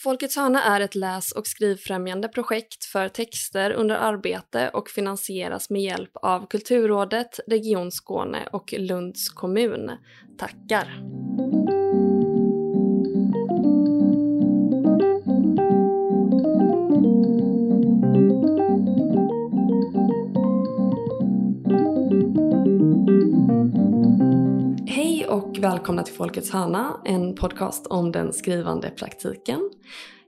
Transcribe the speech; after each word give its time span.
Folkets 0.00 0.36
hörna 0.36 0.62
är 0.62 0.80
ett 0.80 0.94
läs 0.94 1.32
och 1.32 1.46
skrivfrämjande 1.46 2.28
projekt 2.28 2.84
för 2.84 3.08
texter 3.08 3.70
under 3.70 3.94
arbete 3.94 4.70
och 4.72 4.88
finansieras 4.88 5.70
med 5.70 5.82
hjälp 5.82 6.10
av 6.14 6.46
Kulturrådet, 6.46 7.40
Region 7.46 7.90
Skåne 7.90 8.48
och 8.52 8.74
Lunds 8.78 9.28
kommun. 9.28 9.90
Tackar! 10.38 11.02
Och 25.28 25.58
välkomna 25.58 26.02
till 26.02 26.14
Folkets 26.14 26.50
hörna, 26.50 27.00
en 27.04 27.34
podcast 27.34 27.86
om 27.86 28.12
den 28.12 28.32
skrivande 28.32 28.90
praktiken. 28.90 29.70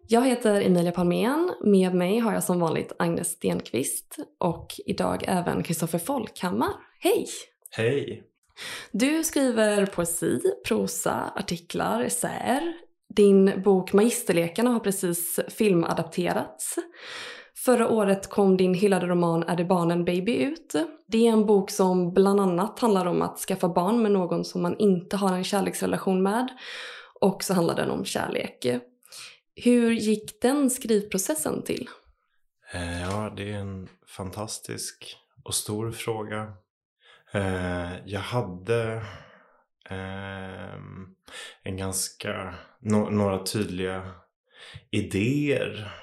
Jag 0.08 0.26
heter 0.26 0.60
Emilia 0.60 0.92
Palmén, 0.92 1.54
med 1.64 1.94
mig 1.94 2.18
har 2.18 2.32
jag 2.32 2.44
som 2.44 2.60
vanligt 2.60 2.92
Agnes 2.98 3.28
Stenqvist 3.28 4.16
och 4.40 4.66
idag 4.86 5.24
även 5.26 5.62
Kristoffer 5.62 5.98
Folkhammar. 5.98 6.70
Hej! 6.98 7.26
Hej! 7.70 8.22
Du 8.92 9.24
skriver 9.24 9.86
poesi, 9.86 10.40
prosa, 10.68 11.32
artiklar, 11.36 12.00
essäer. 12.00 12.74
Din 13.14 13.62
bok 13.64 13.92
Magisterlekarna 13.92 14.70
har 14.70 14.80
precis 14.80 15.40
filmadapterats. 15.48 16.76
Förra 17.64 17.88
året 17.88 18.30
kom 18.30 18.56
din 18.56 18.74
hyllade 18.74 19.06
roman 19.06 19.42
Är 19.42 19.56
det 19.56 19.64
barnen 19.64 20.04
baby 20.04 20.36
ut. 20.36 20.74
Det 21.06 21.26
är 21.26 21.32
en 21.32 21.46
bok 21.46 21.70
som 21.70 22.14
bland 22.14 22.40
annat 22.40 22.78
handlar 22.78 23.06
om 23.06 23.22
att 23.22 23.38
skaffa 23.38 23.68
barn 23.68 24.02
med 24.02 24.12
någon 24.12 24.44
som 24.44 24.62
man 24.62 24.78
inte 24.78 25.16
har 25.16 25.36
en 25.36 25.44
kärleksrelation 25.44 26.22
med. 26.22 26.48
Och 27.20 27.44
så 27.44 27.54
handlar 27.54 27.76
den 27.76 27.90
om 27.90 28.04
kärlek. 28.04 28.66
Hur 29.54 29.90
gick 29.90 30.42
den 30.42 30.70
skrivprocessen 30.70 31.62
till? 31.62 31.88
Eh, 32.72 33.02
ja, 33.02 33.32
det 33.36 33.52
är 33.52 33.58
en 33.58 33.88
fantastisk 34.06 35.16
och 35.44 35.54
stor 35.54 35.90
fråga. 35.90 36.52
Eh, 37.32 37.90
jag 38.06 38.20
hade 38.20 39.02
ehm, 39.90 41.14
en 41.62 41.76
ganska, 41.76 42.54
några 43.10 43.44
tydliga 43.44 44.10
idéer 44.90 45.99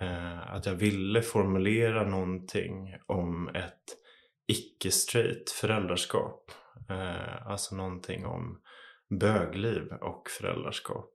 eh, 0.00 0.54
att 0.54 0.66
jag 0.66 0.74
ville 0.74 1.22
formulera 1.22 2.04
någonting 2.04 2.96
om 3.06 3.48
ett 3.48 3.84
icke-straight 4.46 5.50
föräldraskap. 5.50 6.50
Eh, 6.90 7.46
alltså 7.46 7.76
någonting 7.76 8.26
om 8.26 8.60
bögliv 9.20 9.92
och 10.00 10.28
föräldraskap. 10.30 11.10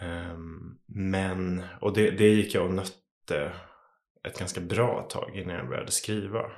Eh, 0.00 0.38
men, 0.86 1.64
och 1.80 1.92
det, 1.92 2.10
det 2.10 2.28
gick 2.28 2.54
jag 2.54 2.64
och 2.64 2.74
nötte 2.74 3.52
ett 4.28 4.38
ganska 4.38 4.60
bra 4.60 5.02
tag 5.10 5.36
innan 5.36 5.56
jag 5.56 5.68
började 5.68 5.90
skriva. 5.90 6.50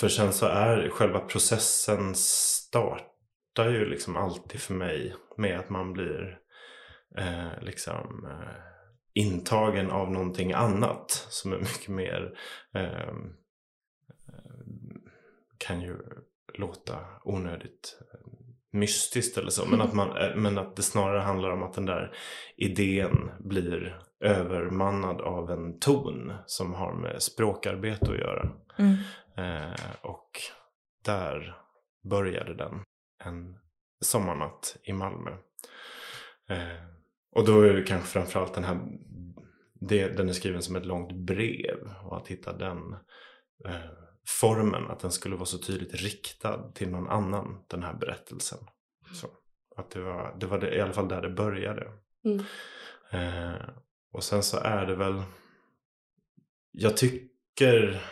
För 0.00 0.08
sen 0.08 0.32
så 0.32 0.46
är 0.46 0.88
själva 0.88 1.20
processen 1.20 2.14
startar 2.14 3.70
ju 3.70 3.84
liksom 3.84 4.16
alltid 4.16 4.60
för 4.60 4.74
mig 4.74 5.14
med 5.36 5.58
att 5.58 5.70
man 5.70 5.92
blir 5.92 6.38
eh, 7.18 7.62
liksom 7.62 8.26
eh, 8.30 8.75
intagen 9.16 9.90
av 9.90 10.12
någonting 10.12 10.52
annat 10.52 11.10
som 11.28 11.52
är 11.52 11.58
mycket 11.58 11.88
mer 11.88 12.38
ehm, 12.74 13.32
eh, 14.28 14.64
kan 15.58 15.80
ju 15.80 15.96
låta 16.54 16.98
onödigt 17.24 17.98
eh, 18.00 18.20
mystiskt 18.72 19.38
eller 19.38 19.50
så. 19.50 19.66
Men 19.66 19.80
att, 19.80 19.92
man, 19.92 20.16
eh, 20.16 20.36
men 20.36 20.58
att 20.58 20.76
det 20.76 20.82
snarare 20.82 21.20
handlar 21.20 21.50
om 21.50 21.62
att 21.62 21.74
den 21.74 21.86
där 21.86 22.16
idén 22.56 23.30
blir 23.38 24.00
övermannad 24.20 25.20
av 25.20 25.50
en 25.50 25.78
ton 25.78 26.32
som 26.46 26.74
har 26.74 26.92
med 26.94 27.22
språkarbete 27.22 28.12
att 28.12 28.18
göra. 28.18 28.50
Mm. 28.78 28.96
Eh, 29.36 29.80
och 30.02 30.30
där 31.04 31.56
började 32.10 32.54
den 32.54 32.82
en 33.24 33.58
sommarnatt 34.00 34.76
i 34.82 34.92
Malmö. 34.92 35.30
Eh, 36.48 36.95
och 37.36 37.44
då 37.44 37.60
är 37.60 37.72
det 37.72 37.82
kanske 37.82 38.08
framförallt 38.08 38.54
den 38.54 38.64
här, 38.64 38.80
det, 39.80 40.08
den 40.08 40.28
är 40.28 40.32
skriven 40.32 40.62
som 40.62 40.76
ett 40.76 40.86
långt 40.86 41.12
brev 41.12 41.92
och 42.04 42.16
att 42.16 42.28
hitta 42.28 42.52
den 42.52 42.78
eh, 43.64 43.90
formen, 44.40 44.90
att 44.90 45.00
den 45.00 45.10
skulle 45.10 45.36
vara 45.36 45.46
så 45.46 45.58
tydligt 45.58 45.94
riktad 45.94 46.72
till 46.74 46.90
någon 46.90 47.08
annan, 47.08 47.64
den 47.68 47.82
här 47.82 47.94
berättelsen. 47.94 48.58
Så, 49.12 49.28
att 49.76 49.90
det 49.90 50.00
var, 50.00 50.36
det 50.40 50.46
var 50.46 50.58
det, 50.58 50.74
i 50.76 50.80
alla 50.80 50.92
fall 50.92 51.08
där 51.08 51.22
det 51.22 51.30
började. 51.30 51.92
Mm. 52.24 52.44
Eh, 53.10 53.68
och 54.12 54.24
sen 54.24 54.42
så 54.42 54.58
är 54.58 54.86
det 54.86 54.96
väl, 54.96 55.22
jag 56.72 56.96
tycker 56.96 58.02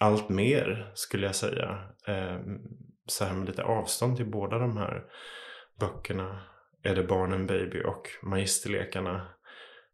allt 0.00 0.28
mer 0.28 0.92
skulle 0.94 1.26
jag 1.26 1.36
säga, 1.36 1.88
eh, 2.06 2.40
så 3.06 3.24
här 3.24 3.34
med 3.34 3.46
lite 3.46 3.62
avstånd 3.62 4.16
till 4.16 4.30
båda 4.30 4.58
de 4.58 4.76
här 4.76 5.04
böckerna 5.80 6.47
är 6.82 6.94
det 6.94 7.02
Barnen 7.02 7.46
Baby 7.46 7.82
och 7.82 8.08
Magisterlekarna 8.22 9.28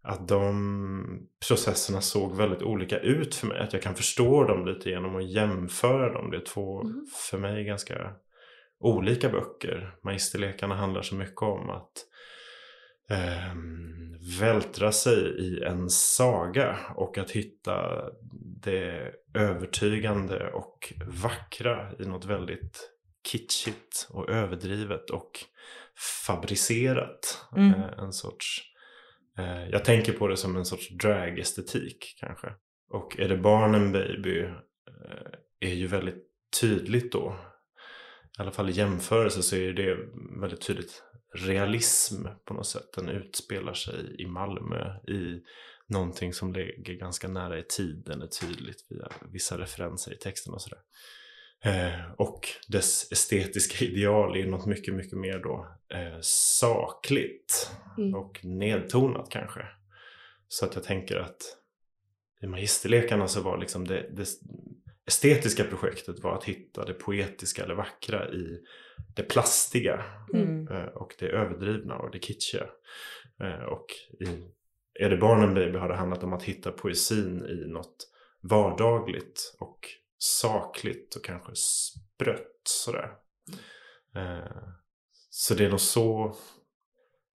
att 0.03 0.29
de 0.29 1.29
processerna 1.49 2.01
såg 2.01 2.37
väldigt 2.37 2.63
olika 2.63 2.99
ut 2.99 3.35
för 3.35 3.47
mig. 3.47 3.61
Att 3.61 3.73
jag 3.73 3.83
kan 3.83 3.95
förstå 3.95 4.45
dem 4.45 4.67
lite 4.67 4.91
genom 4.91 5.17
att 5.17 5.31
jämföra 5.31 6.13
dem. 6.13 6.31
Det 6.31 6.37
är 6.37 6.45
två 6.45 6.83
mm. 6.83 7.07
för 7.31 7.39
mig 7.39 7.65
ganska 7.65 8.13
olika 8.81 9.29
böcker. 9.29 9.97
Magisterlekarna 10.03 10.75
handlar 10.75 11.03
så 11.03 11.15
mycket 11.15 11.43
om 11.43 11.71
att 11.71 11.93
eh, 13.11 13.55
vältra 14.41 14.93
sig 14.93 15.17
i 15.39 15.63
en 15.65 15.91
saga 15.91 16.77
och 16.97 17.19
att 17.19 17.31
hitta 17.31 18.05
det 18.63 19.13
övertygande 19.35 20.51
och 20.53 20.93
vackra 21.07 21.93
i 21.99 22.05
något 22.05 22.25
väldigt 22.25 22.91
kitschigt 23.33 24.09
och 24.11 24.31
överdrivet 24.31 25.11
och 25.11 25.31
fabricerat. 26.27 27.47
Mm. 27.57 27.75
Eh, 27.75 27.99
en 27.99 28.13
sorts, 28.13 28.63
eh, 29.39 29.69
jag 29.69 29.85
tänker 29.85 30.13
på 30.13 30.29
det 30.29 30.37
som 30.37 30.57
en 30.57 30.65
sorts 30.65 30.89
drag-estetik 30.89 32.17
kanske. 32.21 32.53
Och 32.91 33.19
är 33.19 33.29
det 33.29 33.37
barnen 33.37 33.93
baby 33.93 34.41
eh, 34.41 34.51
är 35.61 35.75
ju 35.75 35.87
väldigt 35.87 36.25
tydligt 36.61 37.13
då. 37.13 37.37
I 38.39 38.43
alla 38.43 38.51
fall 38.51 38.71
i 38.71 38.73
jämförelse 38.73 39.43
så 39.43 39.57
är 39.57 39.73
det 39.73 39.97
väldigt 40.41 40.67
tydligt 40.67 41.03
realism 41.35 42.27
på 42.45 42.55
något 42.55 42.67
sätt. 42.67 42.93
Den 42.97 43.09
utspelar 43.09 43.75
sig 43.75 44.23
i 44.23 44.27
Malmö 44.27 44.97
i 45.09 45.41
någonting 45.89 46.33
som 46.33 46.53
ligger 46.53 46.95
ganska 46.95 47.29
nära 47.29 47.59
i 47.59 47.65
tiden 47.69 48.23
är 48.23 48.27
tydligt 48.27 48.87
via 48.91 49.09
vissa 49.33 49.59
referenser 49.59 50.13
i 50.13 50.17
texten 50.17 50.55
och 50.55 50.63
sådär. 50.63 50.79
Eh, 51.65 52.13
och 52.17 52.49
dess 52.69 53.13
estetiska 53.13 53.85
ideal 53.85 54.37
är 54.37 54.47
något 54.47 54.67
mycket, 54.67 54.95
mycket 54.95 55.19
mer 55.19 55.39
då 55.39 55.69
eh, 55.89 56.19
sakligt 56.21 57.71
mm. 57.99 58.15
och 58.15 58.41
nedtonat 58.45 59.31
kanske. 59.31 59.67
Så 60.49 60.65
att 60.65 60.75
jag 60.75 60.85
tänker 60.85 61.17
att 61.17 61.43
i 62.43 62.47
Magisterlekarna 62.47 63.29
så 63.29 63.41
var 63.41 63.59
liksom 63.59 63.87
det, 63.87 64.11
det 64.13 64.29
estetiska 65.07 65.65
projektet 65.65 66.23
var 66.23 66.35
att 66.35 66.45
hitta 66.45 66.85
det 66.85 66.95
poetiska 66.95 67.65
eller 67.65 67.75
vackra 67.75 68.29
i 68.33 68.59
det 69.15 69.23
plastiga 69.23 70.05
mm. 70.35 70.69
eh, 70.69 70.85
och 70.85 71.15
det 71.19 71.29
överdrivna 71.29 71.97
och 71.97 72.11
det 72.11 72.19
kitschiga. 72.19 72.67
Och 73.69 73.87
i 74.21 74.27
Är 75.01 75.11
det 75.11 75.17
barnen 75.17 75.55
baby 75.55 75.79
har 75.79 75.89
det 75.89 75.97
handlat 75.97 76.25
om 76.25 76.33
att 76.33 76.43
hitta 76.43 76.71
poesin 76.71 77.45
i 77.45 77.69
något 77.69 78.09
vardagligt 78.41 79.57
och 79.59 79.89
sakligt 80.25 81.15
och 81.15 81.25
kanske 81.25 81.53
sprött 81.55 82.63
sådär. 82.69 83.13
Eh, 84.17 84.63
så 85.31 85.55
det 85.55 85.65
är 85.65 85.71
nog 85.71 85.81
så 85.81 86.37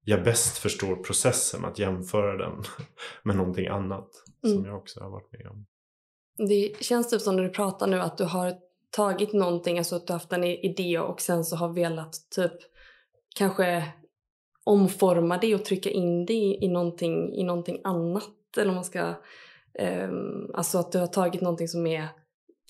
jag 0.09 0.23
bäst 0.23 0.57
förstår 0.57 0.95
processen 0.95 1.65
att 1.65 1.79
jämföra 1.79 2.37
den 2.37 2.63
med 3.23 3.35
någonting 3.35 3.67
annat 3.67 4.09
mm. 4.43 4.55
som 4.55 4.65
jag 4.65 4.77
också 4.77 4.99
har 4.99 5.09
varit 5.09 5.31
med 5.31 5.47
om. 5.47 5.65
Det 6.47 6.83
känns 6.83 7.09
typ 7.09 7.21
som 7.21 7.35
när 7.35 7.43
du 7.43 7.49
pratar 7.49 7.87
nu 7.87 7.99
att 7.99 8.17
du 8.17 8.23
har 8.23 8.53
tagit 8.89 9.33
någonting, 9.33 9.77
alltså 9.77 9.95
att 9.95 10.07
du 10.07 10.13
haft 10.13 10.33
en 10.33 10.43
idé 10.43 10.99
och 10.99 11.21
sen 11.21 11.43
så 11.43 11.55
har 11.55 11.73
velat 11.73 12.13
typ 12.35 12.53
kanske 13.35 13.83
omforma 14.63 15.37
det 15.37 15.55
och 15.55 15.65
trycka 15.65 15.89
in 15.89 16.25
det 16.25 16.33
i, 16.33 16.67
någonting, 16.67 17.33
i 17.33 17.43
någonting 17.43 17.81
annat. 17.83 18.57
Eller 18.57 18.73
man 18.73 18.85
ska, 18.85 19.13
um, 19.79 20.51
alltså 20.53 20.77
att 20.77 20.91
du 20.91 20.99
har 20.99 21.07
tagit 21.07 21.41
någonting 21.41 21.67
som 21.67 21.87
är 21.87 22.07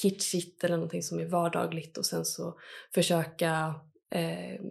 kitschigt 0.01 0.63
eller 0.63 0.75
någonting 0.75 1.04
som 1.04 1.19
är 1.19 1.25
vardagligt 1.25 1.98
och 1.98 2.06
sen 2.06 2.25
så 2.25 2.60
försöka 2.94 3.75
eh, 4.16 4.62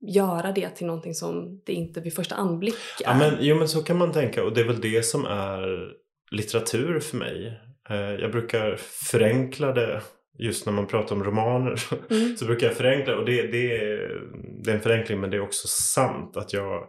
göra 0.00 0.52
det 0.52 0.70
till 0.70 0.86
någonting 0.86 1.14
som 1.14 1.60
det 1.64 1.72
inte 1.72 2.00
vid 2.00 2.14
första 2.14 2.34
anblick 2.34 2.74
är. 2.74 3.04
Ja, 3.04 3.18
men, 3.18 3.36
jo 3.40 3.56
men 3.56 3.68
så 3.68 3.82
kan 3.82 3.98
man 3.98 4.12
tänka 4.12 4.44
och 4.44 4.54
det 4.54 4.60
är 4.60 4.64
väl 4.64 4.80
det 4.80 5.02
som 5.02 5.24
är 5.24 5.92
litteratur 6.30 7.00
för 7.00 7.16
mig. 7.16 7.60
Eh, 7.90 7.96
jag 7.96 8.32
brukar 8.32 8.76
förenkla 8.80 9.72
det 9.72 10.02
just 10.38 10.66
när 10.66 10.72
man 10.72 10.86
pratar 10.86 11.16
om 11.16 11.24
romaner 11.24 11.82
mm. 12.10 12.36
så 12.36 12.44
brukar 12.44 12.66
jag 12.66 12.76
förenkla 12.76 13.16
och 13.16 13.24
det, 13.24 13.42
det, 13.42 13.76
är, 13.76 14.20
det 14.64 14.70
är 14.70 14.74
en 14.74 14.80
förenkling 14.80 15.20
men 15.20 15.30
det 15.30 15.36
är 15.36 15.40
också 15.40 15.68
sant 15.68 16.36
att 16.36 16.52
jag 16.52 16.88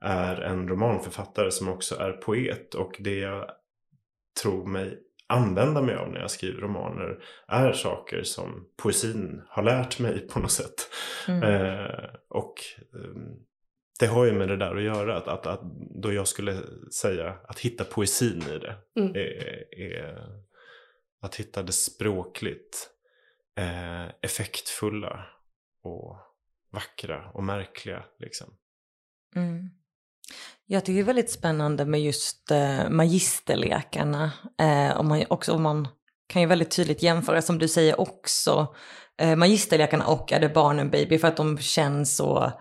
är 0.00 0.40
en 0.40 0.68
romanförfattare 0.68 1.50
som 1.50 1.68
också 1.68 1.94
är 1.94 2.12
poet 2.12 2.74
och 2.74 2.96
det 2.98 3.18
jag 3.18 3.50
tror 4.42 4.66
mig 4.66 4.98
använda 5.28 5.82
mig 5.82 5.94
av 5.94 6.12
när 6.12 6.20
jag 6.20 6.30
skriver 6.30 6.60
romaner 6.60 7.18
är 7.48 7.72
saker 7.72 8.22
som 8.22 8.68
poesin 8.82 9.42
har 9.48 9.62
lärt 9.62 9.98
mig 9.98 10.28
på 10.28 10.38
något 10.38 10.52
sätt. 10.52 10.90
Mm. 11.28 11.42
Eh, 11.42 12.10
och 12.28 12.54
eh, 12.94 13.20
det 14.00 14.06
har 14.06 14.24
ju 14.24 14.32
med 14.32 14.48
det 14.48 14.56
där 14.56 14.76
att 14.76 14.82
göra. 14.82 15.16
Att, 15.16 15.28
att, 15.28 15.46
att 15.46 15.60
då 16.02 16.12
jag 16.12 16.28
skulle 16.28 16.62
säga 16.92 17.36
att 17.44 17.58
hitta 17.58 17.84
poesin 17.84 18.42
i 18.42 18.58
det. 18.58 18.76
Mm. 19.00 19.14
Är, 19.14 19.74
är, 19.80 20.18
att 21.20 21.34
hitta 21.34 21.62
det 21.62 21.72
språkligt 21.72 22.90
eh, 23.56 24.06
effektfulla 24.22 25.26
och 25.82 26.16
vackra 26.72 27.30
och 27.34 27.44
märkliga. 27.44 28.04
Liksom. 28.18 28.54
Mm. 29.36 29.70
Jag 30.66 30.84
tycker 30.84 30.94
det 30.94 31.00
är 31.00 31.04
väldigt 31.04 31.30
spännande 31.30 31.84
med 31.84 32.00
just 32.00 32.50
eh, 32.50 32.88
magisterlekarna. 32.90 34.32
Eh, 34.60 34.96
och 34.96 35.04
man, 35.04 35.24
också, 35.28 35.52
och 35.52 35.60
man 35.60 35.88
kan 36.26 36.42
ju 36.42 36.48
väldigt 36.48 36.70
tydligt 36.70 37.02
jämföra, 37.02 37.42
som 37.42 37.58
du 37.58 37.68
säger 37.68 38.00
också, 38.00 38.74
eh, 39.20 39.36
magisterlekarna 39.36 40.06
och 40.06 40.32
Är 40.32 40.40
det 40.40 40.48
barnen 40.48 40.90
baby? 40.90 41.18
För 41.18 41.28
att 41.28 41.36
de 41.36 41.58
känns 41.58 42.16
så 42.16 42.52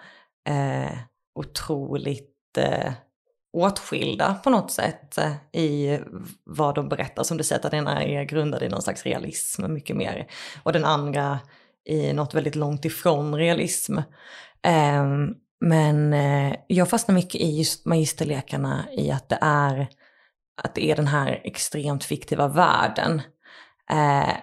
eh, 0.50 0.98
otroligt 1.36 2.58
eh, 2.58 2.94
åtskilda 3.54 4.36
på 4.44 4.50
något 4.50 4.72
sätt 4.72 5.18
eh, 5.18 5.62
i 5.62 6.00
vad 6.44 6.76
de 6.76 6.90
berättar. 6.90 7.24
Som 7.24 7.38
du 7.38 7.44
säger, 7.44 7.66
att 7.66 7.72
den 7.72 7.80
ena 7.80 8.04
är 8.04 8.24
grundad 8.24 8.64
i 8.64 8.70
någon 8.70 8.82
slags 8.82 9.04
realism 9.04 9.74
mycket 9.74 9.96
mer. 9.96 10.28
Och 10.64 10.74
den 10.74 10.86
andra 10.86 11.40
i 11.86 12.14
något 12.14 12.34
väldigt 12.34 12.56
långt 12.56 12.86
ifrån 12.86 13.36
realism. 13.36 13.98
Um, 13.98 15.36
men 15.60 16.14
eh, 16.14 16.56
jag 16.68 16.90
fastnar 16.90 17.16
mycket 17.16 17.42
i 17.42 17.58
just 17.58 17.86
magisterlekarna 17.86 18.86
i 18.98 19.12
att 19.12 19.30
det 19.30 19.38
är, 19.42 19.88
att 20.64 20.76
det 20.76 20.92
är 20.92 20.96
den 20.96 21.08
här 21.08 21.42
extremt 21.44 22.04
fiktiva 22.04 22.48
världen. 22.48 23.22
Eh, 23.92 24.34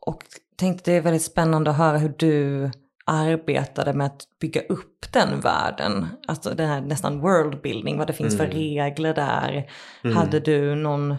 och 0.00 0.22
tänkte 0.56 0.90
det 0.90 0.96
är 0.96 1.00
väldigt 1.00 1.22
spännande 1.22 1.70
att 1.70 1.76
höra 1.76 1.98
hur 1.98 2.14
du 2.18 2.70
arbetade 3.06 3.92
med 3.92 4.06
att 4.06 4.22
bygga 4.40 4.60
upp 4.60 5.12
den 5.12 5.40
världen. 5.40 6.06
Alltså 6.28 6.54
den 6.54 6.68
här 6.68 6.80
nästan 6.80 7.20
worldbuilding, 7.20 7.98
vad 7.98 8.06
det 8.06 8.12
finns 8.12 8.34
mm. 8.34 8.46
för 8.46 8.56
regler 8.56 9.14
där. 9.14 9.70
Mm. 10.04 10.16
Hade 10.16 10.40
du 10.40 10.74
någon, 10.74 11.16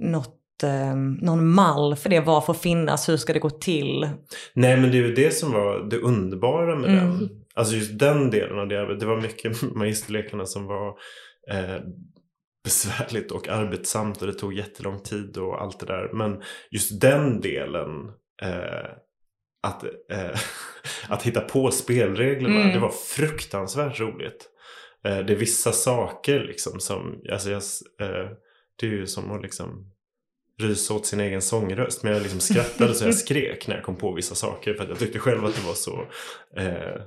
något, 0.00 0.62
eh, 0.62 0.94
någon 0.96 1.48
mall 1.48 1.96
för 1.96 2.10
det? 2.10 2.20
Vad 2.20 2.46
får 2.46 2.54
finnas? 2.54 3.08
Hur 3.08 3.16
ska 3.16 3.32
det 3.32 3.38
gå 3.38 3.50
till? 3.50 4.08
Nej 4.54 4.76
men 4.76 4.90
det 4.90 4.98
är 4.98 5.02
ju 5.02 5.14
det 5.14 5.34
som 5.34 5.52
var 5.52 5.88
det 5.90 5.98
underbara 5.98 6.76
med 6.76 6.90
mm. 6.90 7.04
den. 7.04 7.30
Alltså 7.58 7.74
just 7.74 7.98
den 7.98 8.30
delen 8.30 8.58
av 8.58 8.68
det 8.68 8.80
arbetet. 8.80 9.00
Det 9.00 9.06
var 9.06 9.20
mycket 9.20 9.62
magisterlekarna 9.74 10.46
som 10.46 10.66
var 10.66 10.88
eh, 11.50 11.80
besvärligt 12.64 13.32
och 13.32 13.48
arbetsamt 13.48 14.20
och 14.20 14.26
det 14.26 14.32
tog 14.32 14.54
jättelång 14.54 15.02
tid 15.02 15.36
och 15.36 15.62
allt 15.62 15.80
det 15.80 15.86
där. 15.86 16.10
Men 16.12 16.42
just 16.70 17.00
den 17.00 17.40
delen 17.40 18.08
eh, 18.42 18.90
att, 19.62 19.84
eh, 19.84 20.40
att 21.08 21.22
hitta 21.22 21.40
på 21.40 21.70
spelreglerna, 21.70 22.60
mm. 22.60 22.72
det 22.72 22.78
var 22.78 22.92
fruktansvärt 23.16 24.00
roligt. 24.00 24.48
Eh, 25.04 25.18
det 25.18 25.32
är 25.32 25.36
vissa 25.36 25.72
saker 25.72 26.40
liksom 26.40 26.80
som, 26.80 27.22
alltså 27.32 27.50
jag, 27.50 27.62
eh, 28.00 28.30
det 28.80 28.86
är 28.86 28.90
ju 28.90 29.06
som 29.06 29.30
att 29.30 29.42
liksom 29.42 29.92
rysa 30.60 30.94
åt 30.94 31.06
sin 31.06 31.20
egen 31.20 31.42
sångröst. 31.42 32.02
Men 32.02 32.12
jag 32.12 32.22
liksom 32.22 32.40
skrattade 32.40 32.94
så 32.94 33.04
jag 33.04 33.14
skrek 33.24 33.66
när 33.66 33.74
jag 33.74 33.84
kom 33.84 33.96
på 33.96 34.12
vissa 34.12 34.34
saker 34.34 34.74
för 34.74 34.82
att 34.82 34.88
jag 34.88 34.98
tyckte 34.98 35.18
själv 35.18 35.44
att 35.44 35.54
det 35.54 35.66
var 35.66 35.74
så 35.74 36.06
eh, 36.56 37.02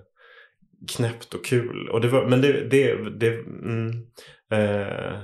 knäppt 0.87 1.33
och 1.33 1.45
kul. 1.45 1.89
Och 1.89 2.01
det 2.01 2.07
var, 2.07 2.25
men 2.25 2.41
det, 2.41 2.69
det, 2.69 3.09
det 3.09 3.33
mm, 3.33 3.89
eh, 4.51 5.21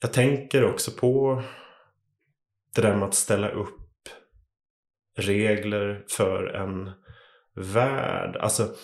jag 0.00 0.12
tänker 0.12 0.64
också 0.64 0.90
på 0.90 1.42
det 2.74 2.82
där 2.82 2.96
med 2.96 3.08
att 3.08 3.14
ställa 3.14 3.48
upp 3.50 3.76
regler 5.18 6.04
för 6.08 6.44
en 6.44 6.90
värld. 7.54 8.36
Alltså, 8.36 8.74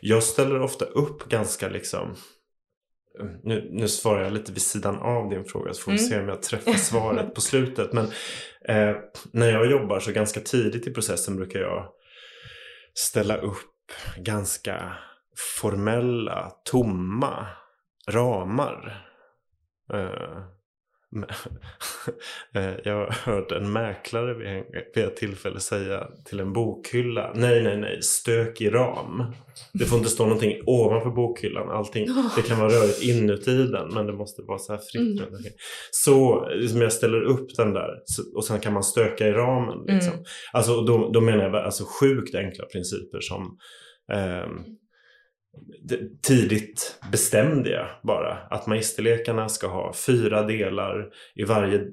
jag 0.00 0.22
ställer 0.22 0.60
ofta 0.60 0.84
upp 0.84 1.28
ganska 1.28 1.68
liksom 1.68 2.16
nu, 3.42 3.68
nu 3.72 3.88
svarar 3.88 4.24
jag 4.24 4.32
lite 4.32 4.52
vid 4.52 4.62
sidan 4.62 4.96
av 4.98 5.30
din 5.30 5.44
fråga 5.44 5.74
så 5.74 5.82
får 5.82 5.92
vi 5.92 5.98
mm. 5.98 6.10
se 6.10 6.20
om 6.20 6.28
jag 6.28 6.42
träffar 6.42 6.72
svaret 6.72 7.34
på 7.34 7.40
slutet. 7.40 7.92
Men 7.92 8.04
eh, 8.68 8.96
när 9.32 9.52
jag 9.52 9.70
jobbar 9.70 10.00
så 10.00 10.12
ganska 10.12 10.40
tidigt 10.40 10.86
i 10.86 10.94
processen 10.94 11.36
brukar 11.36 11.60
jag 11.60 11.88
ställa 12.94 13.36
upp 13.36 13.77
ganska 14.16 14.98
formella, 15.36 16.50
tomma 16.64 17.46
ramar. 18.06 19.06
Eh, 19.92 20.57
jag 22.84 22.94
har 22.94 23.32
hört 23.32 23.52
en 23.52 23.72
mäklare 23.72 24.34
vid 24.34 25.04
ett 25.04 25.16
tillfälle 25.16 25.60
säga 25.60 26.06
till 26.24 26.40
en 26.40 26.52
bokhylla 26.52 27.32
Nej, 27.34 27.62
nej, 27.62 27.76
nej, 27.76 28.02
stök 28.02 28.60
i 28.60 28.70
ram. 28.70 29.24
Det 29.72 29.84
får 29.84 29.98
inte 29.98 30.10
stå 30.10 30.24
någonting 30.24 30.62
ovanför 30.66 31.10
bokhyllan. 31.10 31.70
Allting, 31.70 32.06
det 32.36 32.42
kan 32.42 32.58
vara 32.58 32.68
rörigt 32.68 33.02
inuti 33.02 33.66
den 33.66 33.94
men 33.94 34.06
det 34.06 34.12
måste 34.12 34.42
vara 34.42 34.58
så 34.58 34.72
här 34.72 34.80
fritt. 34.92 35.20
Mm. 35.20 35.42
Så 35.90 36.48
liksom 36.48 36.80
jag 36.80 36.92
ställer 36.92 37.22
upp 37.22 37.56
den 37.56 37.72
där 37.72 37.90
och 38.36 38.44
sen 38.44 38.60
kan 38.60 38.72
man 38.72 38.84
stöka 38.84 39.28
i 39.28 39.32
ramen. 39.32 39.78
Liksom. 39.86 40.12
Mm. 40.12 40.24
Alltså, 40.52 40.80
då, 40.80 41.10
då 41.12 41.20
menar 41.20 41.44
jag 41.44 41.54
alltså 41.54 41.84
sjukt 42.00 42.34
enkla 42.34 42.64
principer 42.64 43.20
som 43.20 43.58
eh, 44.12 44.48
tidigt 46.22 47.00
bestämde 47.12 47.70
jag 47.70 47.88
bara 48.02 48.34
att 48.34 48.66
magisterlekarna 48.66 49.48
ska 49.48 49.66
ha 49.66 49.92
fyra 50.06 50.42
delar. 50.42 51.08
I 51.34 51.44
varje 51.44 51.84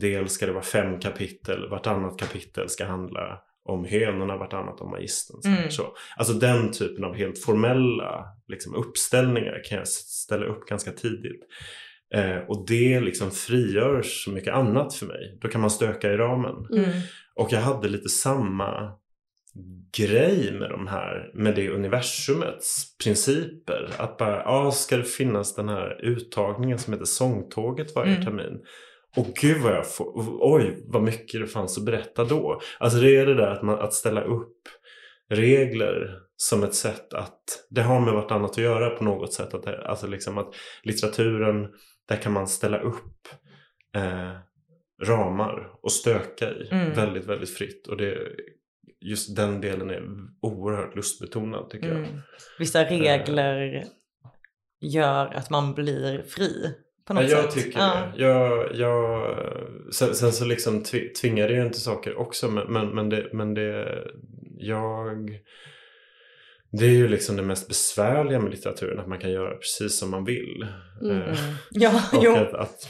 del 0.00 0.28
ska 0.28 0.46
det 0.46 0.52
vara 0.52 0.62
fem 0.62 1.00
kapitel. 1.00 1.68
Vartannat 1.68 2.18
kapitel 2.18 2.68
ska 2.68 2.84
handla 2.84 3.38
om 3.64 3.84
hönorna, 3.84 4.36
vartannat 4.36 4.80
om 4.80 4.90
magistern. 4.90 5.40
Mm. 5.44 5.70
Så. 5.70 5.94
Alltså 6.16 6.32
den 6.32 6.72
typen 6.72 7.04
av 7.04 7.14
helt 7.14 7.38
formella 7.38 8.24
liksom, 8.48 8.74
uppställningar 8.74 9.62
kan 9.64 9.78
jag 9.78 9.88
ställa 9.88 10.46
upp 10.46 10.66
ganska 10.66 10.92
tidigt. 10.92 11.42
Eh, 12.14 12.38
och 12.48 12.66
det 12.66 13.00
liksom 13.00 13.30
frigör 13.30 14.02
så 14.02 14.30
mycket 14.30 14.54
annat 14.54 14.94
för 14.94 15.06
mig. 15.06 15.38
Då 15.40 15.48
kan 15.48 15.60
man 15.60 15.70
stöka 15.70 16.12
i 16.12 16.16
ramen. 16.16 16.66
Mm. 16.72 16.90
Och 17.34 17.52
jag 17.52 17.60
hade 17.60 17.88
lite 17.88 18.08
samma 18.08 18.92
grej 19.96 20.52
med 20.52 20.70
de 20.70 20.86
här, 20.86 21.30
med 21.34 21.54
det 21.54 21.70
universumets 21.70 22.96
principer. 23.04 23.90
Att 23.96 24.16
bara, 24.18 24.36
ja, 24.36 24.70
ska 24.70 24.96
det 24.96 25.04
finnas 25.04 25.54
den 25.54 25.68
här 25.68 26.04
uttagningen 26.04 26.78
som 26.78 26.92
heter 26.92 27.06
Sångtåget 27.06 27.94
varje 27.94 28.12
mm. 28.12 28.24
termin. 28.24 28.60
Och 29.16 29.26
gud 29.26 29.62
vad 29.62 29.72
jag 29.72 29.94
får, 29.94 30.12
oj 30.54 30.84
vad 30.86 31.02
mycket 31.02 31.40
det 31.40 31.46
fanns 31.46 31.78
att 31.78 31.84
berätta 31.84 32.24
då. 32.24 32.60
Alltså 32.78 32.98
det 32.98 33.16
är 33.16 33.26
det 33.26 33.34
där 33.34 33.50
att, 33.50 33.62
man, 33.62 33.78
att 33.78 33.94
ställa 33.94 34.22
upp 34.22 34.58
regler 35.30 36.18
som 36.36 36.62
ett 36.62 36.74
sätt 36.74 37.14
att, 37.14 37.66
det 37.70 37.82
har 37.82 38.00
med 38.00 38.14
vartannat 38.14 38.50
att 38.50 38.58
göra 38.58 38.90
på 38.90 39.04
något 39.04 39.32
sätt. 39.32 39.54
Att 39.54 39.62
det, 39.62 39.86
alltså 39.86 40.06
liksom 40.06 40.38
att 40.38 40.54
litteraturen, 40.82 41.68
där 42.08 42.16
kan 42.16 42.32
man 42.32 42.48
ställa 42.48 42.80
upp 42.80 43.28
eh, 43.96 44.32
ramar 45.02 45.70
och 45.82 45.92
stöka 45.92 46.50
i 46.50 46.68
mm. 46.70 46.92
väldigt, 46.92 47.26
väldigt 47.26 47.56
fritt. 47.56 47.86
Och 47.86 47.96
det 47.96 48.18
just 49.02 49.36
den 49.36 49.60
delen 49.60 49.90
är 49.90 50.02
oerhört 50.40 50.96
lustbetonad 50.96 51.70
tycker 51.70 51.90
mm. 51.90 52.02
jag. 52.02 52.10
Vissa 52.58 52.84
regler 52.84 53.84
gör 54.80 55.34
att 55.34 55.50
man 55.50 55.74
blir 55.74 56.22
fri 56.22 56.74
på 57.06 57.14
något 57.14 57.22
ja, 57.22 57.30
jag 57.30 57.52
sätt. 57.52 57.64
Tycker 57.64 57.78
ja. 57.78 58.12
det. 58.16 58.22
Jag, 58.22 58.76
jag, 58.76 59.36
sen, 59.92 60.14
sen 60.14 60.32
så 60.32 60.44
liksom 60.44 60.82
tvingar 61.20 61.48
det 61.48 61.54
ju 61.54 61.62
inte 61.62 61.80
saker 61.80 62.18
också 62.18 62.48
men, 62.48 62.72
men, 62.72 62.88
men, 62.88 63.08
det, 63.08 63.28
men 63.32 63.54
det, 63.54 63.98
jag 64.58 65.30
det 66.72 66.86
är 66.86 66.90
ju 66.90 67.08
liksom 67.08 67.36
det 67.36 67.42
mest 67.42 67.68
besvärliga 67.68 68.40
med 68.40 68.50
litteraturen, 68.50 68.98
att 68.98 69.08
man 69.08 69.18
kan 69.18 69.30
göra 69.30 69.56
precis 69.56 69.98
som 69.98 70.10
man 70.10 70.24
vill. 70.24 70.66
Mm. 71.02 71.22
Eh, 71.22 71.38
ja, 71.70 72.02
och 72.12 72.24
jo. 72.24 72.34
Att, 72.34 72.54
att, 72.54 72.88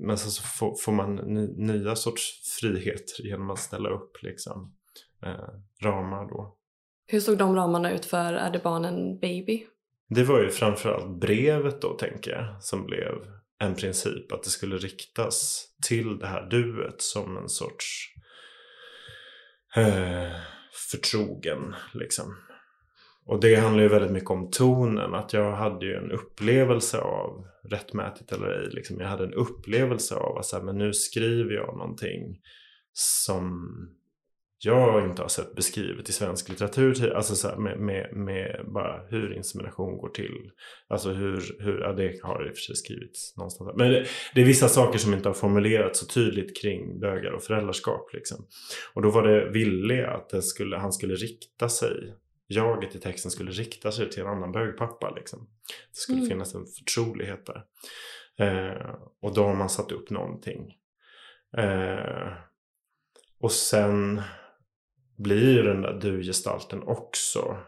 men 0.00 0.18
sen 0.18 0.30
så 0.30 0.42
får, 0.42 0.76
får 0.80 0.92
man 0.92 1.14
nya 1.56 1.96
sorts 1.96 2.58
friheter 2.60 3.22
genom 3.24 3.50
att 3.50 3.58
ställa 3.58 3.88
upp 3.88 4.22
liksom 4.22 4.60
eh, 4.62 4.85
ramar 5.82 6.28
då. 6.28 6.56
Hur 7.06 7.20
såg 7.20 7.38
de 7.38 7.56
ramarna 7.56 7.92
ut 7.92 8.04
för 8.04 8.32
Är 8.32 8.50
det 8.50 8.62
barnen 8.62 9.18
baby? 9.18 9.66
Det 10.08 10.24
var 10.24 10.42
ju 10.42 10.50
framförallt 10.50 11.20
brevet 11.20 11.82
då 11.82 11.94
tänker 11.94 12.30
jag 12.30 12.62
som 12.62 12.86
blev 12.86 13.14
en 13.58 13.74
princip 13.74 14.32
att 14.32 14.42
det 14.42 14.50
skulle 14.50 14.76
riktas 14.76 15.66
till 15.86 16.18
det 16.18 16.26
här 16.26 16.50
duet 16.50 17.02
som 17.02 17.36
en 17.36 17.48
sorts 17.48 18.14
eh, 19.76 20.36
förtrogen 20.90 21.74
liksom. 21.94 22.36
Och 23.26 23.40
det 23.40 23.54
handlar 23.54 23.82
ju 23.82 23.88
väldigt 23.88 24.12
mycket 24.12 24.30
om 24.30 24.50
tonen. 24.50 25.14
Att 25.14 25.32
jag 25.32 25.52
hade 25.52 25.86
ju 25.86 25.94
en 25.94 26.12
upplevelse 26.12 26.98
av, 26.98 27.46
rättmätigt 27.64 28.32
eller 28.32 28.48
ej, 28.48 28.68
liksom, 28.70 29.00
jag 29.00 29.08
hade 29.08 29.24
en 29.24 29.34
upplevelse 29.34 30.14
av 30.14 30.38
att 30.38 30.46
så 30.46 30.56
här, 30.56 30.62
men 30.62 30.78
nu 30.78 30.92
skriver 30.92 31.54
jag 31.54 31.76
någonting 31.76 32.40
som 32.92 33.68
jag 34.58 35.04
inte 35.04 35.22
har 35.22 35.28
sett 35.28 35.54
beskrivet 35.54 36.08
i 36.08 36.12
svensk 36.12 36.48
litteratur. 36.48 37.14
Alltså 37.14 37.34
så 37.34 37.48
här, 37.48 37.56
med, 37.56 37.78
med, 37.78 38.12
med, 38.12 38.64
bara 38.74 39.06
hur 39.08 39.36
insemination 39.36 39.98
går 39.98 40.08
till. 40.08 40.50
Alltså 40.88 41.10
hur, 41.10 41.56
hur 41.58 41.80
ja, 41.80 41.92
det 41.92 42.20
har 42.22 42.48
i 42.48 42.50
och 42.50 42.56
för 42.56 42.62
sig 42.62 42.76
skrivits 42.76 43.36
någonstans. 43.36 43.70
Men 43.76 43.90
det, 43.90 44.06
det, 44.34 44.40
är 44.40 44.44
vissa 44.44 44.68
saker 44.68 44.98
som 44.98 45.14
inte 45.14 45.28
har 45.28 45.34
formulerats 45.34 46.00
så 46.00 46.06
tydligt 46.06 46.60
kring 46.62 47.00
bögar 47.00 47.32
och 47.32 47.42
föräldraskap. 47.42 48.12
Liksom. 48.12 48.46
Och 48.94 49.02
då 49.02 49.10
var 49.10 49.22
det 49.22 49.50
Ville 49.50 50.06
att 50.06 50.44
skulle, 50.44 50.76
han 50.76 50.92
skulle 50.92 51.14
rikta 51.14 51.68
sig 51.68 52.14
jaget 52.46 52.94
i 52.94 53.00
texten 53.00 53.30
skulle 53.30 53.50
rikta 53.50 53.92
sig 53.92 54.10
till 54.10 54.22
en 54.22 54.28
annan 54.28 54.52
bögpappa. 54.52 55.10
Liksom. 55.10 55.48
Det 55.90 55.96
skulle 55.96 56.18
mm. 56.18 56.28
finnas 56.28 56.54
en 56.54 56.66
förtrolighet 56.66 57.46
där. 57.46 57.64
Eh, 58.38 58.94
och 59.22 59.34
då 59.34 59.44
har 59.44 59.54
man 59.54 59.68
satt 59.68 59.92
upp 59.92 60.10
någonting. 60.10 60.74
Eh, 61.56 62.32
och 63.40 63.52
sen 63.52 64.22
blir 65.16 65.62
den 65.62 65.82
där 65.82 65.92
du-gestalten 65.92 66.82
också 66.82 67.58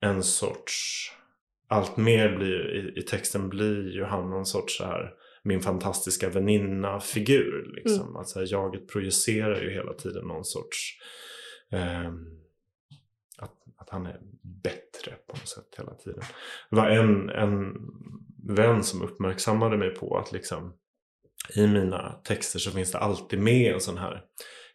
en 0.00 0.22
sorts... 0.22 1.10
Allt 1.68 1.96
mer 1.96 2.36
blir 2.36 2.74
i, 2.74 3.00
i 3.00 3.02
texten 3.02 3.48
blir 3.48 3.92
ju 3.92 4.04
han 4.04 4.32
en 4.32 4.46
sorts 4.46 4.76
så 4.76 4.84
här 4.84 5.14
min 5.42 5.60
fantastiska 5.60 6.28
väninna-figur. 6.28 7.72
Liksom. 7.74 8.02
Mm. 8.02 8.16
Alltså, 8.16 8.44
jaget 8.44 8.88
projicerar 8.88 9.60
ju 9.62 9.70
hela 9.70 9.92
tiden 9.92 10.24
någon 10.24 10.44
sorts... 10.44 10.98
Eh, 11.72 12.12
att, 13.38 13.54
att 13.76 13.90
han 13.90 14.06
är 14.06 14.20
bättre 14.42 15.12
på 15.26 15.36
något 15.36 15.48
sätt 15.48 15.74
hela 15.78 15.94
tiden. 15.94 16.22
Det 16.70 16.76
var 16.76 16.90
en, 16.90 17.30
en 17.30 17.74
vän 18.48 18.84
som 18.84 19.02
uppmärksammade 19.02 19.76
mig 19.76 19.90
på 19.90 20.18
att 20.18 20.32
liksom 20.32 20.74
i 21.54 21.66
mina 21.66 22.12
texter 22.12 22.58
så 22.58 22.70
finns 22.70 22.92
det 22.92 22.98
alltid 22.98 23.38
med 23.38 23.74
en 23.74 23.80
sån 23.80 23.98
här 23.98 24.24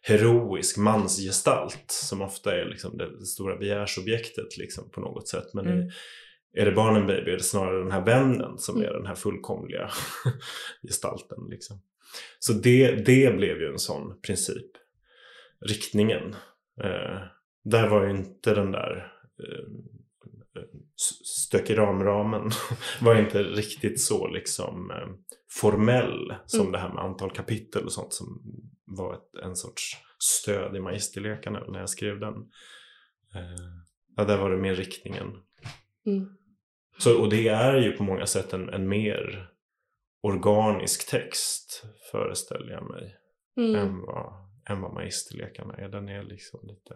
heroisk 0.02 0.76
mansgestalt 0.76 1.84
som 1.88 2.22
ofta 2.22 2.60
är 2.60 2.64
liksom 2.64 2.98
det 2.98 3.26
stora 3.26 3.56
begärsobjektet 3.56 4.56
liksom 4.58 4.90
på 4.90 5.00
något 5.00 5.28
sätt. 5.28 5.54
Men 5.54 5.66
mm. 5.66 5.90
är 6.54 6.66
det 6.66 6.72
barnen 6.72 7.06
baby 7.06 7.30
är 7.30 7.36
det 7.36 7.42
snarare 7.42 7.82
den 7.82 7.92
här 7.92 8.04
vännen 8.04 8.58
som 8.58 8.76
mm. 8.76 8.88
är 8.88 8.92
den 8.92 9.06
här 9.06 9.14
fullkomliga 9.14 9.90
gestalten. 10.82 11.38
Liksom. 11.50 11.82
Så 12.38 12.52
det, 12.52 12.90
det 13.06 13.36
blev 13.36 13.60
ju 13.60 13.66
en 13.66 13.78
sån 13.78 14.20
princip. 14.20 14.66
Riktningen. 15.66 16.34
Eh, 16.82 17.20
där 17.64 17.88
var 17.88 18.04
ju 18.04 18.10
inte 18.10 18.54
den 18.54 18.72
där 18.72 19.12
eh, 19.38 19.64
stök 21.24 21.70
i 21.70 21.74
ramramen 21.74 22.50
var 23.00 23.20
inte 23.20 23.42
riktigt 23.42 24.00
så 24.00 24.28
liksom 24.28 24.90
eh, 24.90 25.08
formell 25.60 26.34
som 26.46 26.60
mm. 26.60 26.72
det 26.72 26.78
här 26.78 26.92
med 26.94 27.04
antal 27.04 27.30
kapitel 27.30 27.84
och 27.84 27.92
sånt 27.92 28.12
som 28.12 28.42
var 28.90 29.14
ett, 29.14 29.44
en 29.44 29.56
sorts 29.56 29.96
stöd 30.18 30.76
i 30.76 30.80
magisterlekarna 30.80 31.64
när 31.68 31.80
jag 31.80 31.90
skrev 31.90 32.20
den. 32.20 32.34
Eh, 33.34 33.82
ja, 34.16 34.24
där 34.24 34.38
var 34.38 34.50
det 34.50 34.56
mer 34.56 34.74
riktningen. 34.74 35.42
Mm. 36.06 36.36
Så, 36.98 37.20
och 37.20 37.30
det 37.30 37.48
är 37.48 37.76
ju 37.76 37.92
på 37.92 38.02
många 38.02 38.26
sätt 38.26 38.52
en, 38.52 38.68
en 38.68 38.88
mer 38.88 39.50
organisk 40.22 41.10
text 41.10 41.84
föreställer 42.10 42.72
jag 42.72 42.90
mig 42.90 43.16
mm. 43.56 43.74
än, 43.74 44.00
vad, 44.00 44.32
än 44.70 44.80
vad 44.80 44.92
magisterlekarna 44.92 45.74
är. 45.74 45.88
Den 45.88 46.08
är 46.08 46.22
liksom 46.22 46.60
lite 46.62 46.94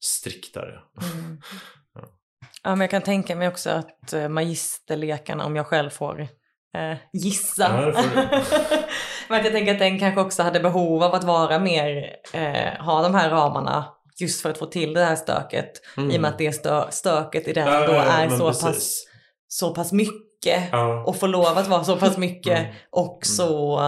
striktare. 0.00 0.82
Mm. 1.02 1.40
ja. 1.94 2.18
ja. 2.62 2.70
men 2.70 2.80
jag 2.80 2.90
kan 2.90 3.02
tänka 3.02 3.36
mig 3.36 3.48
också 3.48 3.70
att 3.70 4.12
eh, 4.12 4.28
magisterlekarna, 4.28 5.44
om 5.44 5.56
jag 5.56 5.66
själv 5.66 5.90
får 5.90 6.28
eh, 6.74 6.98
gissa. 7.12 7.92
Ja, 7.94 8.02
Men 9.28 9.44
jag 9.44 9.52
tänker 9.52 9.72
att 9.72 9.78
den 9.78 9.98
kanske 9.98 10.20
också 10.20 10.42
hade 10.42 10.60
behov 10.60 11.02
av 11.02 11.14
att 11.14 11.24
vara 11.24 11.58
mer, 11.58 12.16
eh, 12.32 12.84
ha 12.84 13.02
de 13.02 13.14
här 13.14 13.30
ramarna 13.30 13.84
just 14.20 14.40
för 14.40 14.50
att 14.50 14.58
få 14.58 14.66
till 14.66 14.94
det 14.94 15.04
här 15.04 15.16
stöket. 15.16 15.72
Mm. 15.96 16.10
I 16.10 16.16
och 16.16 16.20
med 16.20 16.30
att 16.30 16.38
det 16.38 16.52
stö 16.52 16.90
stöket 16.90 17.48
i 17.48 17.52
den 17.52 17.66
ja, 17.66 17.86
då 17.86 17.92
är 17.92 18.28
så 18.28 18.46
pass, 18.46 19.04
så 19.48 19.74
pass 19.74 19.92
mycket 19.92 20.62
ja. 20.72 21.04
och 21.06 21.16
får 21.16 21.28
lov 21.28 21.58
att 21.58 21.68
vara 21.68 21.84
så 21.84 21.96
pass 21.96 22.16
mycket 22.16 22.58
mm. 22.58 22.74
och 22.90 23.26
mm. 23.26 23.36
så 23.36 23.78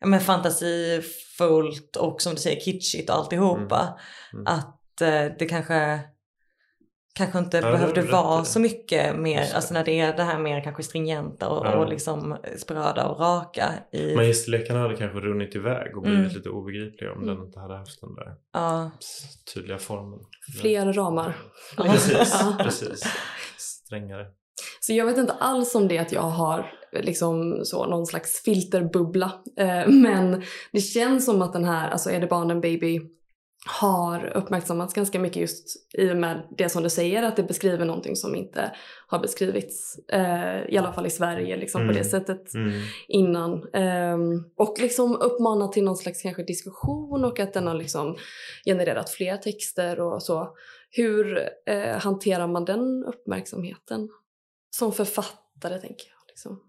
ja, 0.00 0.06
men 0.06 0.20
fantasifullt 0.20 1.96
och 1.96 2.22
som 2.22 2.34
du 2.34 2.40
säger 2.40 2.60
kitschigt 2.60 3.10
och 3.10 3.16
alltihopa. 3.16 3.98
Mm. 4.32 4.46
mm. 4.46 4.58
Att 4.58 5.00
eh, 5.00 5.36
det 5.38 5.46
kanske 5.46 6.00
kanske 7.14 7.38
inte 7.38 7.56
ja, 7.56 7.72
behövde 7.72 8.02
vara 8.02 8.44
så 8.44 8.60
mycket 8.60 9.18
mer, 9.18 9.54
alltså 9.54 9.74
när 9.74 9.84
det 9.84 10.00
är 10.00 10.16
det 10.16 10.22
här 10.22 10.38
mer 10.38 10.64
kanske 10.64 10.82
stringenta 10.82 11.48
och, 11.48 11.66
ja. 11.66 11.76
och 11.76 11.88
liksom 11.88 12.36
spröda 12.56 13.06
och 13.06 13.20
raka. 13.20 13.74
I... 13.92 14.16
Magisterlekarna 14.16 14.80
hade 14.80 14.96
kanske 14.96 15.20
runnit 15.20 15.54
iväg 15.54 15.96
och 15.96 16.02
blivit 16.02 16.20
mm. 16.20 16.36
lite 16.36 16.48
obegripliga 16.48 17.12
om 17.12 17.22
mm. 17.22 17.34
den 17.36 17.46
inte 17.46 17.60
hade 17.60 17.76
haft 17.76 18.00
den 18.00 18.14
där 18.14 18.34
ja. 18.52 18.90
tydliga 19.54 19.78
formen. 19.78 20.20
Fler 20.60 20.92
ramar. 20.92 21.36
Precis, 21.76 22.42
precis. 22.58 23.02
Strängare. 23.58 24.26
Så 24.80 24.92
jag 24.92 25.06
vet 25.06 25.18
inte 25.18 25.32
alls 25.32 25.74
om 25.74 25.88
det 25.88 25.98
att 25.98 26.12
jag 26.12 26.22
har 26.22 26.72
liksom 26.92 27.60
så 27.64 27.86
någon 27.86 28.06
slags 28.06 28.42
filterbubbla. 28.42 29.32
Eh, 29.58 29.88
men 29.88 30.42
det 30.72 30.80
känns 30.80 31.24
som 31.24 31.42
att 31.42 31.52
den 31.52 31.64
här, 31.64 31.90
alltså 31.90 32.10
är 32.10 32.20
det 32.20 32.26
barn 32.26 32.50
en 32.50 32.60
baby 32.60 33.00
har 33.66 34.36
uppmärksammats 34.36 34.94
ganska 34.94 35.20
mycket 35.20 35.36
just 35.36 35.94
i 35.94 36.12
och 36.12 36.16
med 36.16 36.48
det 36.58 36.68
som 36.68 36.82
du 36.82 36.90
säger 36.90 37.22
att 37.22 37.36
det 37.36 37.42
beskriver 37.42 37.84
någonting 37.84 38.16
som 38.16 38.34
inte 38.34 38.76
har 39.06 39.18
beskrivits 39.18 39.98
eh, 40.08 40.64
i 40.68 40.78
alla 40.78 40.92
fall 40.92 41.06
i 41.06 41.10
Sverige 41.10 41.56
liksom, 41.56 41.82
mm. 41.82 41.92
på 41.92 41.98
det 41.98 42.04
sättet 42.04 42.54
mm. 42.54 42.72
innan. 43.08 43.68
Eh, 43.74 44.18
och 44.56 44.74
liksom 44.78 45.16
uppmana 45.16 45.68
till 45.68 45.84
någon 45.84 45.96
slags 45.96 46.22
kanske 46.22 46.42
diskussion 46.42 47.24
och 47.24 47.40
att 47.40 47.52
den 47.52 47.66
har 47.66 47.74
liksom 47.74 48.16
genererat 48.64 49.10
fler 49.10 49.36
texter 49.36 50.00
och 50.00 50.22
så. 50.22 50.56
Hur 50.90 51.48
eh, 51.66 51.98
hanterar 51.98 52.46
man 52.46 52.64
den 52.64 53.04
uppmärksamheten 53.04 54.08
som 54.70 54.92
författare 54.92 55.78
tänker 55.78 56.06
jag? 56.06 56.28
Liksom? 56.28 56.60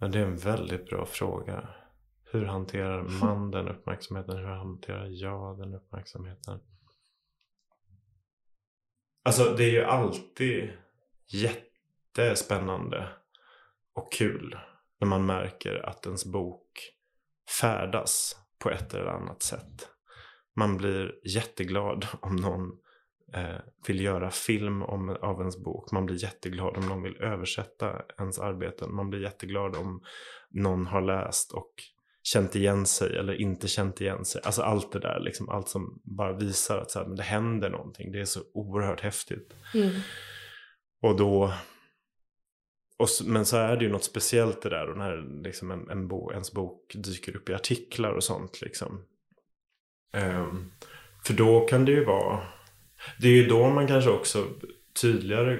Ja, 0.00 0.08
det 0.08 0.18
är 0.18 0.22
en 0.22 0.36
väldigt 0.36 0.86
bra 0.86 1.06
fråga. 1.06 1.68
Hur 2.32 2.44
hanterar 2.44 3.02
man 3.20 3.50
den 3.50 3.68
uppmärksamheten? 3.68 4.36
Hur 4.36 4.46
hanterar 4.46 5.06
jag 5.08 5.58
den 5.58 5.74
uppmärksamheten? 5.74 6.60
Alltså 9.24 9.54
det 9.56 9.64
är 9.64 9.70
ju 9.70 9.84
alltid 9.84 10.72
jättespännande 11.26 13.08
och 13.94 14.12
kul 14.12 14.58
när 15.00 15.08
man 15.08 15.26
märker 15.26 15.86
att 15.88 16.06
ens 16.06 16.24
bok 16.24 16.70
färdas 17.60 18.36
på 18.58 18.70
ett 18.70 18.94
eller 18.94 19.06
annat 19.06 19.42
sätt. 19.42 19.88
Man 20.56 20.76
blir 20.76 21.28
jätteglad 21.34 22.06
om 22.20 22.36
någon 22.36 22.78
eh, 23.34 23.60
vill 23.86 24.00
göra 24.00 24.30
film 24.30 24.82
om, 24.82 25.08
av 25.08 25.40
ens 25.40 25.64
bok. 25.64 25.92
Man 25.92 26.06
blir 26.06 26.22
jätteglad 26.22 26.76
om 26.76 26.88
någon 26.88 27.02
vill 27.02 27.16
översätta 27.16 28.02
ens 28.18 28.38
arbeten. 28.38 28.94
Man 28.94 29.10
blir 29.10 29.20
jätteglad 29.20 29.76
om 29.76 30.04
någon 30.50 30.86
har 30.86 31.00
läst 31.00 31.52
och 31.52 31.74
känt 32.22 32.56
igen 32.56 32.86
sig 32.86 33.16
eller 33.16 33.40
inte 33.40 33.68
känt 33.68 34.00
igen 34.00 34.24
sig. 34.24 34.42
Alltså 34.44 34.62
allt 34.62 34.92
det 34.92 34.98
där, 34.98 35.20
liksom, 35.20 35.48
allt 35.48 35.68
som 35.68 36.00
bara 36.04 36.32
visar 36.32 36.78
att 36.78 36.90
så 36.90 36.98
här, 36.98 37.06
men 37.06 37.16
det 37.16 37.22
händer 37.22 37.70
någonting. 37.70 38.12
Det 38.12 38.20
är 38.20 38.24
så 38.24 38.40
oerhört 38.54 39.00
häftigt. 39.00 39.52
Mm. 39.74 39.90
Och 41.02 41.16
då... 41.16 41.52
Och, 42.98 43.08
men 43.24 43.46
så 43.46 43.56
är 43.56 43.76
det 43.76 43.84
ju 43.84 43.90
något 43.90 44.04
speciellt 44.04 44.62
det 44.62 44.68
där 44.68 44.90
och 44.90 44.98
när 44.98 45.42
liksom 45.42 45.70
en, 45.70 45.90
en 45.90 46.08
bo, 46.08 46.32
ens 46.32 46.52
bok 46.52 46.92
dyker 46.94 47.36
upp 47.36 47.48
i 47.48 47.54
artiklar 47.54 48.12
och 48.12 48.24
sånt. 48.24 48.60
Liksom. 48.60 49.04
Um, 50.12 50.72
för 51.24 51.34
då 51.34 51.60
kan 51.60 51.84
det 51.84 51.92
ju 51.92 52.04
vara... 52.04 52.40
Det 53.18 53.28
är 53.28 53.32
ju 53.32 53.46
då 53.46 53.70
man 53.70 53.86
kanske 53.86 54.10
också 54.10 54.46
tydligare 55.02 55.58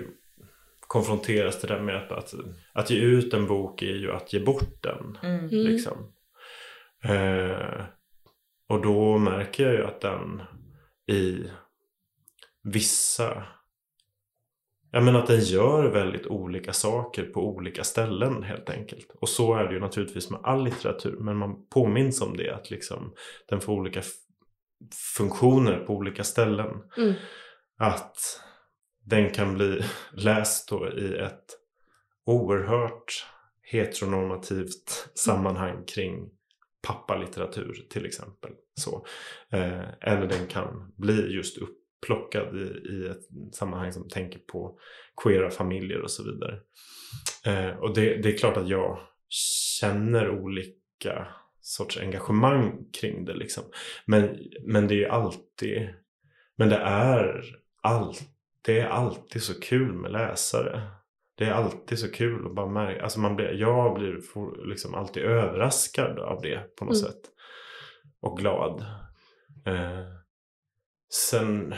konfronteras 0.80 1.60
det 1.60 1.66
där 1.66 1.80
med 1.80 1.96
att, 1.96 2.12
att, 2.12 2.34
att 2.72 2.90
ge 2.90 2.98
ut 2.98 3.34
en 3.34 3.46
bok 3.46 3.82
är 3.82 3.96
ju 3.96 4.12
att 4.12 4.32
ge 4.32 4.40
bort 4.40 4.82
den. 4.82 5.18
Mm. 5.22 5.48
Liksom. 5.48 6.12
Eh, 7.04 7.84
och 8.68 8.82
då 8.82 9.18
märker 9.18 9.66
jag 9.66 9.74
ju 9.74 9.84
att 9.84 10.00
den 10.00 10.42
i 11.06 11.50
vissa 12.62 13.46
jag 14.92 15.04
menar 15.04 15.20
att 15.20 15.26
den 15.26 15.40
gör 15.40 15.90
väldigt 15.90 16.26
olika 16.26 16.72
saker 16.72 17.24
på 17.24 17.48
olika 17.48 17.84
ställen 17.84 18.42
helt 18.42 18.70
enkelt. 18.70 19.10
Och 19.20 19.28
så 19.28 19.54
är 19.54 19.64
det 19.64 19.74
ju 19.74 19.80
naturligtvis 19.80 20.30
med 20.30 20.40
all 20.42 20.64
litteratur. 20.64 21.16
Men 21.20 21.36
man 21.36 21.66
påminns 21.68 22.20
om 22.20 22.36
det 22.36 22.54
att 22.54 22.70
liksom 22.70 23.14
den 23.48 23.60
får 23.60 23.72
olika 23.72 24.02
funktioner 25.16 25.78
på 25.78 25.94
olika 25.94 26.24
ställen. 26.24 26.82
Mm. 26.96 27.14
Att 27.78 28.16
den 29.04 29.30
kan 29.30 29.54
bli 29.54 29.82
läst 30.12 30.68
då 30.68 30.88
i 30.88 31.18
ett 31.18 31.44
oerhört 32.26 33.26
heteronormativt 33.62 35.08
sammanhang 35.14 35.84
kring 35.84 36.30
pappalitteratur 36.82 37.86
till 37.90 38.06
exempel. 38.06 38.50
Så. 38.74 39.06
Eh, 39.50 39.88
eller 40.00 40.26
den 40.26 40.46
kan 40.46 40.92
bli 40.96 41.32
just 41.34 41.58
upplockad 41.58 42.56
i, 42.56 42.88
i 42.92 43.06
ett 43.06 43.54
sammanhang 43.54 43.92
som 43.92 44.08
tänker 44.08 44.38
på 44.38 44.78
queera 45.22 45.50
familjer 45.50 46.02
och 46.02 46.10
så 46.10 46.24
vidare. 46.24 46.60
Eh, 47.46 47.78
och 47.78 47.94
det, 47.94 48.16
det, 48.16 48.34
är 48.34 48.38
klart 48.38 48.56
att 48.56 48.68
jag 48.68 48.98
känner 49.80 50.30
olika 50.30 51.26
sorts 51.60 51.98
engagemang 51.98 52.90
kring 53.00 53.24
det. 53.24 53.34
Liksom. 53.34 53.64
Men, 54.06 54.38
men 54.62 54.88
det 54.88 55.04
är 55.04 55.08
alltid, 55.08 55.88
men 56.56 56.68
det 56.68 56.76
är, 56.76 57.44
all, 57.82 58.14
det 58.62 58.80
är 58.80 58.86
alltid 58.86 59.42
så 59.42 59.60
kul 59.60 59.92
med 59.92 60.12
läsare. 60.12 60.99
Det 61.40 61.46
är 61.46 61.52
alltid 61.52 61.98
så 61.98 62.10
kul 62.10 62.46
att 62.46 62.54
bara 62.54 62.66
märka, 62.66 63.02
alltså 63.02 63.20
man 63.20 63.36
blir, 63.36 63.52
jag 63.52 63.94
blir 63.94 64.20
liksom 64.68 64.94
alltid 64.94 65.22
överraskad 65.22 66.18
av 66.18 66.42
det 66.42 66.76
på 66.76 66.84
något 66.84 66.96
mm. 66.96 67.10
sätt. 67.10 67.20
Och 68.20 68.38
glad. 68.38 68.80
Eh, 69.66 70.04
sen, 71.30 71.74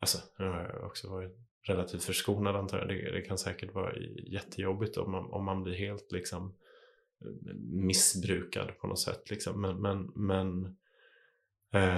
alltså 0.00 0.18
nu 0.38 0.44
har 0.44 0.60
jag 0.60 0.84
också 0.84 1.10
varit 1.10 1.36
relativt 1.62 2.04
förskonad 2.04 2.56
antar 2.56 2.78
jag. 2.78 2.88
Det, 2.88 3.10
det 3.10 3.22
kan 3.22 3.38
säkert 3.38 3.74
vara 3.74 3.96
jättejobbigt 4.32 4.96
om 4.96 5.10
man, 5.10 5.30
om 5.30 5.44
man 5.44 5.62
blir 5.62 5.74
helt 5.74 6.12
liksom 6.12 6.54
missbrukad 7.72 8.78
på 8.78 8.86
något 8.86 9.00
sätt. 9.00 9.30
Liksom. 9.30 9.60
Men, 9.60 9.80
men, 9.80 10.12
men 10.14 10.76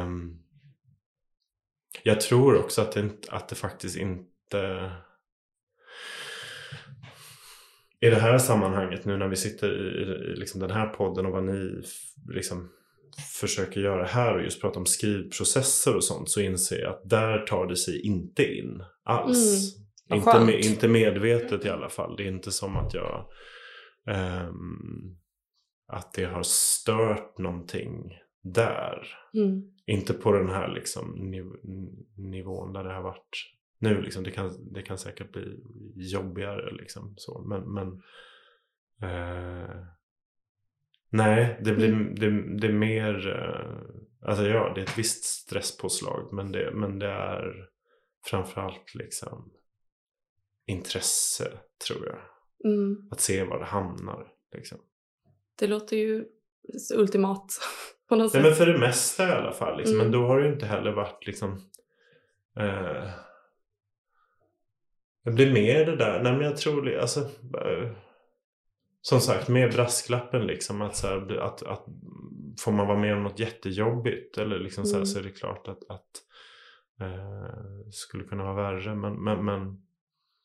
um, 0.02 0.42
jag 2.02 2.20
tror 2.20 2.56
också 2.58 2.82
att 2.82 2.92
det, 2.92 3.28
att 3.28 3.48
det 3.48 3.56
faktiskt 3.56 3.96
inte 3.96 4.92
i 8.00 8.10
det 8.10 8.16
här 8.16 8.38
sammanhanget 8.38 9.04
nu 9.04 9.16
när 9.16 9.28
vi 9.28 9.36
sitter 9.36 9.68
i, 9.68 10.32
i 10.32 10.36
liksom 10.36 10.60
den 10.60 10.70
här 10.70 10.86
podden 10.86 11.26
och 11.26 11.32
vad 11.32 11.44
ni 11.44 11.82
liksom 12.34 12.70
försöker 13.40 13.80
göra 13.80 14.04
här 14.04 14.36
och 14.36 14.42
just 14.42 14.60
prata 14.60 14.78
om 14.78 14.86
skrivprocesser 14.86 15.96
och 15.96 16.04
sånt 16.04 16.30
så 16.30 16.40
inser 16.40 16.78
jag 16.78 16.90
att 16.90 17.10
där 17.10 17.38
tar 17.38 17.66
det 17.66 17.76
sig 17.76 18.06
inte 18.06 18.44
in 18.44 18.82
alls. 19.04 19.76
Mm. 20.10 20.18
Inte, 20.18 20.44
med, 20.44 20.60
inte 20.60 20.88
medvetet 20.88 21.64
i 21.64 21.68
alla 21.68 21.88
fall. 21.88 22.16
Det 22.16 22.22
är 22.22 22.28
inte 22.28 22.50
som 22.50 22.76
att 22.76 22.94
jag 22.94 23.26
um, 24.48 25.16
att 25.92 26.12
det 26.12 26.24
har 26.24 26.42
stört 26.42 27.38
någonting 27.38 28.18
där. 28.42 29.06
Mm. 29.34 29.62
Inte 29.86 30.12
på 30.12 30.32
den 30.32 30.48
här 30.48 30.68
liksom 30.68 31.30
niv 31.30 31.44
nivån 32.16 32.72
där 32.72 32.84
det 32.84 32.92
har 32.94 33.02
varit 33.02 33.30
nu. 33.80 34.02
Liksom, 34.02 34.24
det, 34.24 34.30
kan, 34.30 34.72
det 34.72 34.82
kan 34.82 34.98
säkert 34.98 35.32
bli 35.32 35.60
jobbigare 35.94 36.70
liksom 36.70 37.14
så. 37.16 37.44
Men, 37.48 37.74
men 37.74 37.88
uh, 39.10 39.86
Nej, 41.12 41.60
det, 41.64 41.72
blir, 41.72 41.88
mm. 41.88 42.14
det, 42.14 42.58
det 42.60 42.66
är 42.66 42.72
mer... 42.72 43.28
Uh, 43.28 44.28
alltså 44.28 44.46
ja, 44.46 44.72
det 44.74 44.80
är 44.80 44.84
ett 44.84 44.98
visst 44.98 45.24
stresspåslag. 45.24 46.32
Men 46.32 46.52
det, 46.52 46.70
men 46.74 46.98
det 46.98 47.10
är 47.10 47.68
framförallt 48.26 48.94
liksom 48.94 49.52
intresse, 50.66 51.52
tror 51.86 52.06
jag. 52.06 52.18
Mm. 52.72 53.08
Att 53.10 53.20
se 53.20 53.44
var 53.44 53.58
det 53.58 53.64
hamnar. 53.64 54.32
Liksom. 54.52 54.78
Det 55.58 55.66
låter 55.66 55.96
ju 55.96 56.24
ultimat 56.94 57.52
på 58.08 58.16
något 58.16 58.32
sätt. 58.32 58.42
Nej, 58.42 58.50
men 58.50 58.58
för 58.58 58.66
det 58.66 58.78
mesta 58.78 59.28
i 59.28 59.32
alla 59.32 59.52
fall. 59.52 59.78
Liksom. 59.78 59.94
Mm. 59.94 60.06
Men 60.06 60.12
då 60.12 60.26
har 60.26 60.40
det 60.40 60.46
ju 60.46 60.52
inte 60.52 60.66
heller 60.66 60.92
varit 60.92 61.26
liksom... 61.26 61.70
Eh, 62.56 63.10
det 65.24 65.30
blir 65.30 65.52
mer 65.52 65.86
det 65.86 65.96
där. 65.96 66.22
Nej 66.22 66.32
men 66.32 66.42
jag 66.42 66.56
tror 66.56 66.96
alltså... 66.96 67.20
Eh, 67.20 67.90
som 69.02 69.20
sagt, 69.20 69.48
med 69.48 69.72
brasklappen 69.72 70.46
liksom. 70.46 70.82
Att, 70.82 70.96
så 70.96 71.06
här, 71.06 71.36
att, 71.40 71.62
att 71.62 71.84
får 72.60 72.72
man 72.72 72.86
vara 72.86 72.98
med 72.98 73.16
om 73.16 73.22
något 73.22 73.38
jättejobbigt 73.38 74.38
eller 74.38 74.58
liksom 74.58 74.84
så, 74.84 74.92
här, 74.92 74.98
mm. 74.98 75.06
så 75.06 75.18
är 75.18 75.22
det 75.22 75.30
klart 75.30 75.68
att, 75.68 75.90
att 75.90 76.10
eh, 77.00 77.90
skulle 77.90 78.24
kunna 78.24 78.44
vara 78.44 78.54
värre. 78.54 78.94
Men, 78.94 79.24
men, 79.24 79.44
men 79.44 79.60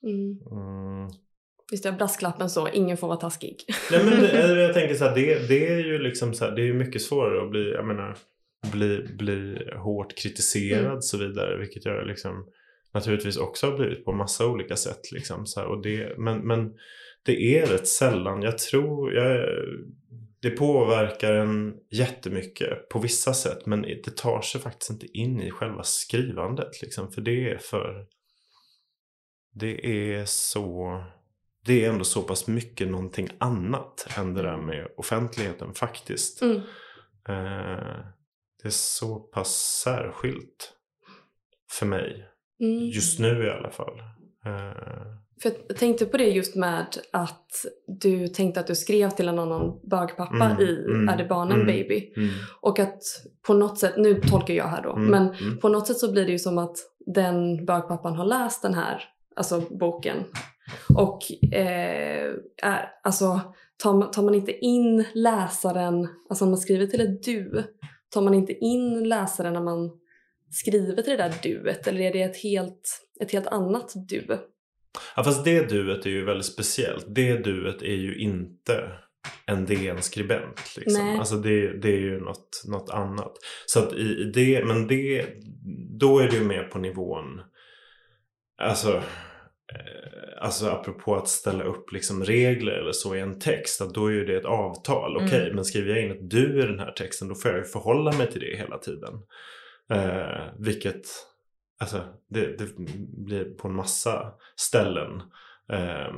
mm. 0.03 0.39
Mm, 0.51 1.09
Visst 1.71 1.85
är 1.85 1.91
brasklappen 1.91 2.49
så, 2.49 2.67
ingen 2.69 2.97
får 2.97 3.07
vara 3.07 3.17
taskig. 3.17 3.57
Nej 3.91 4.05
men 4.05 4.19
det, 4.21 4.61
jag 4.61 4.73
tänker 4.73 4.95
så 4.95 5.05
här, 5.05 5.15
det, 5.15 5.47
det 5.47 5.67
är 5.67 5.77
ju 5.77 5.99
liksom 5.99 6.33
så 6.33 6.45
här, 6.45 6.51
det 6.51 6.67
är 6.67 6.73
mycket 6.73 7.01
svårare 7.01 7.43
att 7.43 7.51
bli, 7.51 7.71
jag 7.71 7.85
menar, 7.85 8.17
bli, 8.71 9.07
bli 9.17 9.69
hårt 9.75 10.17
kritiserad 10.17 10.85
mm. 10.85 11.01
så 11.01 11.17
vidare. 11.17 11.57
Vilket 11.57 11.85
jag 11.85 12.07
liksom 12.07 12.47
naturligtvis 12.95 13.37
också 13.37 13.69
har 13.69 13.77
blivit 13.77 14.05
på 14.05 14.11
massa 14.11 14.47
olika 14.47 14.75
sätt. 14.75 15.11
Liksom, 15.11 15.45
så 15.45 15.59
här, 15.59 15.67
och 15.67 15.81
det, 15.81 16.17
men, 16.17 16.47
men 16.47 16.73
det 17.25 17.59
är 17.59 17.65
rätt 17.65 17.87
sällan, 17.87 18.41
jag 18.41 18.57
tror, 18.57 19.13
jag, 19.13 19.47
det 20.41 20.49
påverkar 20.49 21.33
en 21.33 21.73
jättemycket 21.91 22.89
på 22.89 22.99
vissa 22.99 23.33
sätt 23.33 23.65
men 23.65 23.81
det 23.81 24.17
tar 24.17 24.41
sig 24.41 24.61
faktiskt 24.61 24.91
inte 24.91 25.17
in 25.17 25.41
i 25.41 25.51
själva 25.51 25.83
skrivandet. 25.83 26.81
Liksom, 26.81 27.11
för 27.11 27.21
det 27.21 27.51
är 27.51 27.57
för... 27.57 28.07
Det 29.53 29.87
är 29.87 30.25
så... 30.25 31.03
Det 31.65 31.85
är 31.85 31.89
ändå 31.89 32.03
så 32.03 32.21
pass 32.21 32.47
mycket 32.47 32.87
någonting 32.87 33.29
annat 33.37 34.07
än 34.17 34.33
det 34.33 34.41
där 34.41 34.57
med 34.57 34.87
offentligheten 34.97 35.73
faktiskt. 35.73 36.41
Mm. 36.41 36.57
Eh, 37.29 38.05
det 38.61 38.67
är 38.67 38.69
så 38.69 39.19
pass 39.19 39.81
särskilt 39.83 40.73
för 41.71 41.85
mig. 41.85 42.29
Mm. 42.59 42.87
Just 42.87 43.19
nu 43.19 43.45
i 43.45 43.49
alla 43.49 43.69
fall. 43.69 43.99
Eh, 44.45 45.15
för 45.41 45.51
jag 45.67 45.77
tänkte 45.77 46.05
på 46.05 46.17
det 46.17 46.27
just 46.27 46.55
med 46.55 46.85
att 47.11 47.65
du 47.87 48.27
tänkte 48.27 48.59
att 48.59 48.67
du 48.67 48.75
skrev 48.75 49.09
till 49.09 49.27
en 49.27 49.39
annan 49.39 49.79
bögpappa 49.83 50.45
mm, 50.45 50.61
i 50.61 50.85
mm, 50.85 51.09
Är 51.09 51.17
det 51.17 51.25
barnen 51.25 51.61
mm, 51.61 51.67
baby? 51.67 52.13
Mm. 52.17 52.29
Och 52.61 52.79
att 52.79 53.01
på 53.47 53.53
något 53.53 53.79
sätt, 53.79 53.93
nu 53.97 54.21
tolkar 54.21 54.53
jag 54.53 54.67
här 54.67 54.83
då, 54.83 54.95
mm, 54.95 55.11
men 55.11 55.33
mm. 55.33 55.57
på 55.57 55.69
något 55.69 55.87
sätt 55.87 55.97
så 55.97 56.11
blir 56.11 56.25
det 56.25 56.31
ju 56.31 56.39
som 56.39 56.57
att 56.57 56.77
den 57.05 57.65
bögpappan 57.65 58.15
har 58.15 58.25
läst 58.25 58.61
den 58.61 58.73
här 58.73 59.03
alltså 59.35 59.61
boken. 59.79 60.17
Och 60.95 61.19
eh, 61.53 62.33
är, 62.63 62.91
alltså 63.03 63.41
tar 63.83 64.11
tar 64.11 64.23
man 64.23 64.35
inte 64.35 64.51
in 64.51 65.05
läsaren, 65.13 66.07
alltså 66.29 66.45
om 66.45 66.51
man 66.51 66.57
skriver 66.57 66.87
till 66.87 67.01
ett 67.01 67.23
du, 67.23 67.63
tar 68.13 68.21
man 68.21 68.33
inte 68.33 68.53
in 68.53 69.09
läsaren 69.09 69.53
när 69.53 69.61
man 69.61 69.91
skriver 70.55 71.01
till 71.01 71.17
det 71.17 71.23
där 71.23 71.33
duet 71.43 71.87
eller 71.87 72.01
är 72.01 72.13
det 72.13 72.21
ett 72.21 72.37
helt, 72.37 73.01
ett 73.21 73.31
helt 73.31 73.47
annat 73.47 73.91
du? 73.95 74.39
Ja 75.15 75.23
fast 75.23 75.45
det 75.45 75.69
duet 75.69 76.05
är 76.05 76.09
ju 76.09 76.25
väldigt 76.25 76.45
speciellt. 76.45 77.05
Det 77.07 77.37
duet 77.37 77.81
är 77.81 77.95
ju 77.95 78.17
inte 78.17 78.91
en 79.45 79.65
DN-skribent. 79.65 80.77
Liksom. 80.77 81.19
Alltså 81.19 81.35
det, 81.35 81.81
det 81.81 81.89
är 81.89 81.99
ju 81.99 82.19
något, 82.19 82.63
något 82.67 82.89
annat. 82.89 83.33
Så 83.65 83.79
att 83.79 83.93
i, 83.93 84.21
i 84.21 84.31
det, 84.33 84.65
men 84.65 84.87
det, 84.87 85.27
då 85.99 86.19
är 86.19 86.27
det 86.27 86.35
ju 86.35 86.43
mer 86.43 86.63
på 86.63 86.79
nivån, 86.79 87.41
alltså 88.57 88.95
eh, 89.73 90.05
Alltså 90.37 90.69
apropå 90.69 91.15
att 91.15 91.27
ställa 91.27 91.63
upp 91.63 91.91
liksom 91.91 92.23
regler 92.23 92.71
eller 92.71 92.91
så 92.91 93.15
i 93.15 93.19
en 93.19 93.39
text. 93.39 93.81
Att 93.81 93.93
då 93.93 94.07
är 94.07 94.11
ju 94.11 94.25
det 94.25 94.35
ett 94.35 94.45
avtal. 94.45 95.15
Okej, 95.15 95.27
okay, 95.27 95.41
mm. 95.41 95.55
men 95.55 95.65
skriver 95.65 95.95
jag 95.95 96.03
in 96.03 96.11
ett 96.11 96.29
du 96.29 96.63
i 96.63 96.65
den 96.67 96.79
här 96.79 96.91
texten 96.91 97.27
då 97.27 97.35
får 97.35 97.51
jag 97.51 97.59
ju 97.59 97.65
förhålla 97.65 98.11
mig 98.11 98.31
till 98.31 98.41
det 98.41 98.57
hela 98.57 98.77
tiden. 98.77 99.13
Eh, 99.89 100.53
vilket 100.59 101.07
Alltså 101.77 102.03
det, 102.27 102.57
det 102.57 102.75
blir 103.17 103.45
på 103.45 103.67
en 103.67 103.75
massa 103.75 104.33
ställen 104.55 105.21
eh, 105.69 106.13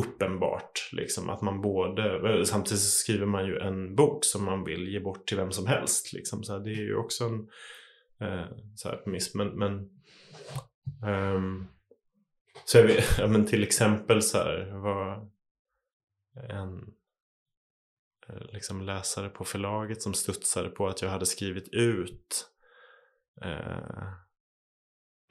uppenbart. 0.00 0.90
Liksom, 0.92 1.30
att 1.30 1.42
man 1.42 1.60
både, 1.60 2.30
eh, 2.30 2.44
samtidigt 2.44 2.82
så 2.82 2.90
skriver 2.90 3.26
man 3.26 3.46
ju 3.46 3.58
en 3.58 3.94
bok 3.94 4.24
som 4.24 4.44
man 4.44 4.64
vill 4.64 4.88
ge 4.88 5.00
bort 5.00 5.26
till 5.26 5.36
vem 5.36 5.52
som 5.52 5.66
helst. 5.66 6.12
Liksom, 6.12 6.44
så 6.44 6.52
här, 6.52 6.60
det 6.60 6.70
är 6.70 6.82
ju 6.82 6.96
också 6.96 7.24
en 7.24 7.48
eh, 8.20 8.46
så 8.74 8.88
här, 8.88 9.02
miss. 9.06 9.34
Men, 9.34 9.48
men, 9.48 9.90
um, 11.34 11.68
så 12.64 12.78
jag 12.78 12.84
vet, 12.84 13.04
ja, 13.18 13.26
men 13.26 13.46
till 13.46 13.62
exempel 13.62 14.22
så 14.22 14.38
här 14.38 14.70
var 14.70 15.28
en 16.50 16.94
liksom 18.52 18.82
läsare 18.82 19.28
på 19.28 19.44
förlaget 19.44 20.02
som 20.02 20.14
studsade 20.14 20.68
på 20.68 20.88
att 20.88 21.02
jag 21.02 21.10
hade 21.10 21.26
skrivit 21.26 21.68
ut 21.68 22.46
eh, 23.44 24.08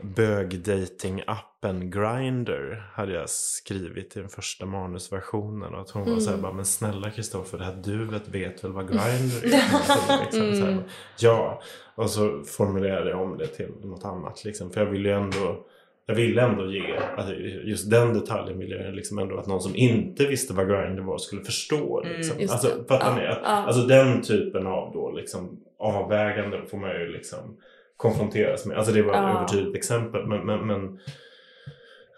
bögdating-appen 0.03 1.89
Grindr 1.89 2.91
hade 2.93 3.13
jag 3.13 3.29
skrivit 3.29 4.17
i 4.17 4.19
den 4.19 4.29
första 4.29 4.65
manusversionen 4.65 5.73
och 5.73 5.81
att 5.81 5.89
hon 5.89 6.01
mm. 6.01 6.13
var 6.13 6.21
såhär 6.21 6.37
bara 6.37 6.53
men 6.53 6.65
snälla 6.65 7.11
Kristoffer 7.11 7.57
det 7.57 7.63
här 7.63 7.75
duet 7.75 8.27
vet 8.27 8.63
väl 8.63 8.71
vad 8.71 8.87
Grindr 8.91 9.45
är? 9.45 10.23
liksom, 10.23 10.41
mm. 10.41 10.63
här, 10.63 10.83
ja, 11.19 11.61
och 11.95 12.09
så 12.09 12.43
formulerade 12.43 13.09
jag 13.09 13.21
om 13.21 13.37
det 13.37 13.47
till 13.47 13.71
något 13.81 14.05
annat 14.05 14.43
liksom 14.43 14.71
för 14.71 14.81
jag 14.81 14.91
ville 14.91 15.09
ju 15.09 15.15
ändå 15.15 15.65
jag 16.09 16.15
ville 16.15 16.41
ändå 16.41 16.71
ge, 16.71 16.97
alltså 17.17 17.33
just 17.63 17.89
den 17.89 18.13
detaljen 18.13 18.59
ville 18.59 18.75
jag 18.75 18.95
liksom 18.95 19.19
ändå 19.19 19.37
att 19.37 19.47
någon 19.47 19.61
som 19.61 19.75
inte 19.75 20.25
visste 20.25 20.53
vad 20.53 20.67
Grindr 20.67 21.01
var 21.01 21.17
skulle 21.17 21.43
förstå. 21.43 22.01
Mm, 22.03 22.17
liksom. 22.17 22.37
Mm, 22.37 22.49
alltså, 22.51 22.67
fattar 22.87 23.15
ni? 23.15 23.23
Ja, 23.23 23.39
ja. 23.43 23.49
Alltså 23.49 23.81
den 23.81 24.21
typen 24.21 24.67
av 24.67 24.93
då 24.93 25.11
liksom 25.11 25.59
avväganden 25.79 26.67
får 26.67 26.77
man 26.77 26.89
ju 26.89 27.11
liksom 27.11 27.57
konfronteras 27.97 28.65
med. 28.65 28.77
Alltså 28.77 28.93
det 28.93 29.01
var 29.01 29.13
ja. 29.13 29.29
ett 29.29 29.35
övertydligt 29.35 29.75
exempel. 29.75 30.27
Men, 30.27 30.45
men, 30.45 30.67
men, 30.67 30.99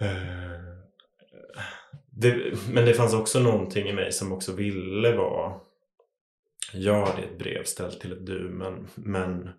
eh, 0.02 0.60
det, 2.10 2.36
men 2.72 2.86
det 2.86 2.94
fanns 2.94 3.14
också 3.14 3.40
någonting 3.40 3.88
i 3.88 3.94
mig 3.94 4.12
som 4.12 4.34
också 4.34 4.52
ville 4.52 5.16
vara 5.16 5.54
Ja, 6.74 7.14
det 7.16 7.22
är 7.22 7.26
ett 7.26 7.40
brev 7.40 7.64
ställt 7.64 8.02
till 8.02 8.12
ett 8.12 8.26
du 8.26 8.40
men, 8.40 8.88
men 8.96 9.50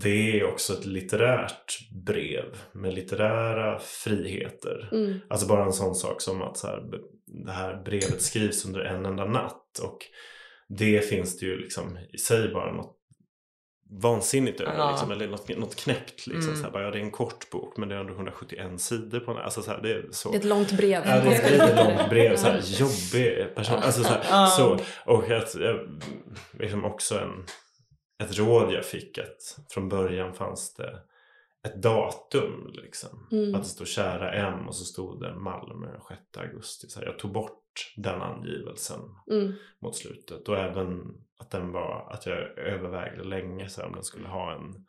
det 0.00 0.40
är 0.40 0.44
också 0.44 0.72
ett 0.72 0.86
litterärt 0.86 1.90
brev 2.06 2.44
med 2.72 2.94
litterära 2.94 3.78
friheter. 3.78 4.88
Mm. 4.92 5.18
Alltså 5.28 5.46
bara 5.46 5.64
en 5.64 5.72
sån 5.72 5.94
sak 5.94 6.20
som 6.20 6.42
att 6.42 6.56
så 6.56 6.66
här, 6.66 6.82
det 7.44 7.52
här 7.52 7.82
brevet 7.84 8.22
skrivs 8.22 8.66
under 8.66 8.80
en 8.80 9.06
enda 9.06 9.24
natt. 9.24 9.78
Och 9.82 9.98
det 10.68 11.08
finns 11.08 11.38
det 11.38 11.46
ju 11.46 11.58
liksom 11.58 11.98
i 12.12 12.18
sig 12.18 12.48
bara 12.52 12.72
något 12.72 12.92
vansinnigt 14.02 14.60
över. 14.60 14.78
Ja. 14.78 14.90
Liksom, 14.90 15.10
eller 15.10 15.28
något, 15.28 15.56
något 15.58 15.76
knäppt. 15.76 16.26
Liksom, 16.26 16.44
Mm. 16.44 16.56
så 16.56 16.62
här, 16.62 16.70
bara, 16.70 16.82
ja, 16.82 16.90
det 16.90 16.98
är 16.98 17.02
en 17.02 17.10
kort 17.10 17.50
bok 17.50 17.76
men 17.76 17.88
det 17.88 17.94
är 17.94 17.98
ändå 17.98 18.12
171 18.14 18.80
sidor 18.80 19.20
på 19.20 19.32
den. 19.34 19.42
Alltså, 19.42 19.62
så 19.62 19.70
här, 19.70 19.82
det 19.82 19.92
är 19.92 20.04
så. 20.10 20.30
Det 20.30 20.36
är 20.36 20.38
ett 20.38 20.44
långt 20.44 20.72
brev. 20.72 21.02
Ja, 21.06 21.20
det 21.20 21.36
är 21.36 21.68
ett 21.68 21.76
långt 21.76 22.10
brev, 22.10 22.36
så 22.36 22.46
här, 22.46 22.60
jobbig 22.64 23.54
person. 23.54 23.78
Alltså, 23.78 24.02
så, 24.02 24.08
här, 24.08 24.46
så. 24.46 24.78
Och 25.04 25.30
att, 25.30 25.54
eh, 25.54 25.76
liksom 26.58 26.84
också 26.84 27.18
en, 27.18 27.44
ett 28.18 28.38
råd 28.38 28.72
jag 28.72 28.84
fick 28.84 29.18
att 29.18 29.58
från 29.70 29.88
början 29.88 30.34
fanns 30.34 30.74
det 30.74 31.02
ett 31.66 31.82
datum. 31.82 32.70
Liksom. 32.72 33.28
Mm. 33.32 33.54
Att 33.54 33.62
det 33.62 33.68
stod 33.68 33.86
kära 33.86 34.32
M 34.32 34.68
och 34.68 34.76
så 34.76 34.84
stod 34.84 35.20
det 35.20 35.34
Malmö 35.34 35.86
6 36.08 36.20
augusti. 36.38 36.88
Så 36.88 36.98
här, 37.00 37.06
jag 37.06 37.18
tog 37.18 37.32
bort 37.32 37.92
den 37.96 38.22
angivelsen 38.22 39.00
Mm. 39.30 39.52
mot 39.82 39.96
slutet. 39.96 40.48
Och 40.48 40.58
även 40.58 41.02
att 41.38 41.50
den 41.50 41.72
var 41.72 42.08
att 42.12 42.26
jag 42.26 42.58
övervägde 42.58 43.24
länge 43.24 43.68
så 43.68 43.80
här, 43.80 43.88
om 43.88 43.94
den 43.94 44.04
skulle 44.04 44.28
ha 44.28 44.52
en, 44.54 44.86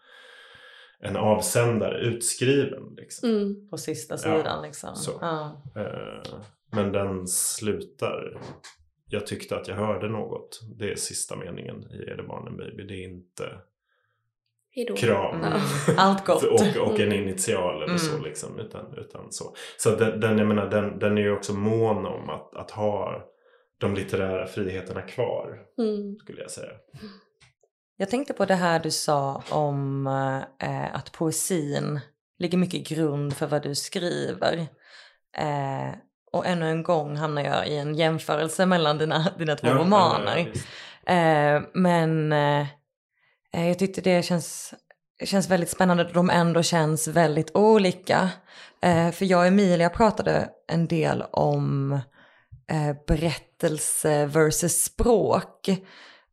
en 0.99 1.15
avsändare 1.17 1.99
utskriven. 1.99 2.83
Liksom. 2.97 3.29
Mm. 3.29 3.69
På 3.69 3.77
sista 3.77 4.13
Ja, 4.13 4.17
sidan 4.17 4.61
liksom. 4.61 4.95
så. 4.95 5.11
Ja. 5.21 5.61
Eh, 5.75 6.39
Men 6.71 6.91
den 6.91 7.27
slutar. 7.27 8.41
Jag 9.09 9.27
tyckte 9.27 9.55
att 9.57 9.67
jag 9.67 9.75
hörde 9.75 10.09
något. 10.09 10.61
Det 10.79 10.91
är 10.91 10.95
sista 10.95 11.35
meningen 11.35 11.83
i 11.91 11.97
Är 12.11 12.17
det 12.17 12.23
barnen 12.23 12.57
baby. 12.57 12.83
Det 12.83 12.93
är 12.93 13.03
inte 13.03 13.43
Hejdå. 14.75 14.95
kram. 14.95 15.35
Mm. 15.43 15.59
Allt 15.97 16.25
gott. 16.25 16.43
och, 16.43 16.87
och 16.91 16.99
en 16.99 17.13
initial 17.13 17.83
eller 17.83 17.97
så 17.97 18.11
Mm. 18.11 18.23
liksom. 18.23 18.59
Utan, 18.59 18.97
utan 18.97 19.31
så. 19.31 19.55
Så 19.77 19.95
den, 19.95 20.19
den, 20.19 20.37
jag 20.37 20.47
menar, 20.47 20.69
den, 20.69 20.99
den 20.99 21.17
är 21.17 21.21
ju 21.21 21.31
också 21.31 21.53
mån 21.53 22.05
om 22.05 22.29
att, 22.29 22.55
att 22.55 22.71
ha 22.71 23.23
de 23.77 23.95
litterära 23.95 24.47
friheterna 24.47 25.01
kvar. 25.01 25.59
Mm. 25.77 26.15
Skulle 26.15 26.41
jag 26.41 26.51
säga. 26.51 26.71
Jag 27.97 28.09
tänkte 28.09 28.33
på 28.33 28.45
det 28.45 28.55
här 28.55 28.79
du 28.79 28.91
sa 28.91 29.43
om 29.51 30.07
eh, 30.61 30.95
att 30.95 31.11
poesin 31.11 31.99
ligger 32.39 32.57
mycket 32.57 32.87
grund 32.87 33.33
för 33.37 33.47
vad 33.47 33.63
du 33.63 33.75
skriver. 33.75 34.57
Eh, 35.37 35.89
och 36.37 36.45
ännu 36.45 36.69
en 36.69 36.83
gång 36.83 37.15
hamnar 37.15 37.41
jag 37.41 37.67
i 37.67 37.77
en 37.77 37.95
jämförelse 37.95 38.65
mellan 38.65 38.97
dina, 38.97 39.31
dina 39.37 39.55
två 39.55 39.67
romaner. 39.67 40.51
ja. 40.53 41.13
Eh, 41.13 41.61
men 41.73 42.31
eh, 42.31 42.65
eh, 43.53 43.67
jag 43.67 43.79
tyckte 43.79 44.01
det 44.01 44.23
känns, 44.23 44.73
känns 45.23 45.49
väldigt 45.49 45.69
spännande 45.69 46.03
att 46.03 46.13
de 46.13 46.29
ändå 46.29 46.63
känns 46.63 47.07
väldigt 47.07 47.55
olika. 47.55 48.29
Eh, 48.81 49.11
för 49.11 49.25
jag 49.25 49.39
och 49.39 49.47
Emilia 49.47 49.89
pratade 49.89 50.49
en 50.67 50.87
del 50.87 51.23
om 51.31 51.91
eh, 52.71 52.95
berättelse 53.07 54.25
versus 54.25 54.83
språk. 54.83 55.67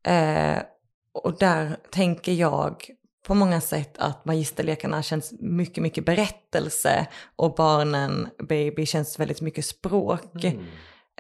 Eh, 0.07 0.59
och 1.14 1.38
där 1.38 1.77
tänker 1.90 2.33
jag 2.33 2.90
på 3.26 3.34
många 3.34 3.60
sätt 3.60 3.98
att 3.98 4.24
Magisterlekarna 4.24 5.02
känns 5.02 5.34
mycket, 5.40 5.82
mycket 5.82 6.06
berättelse 6.06 7.06
och 7.37 7.54
Barnen 7.54 8.28
Baby 8.48 8.87
känns 8.87 9.20
väldigt 9.20 9.40
mycket 9.40 9.64
språk. 9.64 10.44
Mm. 10.44 10.64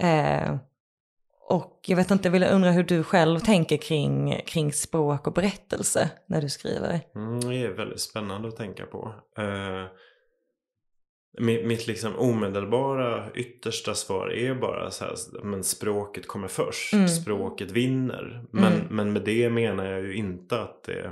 Eh, 0.00 0.56
och 1.48 1.80
jag 1.86 1.96
vet 1.96 2.10
inte, 2.10 2.28
jag 2.28 2.32
vill 2.32 2.42
undra 2.44 2.70
hur 2.70 2.82
du 2.82 3.02
själv 3.02 3.38
tänker 3.38 3.76
kring, 3.76 4.40
kring 4.46 4.72
språk 4.72 5.26
och 5.26 5.32
berättelse 5.32 6.10
när 6.26 6.40
du 6.42 6.48
skriver. 6.48 7.00
Mm, 7.14 7.40
det 7.40 7.56
är 7.56 7.68
väldigt 7.70 8.00
spännande 8.00 8.48
att 8.48 8.56
tänka 8.56 8.86
på. 8.86 9.14
Eh, 9.38 9.84
mitt, 11.38 11.66
mitt 11.66 11.86
liksom 11.86 12.16
omedelbara 12.16 13.32
yttersta 13.34 13.94
svar 13.94 14.28
är 14.28 14.54
bara 14.54 14.90
så 14.90 15.04
här, 15.04 15.14
men 15.42 15.64
språket 15.64 16.26
kommer 16.28 16.48
först. 16.48 16.92
Mm. 16.92 17.08
Språket 17.08 17.70
vinner. 17.70 18.44
Men, 18.50 18.72
Mm. 18.72 18.86
men 18.90 19.12
med 19.12 19.22
det 19.22 19.50
menar 19.50 19.84
jag 19.86 20.00
ju 20.00 20.14
inte 20.14 20.60
att 20.60 20.84
det 20.84 21.10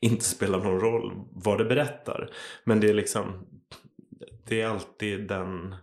inte 0.00 0.24
spelar 0.24 0.58
någon 0.58 0.80
roll 0.80 1.12
vad 1.32 1.58
det 1.58 1.64
berättar. 1.64 2.30
Men 2.64 2.80
det 2.80 2.88
är 2.88 2.94
liksom, 2.94 3.46
det 4.46 4.60
är 4.60 4.66
alltid 4.66 5.28
den 5.28 5.74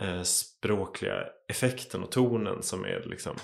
eh, 0.00 0.22
språkliga 0.22 1.14
effekten 1.48 2.02
och 2.02 2.12
tonen 2.12 2.62
som 2.62 2.84
är 2.84 3.02
liksom, 3.06 3.36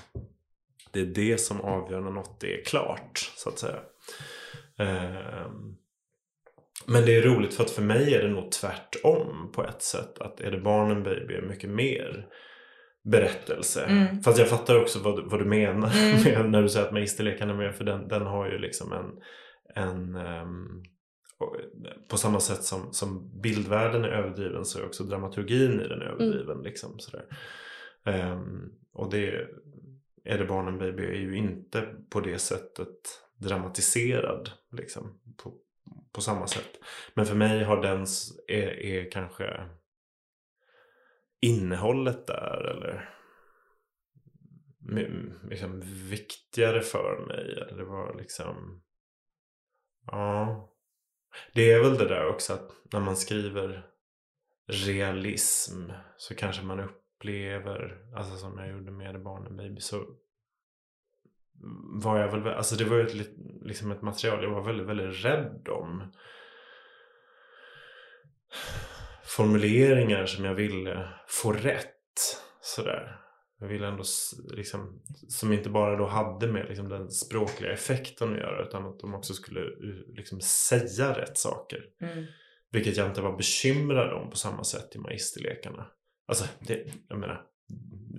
det 0.92 1.00
är 1.00 1.06
det 1.06 1.38
som 1.38 1.60
avgör 1.60 2.00
när 2.00 2.10
något 2.10 2.44
är 2.44 2.64
klart 2.64 3.18
så 3.36 3.48
att 3.48 3.58
säga. 3.58 3.80
Ehm, 4.78 5.76
men 6.86 7.04
det 7.04 7.16
är 7.16 7.22
roligt 7.22 7.54
för 7.54 7.64
att 7.64 7.70
för 7.70 7.82
mig 7.82 8.14
är 8.14 8.22
det 8.22 8.28
nog 8.28 8.52
tvärtom 8.52 9.52
på 9.54 9.64
ett 9.64 9.82
sätt. 9.82 10.18
Att 10.20 10.40
är 10.40 10.50
det 10.50 10.60
barnen 10.60 11.02
baby 11.02 11.34
är 11.34 11.42
mycket 11.42 11.70
mer 11.70 12.26
berättelse. 13.04 13.84
Mm. 13.84 14.20
Fast 14.22 14.38
jag 14.38 14.48
fattar 14.48 14.80
också 14.80 14.98
vad, 14.98 15.16
du- 15.16 15.28
vad 15.28 15.40
du 15.40 15.44
menar 15.44 15.92
Mm. 16.26 16.50
när 16.50 16.62
du 16.62 16.68
säger 16.68 16.86
att 16.86 16.92
Magisterleken 16.92 17.50
är 17.50 17.54
med. 17.54 17.74
För 17.74 17.84
den, 17.84 18.08
den 18.08 18.22
har 18.22 18.50
ju 18.50 18.58
liksom 18.58 18.92
en, 18.92 19.06
en 19.74 20.16
ehm, 20.16 20.82
och 21.38 21.56
på 22.08 22.16
samma 22.16 22.40
sätt 22.40 22.62
som, 22.62 22.92
som 22.92 23.40
bildvärlden 23.40 24.04
är 24.04 24.08
överdriven 24.08 24.64
så 24.64 24.78
är 24.78 24.86
också 24.86 25.04
dramaturgin 25.04 25.80
i 25.80 25.88
den 25.88 26.02
överdriven. 26.02 26.62
Liksom, 26.62 26.98
sådär. 26.98 27.24
Ehm, 28.04 28.72
och 28.92 29.10
det 29.10 29.48
är 30.24 30.38
det 30.38 30.44
barnen 30.44 30.78
baby 30.78 31.02
är 31.02 31.20
ju 31.20 31.36
inte 31.36 31.94
på 32.10 32.20
det 32.20 32.38
sättet 32.38 33.22
dramatiserad 33.36 34.50
liksom, 34.72 35.20
på, 35.36 35.54
på 36.12 36.20
samma 36.20 36.46
sätt. 36.46 36.78
Men 37.14 37.26
för 37.26 37.34
mig 37.34 37.64
har 37.64 37.82
den 37.82 38.06
är, 38.48 38.80
är 38.80 39.10
kanske 39.10 39.68
innehållet 41.40 42.26
där 42.26 42.64
eller 42.70 43.10
liksom 45.50 45.80
viktigare 46.10 46.80
för 46.80 47.26
mig. 47.26 47.52
Eller 47.52 47.76
det 47.76 47.84
var 47.84 48.14
liksom 48.18 48.82
ja. 50.10 50.66
Det 51.54 51.72
är 51.72 51.82
väl 51.82 51.98
det 51.98 52.08
där 52.08 52.26
också 52.26 52.52
att 52.52 52.72
när 52.92 53.00
man 53.00 53.16
skriver 53.16 53.86
realism 54.66 55.90
så 56.16 56.34
kanske 56.34 56.62
man 56.62 56.80
upplever, 56.80 57.98
alltså 58.16 58.36
som 58.36 58.58
jag 58.58 58.68
gjorde 58.68 58.90
med 58.90 59.22
Barnen 59.22 59.56
Baby 59.56 59.80
så 59.80 60.04
var 62.02 62.18
jag 62.18 62.28
väl, 62.28 62.54
alltså 62.54 62.76
det 62.76 62.84
var 62.84 62.96
ju 62.96 63.06
ett, 63.06 63.30
liksom 63.62 63.90
ett 63.90 64.02
material 64.02 64.42
jag 64.42 64.50
var 64.50 64.62
väldigt, 64.62 64.86
väldigt 64.86 65.24
rädd 65.24 65.68
om. 65.68 66.12
Formuleringar 69.24 70.26
som 70.26 70.44
jag 70.44 70.54
ville 70.54 71.08
få 71.28 71.52
rätt. 71.52 71.96
Sådär. 72.60 73.20
Jag 73.60 73.68
ville 73.68 73.86
ändå 73.86 74.04
liksom, 74.50 75.02
som 75.28 75.52
inte 75.52 75.68
bara 75.70 75.96
då 75.96 76.06
hade 76.06 76.46
med 76.46 76.66
liksom 76.68 76.88
den 76.88 77.10
språkliga 77.10 77.72
effekten 77.72 78.32
att 78.32 78.38
göra 78.38 78.66
utan 78.66 78.86
att 78.86 78.98
de 79.00 79.14
också 79.14 79.34
skulle 79.34 79.60
uh, 79.60 80.14
liksom 80.16 80.40
säga 80.40 81.18
rätt 81.18 81.38
saker. 81.38 81.84
Vilket 82.72 82.96
jag 82.96 83.06
inte 83.06 83.20
var 83.20 83.36
bekymrad 83.36 84.12
om 84.12 84.30
på 84.30 84.36
samma 84.36 84.64
sätt 84.64 84.96
i 84.96 84.98
Magisterlekarna. 84.98 85.86
Alltså, 86.28 86.44
det, 86.60 86.84
jag 87.08 87.18
menar, 87.18 87.42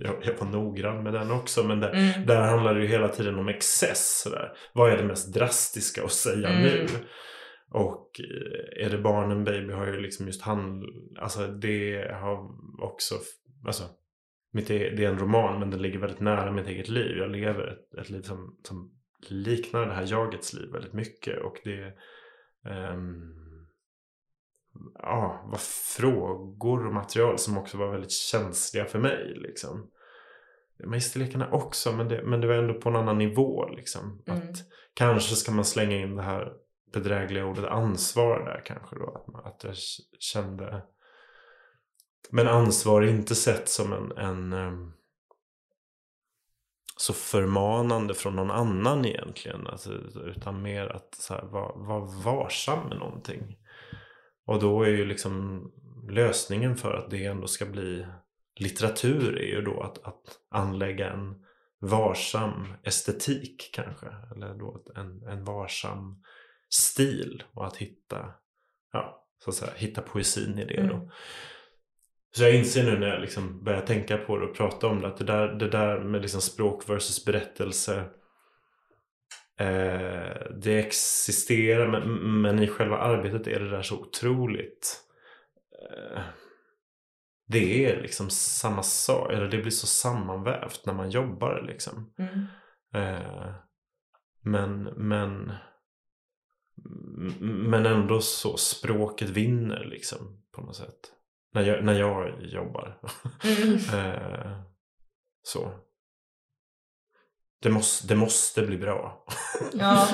jag, 0.00 0.14
jag 0.22 0.34
var 0.38 0.46
noggrann 0.46 1.02
med 1.02 1.12
den 1.12 1.30
också 1.30 1.64
men 1.64 1.80
det, 1.80 1.88
Mm. 1.88 2.26
där 2.26 2.40
handlar 2.40 2.74
det 2.74 2.80
ju 2.80 2.86
hela 2.86 3.08
tiden 3.08 3.38
om 3.38 3.48
excess. 3.48 4.20
Sådär. 4.22 4.52
Vad 4.72 4.92
är 4.92 4.96
det 4.96 5.04
mest 5.04 5.34
drastiska 5.34 6.04
att 6.04 6.12
säga 6.12 6.48
Mm. 6.48 6.62
nu? 6.62 6.86
Och 7.70 8.20
eh, 8.20 8.86
är 8.86 8.90
det 8.90 8.98
barnen 8.98 9.44
baby 9.44 9.72
har 9.72 9.86
ju 9.86 10.00
liksom 10.00 10.26
just 10.26 10.42
hand... 10.42 10.84
Alltså 11.18 11.46
det 11.46 12.10
har 12.20 12.50
också... 12.82 13.14
Alltså, 13.66 13.84
mitt 14.52 14.70
e- 14.70 14.92
det 14.96 15.04
är 15.04 15.08
en 15.08 15.18
roman 15.18 15.60
men 15.60 15.70
den 15.70 15.82
ligger 15.82 15.98
väldigt 15.98 16.20
nära 16.20 16.52
mitt 16.52 16.66
eget 16.66 16.88
liv. 16.88 17.16
Jag 17.16 17.30
lever 17.30 17.66
ett, 17.66 17.94
ett 17.98 18.10
liv 18.10 18.22
som, 18.22 18.56
som 18.62 18.90
liknar 19.28 19.86
det 19.86 19.94
här 19.94 20.06
jagets 20.10 20.52
liv 20.52 20.72
väldigt 20.72 20.92
mycket. 20.92 21.42
Och 21.42 21.56
det... 21.64 21.94
ehm, 22.70 23.32
ja, 24.94 25.44
var 25.50 25.58
frågor 25.96 26.86
och 26.86 26.94
material 26.94 27.38
som 27.38 27.58
också 27.58 27.78
var 27.78 27.92
väldigt 27.92 28.12
känsliga 28.12 28.84
för 28.84 28.98
mig. 28.98 29.34
Liksom. 29.36 29.90
Magisterlekarna 30.84 31.50
också, 31.50 31.92
men 31.92 32.08
det, 32.08 32.22
men 32.22 32.40
det 32.40 32.46
var 32.46 32.54
ändå 32.54 32.74
på 32.74 32.88
en 32.88 32.96
annan 32.96 33.18
nivå. 33.18 33.68
Liksom. 33.68 34.22
Mm. 34.26 34.38
Att 34.38 34.56
kanske 34.94 35.34
ska 35.34 35.52
man 35.52 35.64
slänga 35.64 35.96
in 35.96 36.16
det 36.16 36.22
här 36.22 36.52
bedrägliga 36.92 37.46
ordet 37.46 37.64
ansvar 37.64 38.44
där 38.44 38.62
kanske 38.64 38.96
då. 38.96 39.10
Att, 39.16 39.26
man- 39.32 39.44
att 39.46 39.64
jag 39.64 39.74
kände... 40.18 40.82
Men 42.30 42.48
ansvar 42.48 43.02
är 43.02 43.08
inte 43.08 43.34
sett 43.34 43.68
som 43.68 43.92
en, 43.92 44.12
en 44.12 44.52
ehm, 44.52 44.92
så 46.96 47.12
förmanande 47.12 48.14
från 48.14 48.36
någon 48.36 48.50
annan 48.50 49.04
egentligen. 49.04 49.66
Alltså, 49.66 49.92
utan 50.26 50.62
mer 50.62 50.86
att 50.86 51.14
så 51.14 51.34
här, 51.34 51.42
vara 51.42 51.72
var 51.76 52.22
varsam 52.22 52.88
med 52.88 52.98
någonting. 52.98 53.56
Och 54.46 54.60
då 54.60 54.82
är 54.82 54.90
ju 54.90 55.04
liksom 55.04 55.62
lösningen 56.08 56.76
för 56.76 56.94
att 56.94 57.10
det 57.10 57.24
ändå 57.24 57.46
ska 57.46 57.66
bli 57.66 58.06
litteratur 58.56 59.38
är 59.38 59.46
ju 59.46 59.62
då 59.62 59.82
att, 59.82 60.04
att 60.04 60.38
anlägga 60.50 61.10
en 61.12 61.44
varsam 61.78 62.74
estetik 62.82 63.70
kanske. 63.72 64.06
Eller 64.34 64.54
då 64.54 64.84
en, 64.96 65.22
en 65.22 65.44
varsam 65.44 66.22
stil 66.68 67.42
och 67.52 67.66
att 67.66 67.76
hitta, 67.76 68.34
ja, 68.92 69.26
så 69.44 69.50
att 69.50 69.56
säga, 69.56 69.72
hitta 69.76 70.02
poesin 70.02 70.58
i 70.58 70.64
det 70.64 70.86
då. 70.86 70.94
Mm. 70.94 71.08
Så 72.36 72.42
jag 72.42 72.54
inser 72.54 72.84
nu 72.84 72.98
när 72.98 73.08
jag 73.08 73.20
liksom 73.20 73.64
börjar 73.64 73.80
tänka 73.80 74.18
på 74.18 74.38
det 74.38 74.46
och 74.46 74.56
prata 74.56 74.86
om 74.86 75.00
det 75.00 75.08
att 75.08 75.16
det 75.16 75.24
där, 75.24 75.48
det 75.48 75.68
där 75.68 76.00
med 76.00 76.22
liksom 76.22 76.40
språk 76.40 76.90
versus 76.90 77.24
berättelse 77.24 78.04
eh, 79.58 80.52
det 80.62 80.78
existerar 80.78 81.88
men, 81.88 82.40
men 82.40 82.62
i 82.62 82.68
själva 82.68 82.98
arbetet 82.98 83.46
är 83.46 83.60
det 83.60 83.70
där 83.70 83.82
så 83.82 84.00
otroligt 84.00 85.00
eh, 85.82 86.22
det 87.52 87.86
är 87.86 88.02
liksom 88.02 88.30
samma 88.30 88.82
sak, 88.82 89.32
eller 89.32 89.48
det 89.48 89.58
blir 89.58 89.70
så 89.70 89.86
sammanvävt 89.86 90.86
när 90.86 90.94
man 90.94 91.10
jobbar 91.10 91.62
liksom. 91.66 92.14
Mm. 92.18 92.46
Eh, 92.94 93.54
men, 94.40 94.82
men, 94.82 95.52
men 97.40 97.86
ändå 97.86 98.20
så 98.20 98.56
språket 98.56 99.28
vinner 99.28 99.84
liksom 99.84 100.42
på 100.52 100.62
något 100.62 100.76
sätt. 100.76 101.12
När 101.54 101.62
jag, 101.62 101.84
när 101.84 101.98
jag 101.98 102.42
jobbar. 102.42 102.98
Mm. 103.44 103.74
eh, 104.14 104.60
så. 105.42 105.72
Det 107.62 107.70
måste, 107.70 108.06
det 108.06 108.16
måste 108.16 108.62
bli 108.62 108.78
bra. 108.78 109.24
Ja. 109.72 110.08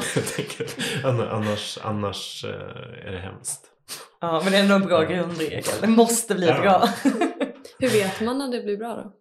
annars, 1.05 1.79
annars 1.83 2.45
eh, 2.45 3.07
är 3.07 3.13
det 3.13 3.19
hemskt. 3.19 3.71
ja, 4.21 4.41
men 4.45 4.53
det 4.53 4.59
är 4.59 4.63
ändå 4.63 4.75
en 4.75 4.87
bra 4.87 5.03
grundregel. 5.05 5.81
Det 5.81 5.87
måste 5.87 6.35
bli 6.35 6.47
Ja. 6.47 6.61
bra. 6.61 6.89
Hur 7.79 7.89
vet 7.89 8.21
man 8.21 8.39
när 8.39 8.49
det 8.49 8.63
blir 8.63 8.77
bra 8.77 8.95
då? 8.95 9.13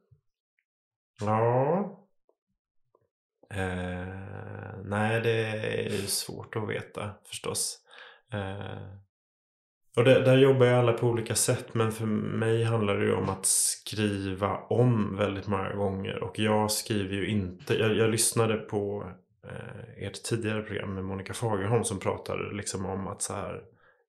Ja. 1.26 1.94
Eh, 3.54 4.78
nej, 4.84 5.22
det 5.22 5.48
är 5.48 5.90
ju 5.90 6.08
svårt 6.08 6.56
att 6.56 6.70
veta 6.70 7.16
förstås. 7.26 7.80
Eh, 8.34 9.07
och 9.98 10.04
det, 10.04 10.22
där 10.22 10.38
jobbar 10.38 10.66
ju 10.66 10.72
alla 10.72 10.94
på 10.94 11.08
olika 11.08 11.36
sätt 11.36 11.74
men 11.74 11.92
för 11.92 12.06
mig 12.06 12.64
handlar 12.64 12.98
det 12.98 13.06
ju 13.06 13.14
om 13.14 13.30
att 13.30 13.46
skriva 13.46 14.58
om 14.58 15.18
väldigt 15.18 15.48
många 15.48 15.74
gånger 15.74 16.24
och 16.24 16.40
jag 16.40 16.72
skriver 16.72 17.16
ju 17.16 17.28
inte, 17.28 17.74
jag, 17.74 17.96
jag 17.96 18.10
lyssnade 18.10 18.58
på 18.58 19.12
eh, 19.48 20.08
ert 20.08 20.24
tidigare 20.24 20.62
program 20.62 20.94
med 20.94 21.06
Monica 21.06 21.34
Fagerholm 21.34 21.84
som 21.84 22.00
pratade 22.00 22.56
liksom 22.56 22.86
om 22.86 23.08
att 23.08 23.22
så 23.22 23.34
här 23.34 23.62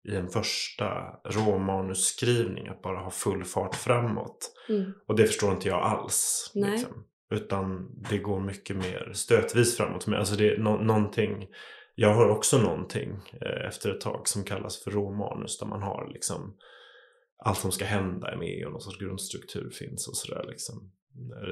i 0.08 0.16
en 0.16 0.28
första 0.28 0.90
råmanusskrivning 1.24 2.68
att 2.68 2.82
bara 2.82 2.98
ha 2.98 3.10
full 3.10 3.44
fart 3.44 3.74
framåt. 3.74 4.50
Mm. 4.68 4.92
Och 5.06 5.16
det 5.16 5.26
förstår 5.26 5.52
inte 5.52 5.68
jag 5.68 5.82
alls. 5.82 6.52
Nej. 6.54 6.70
Liksom. 6.70 7.04
Utan 7.30 7.90
det 8.10 8.18
går 8.18 8.40
mycket 8.40 8.76
mer 8.76 9.10
stötvis 9.14 9.76
framåt. 9.76 10.08
Alltså 10.08 10.36
det 10.36 10.50
är 10.50 10.58
nå- 10.58 10.82
någonting, 10.82 11.46
jag 12.00 12.14
har 12.14 12.28
också 12.28 12.58
någonting 12.58 13.10
eh, 13.40 13.68
efter 13.68 13.90
ett 13.90 14.00
tag 14.00 14.28
som 14.28 14.44
kallas 14.44 14.84
för 14.84 14.90
råmanus. 14.90 15.58
Där 15.58 15.66
man 15.66 15.82
har 15.82 16.10
liksom 16.12 16.56
allt 17.44 17.58
som 17.58 17.72
ska 17.72 17.84
hända 17.84 18.28
är 18.32 18.36
med 18.36 18.66
och 18.66 18.72
någon 18.72 18.80
sorts 18.80 18.98
grundstruktur 18.98 19.70
finns 19.70 20.08
och 20.08 20.16
sådär. 20.16 20.44
Liksom. 20.48 20.92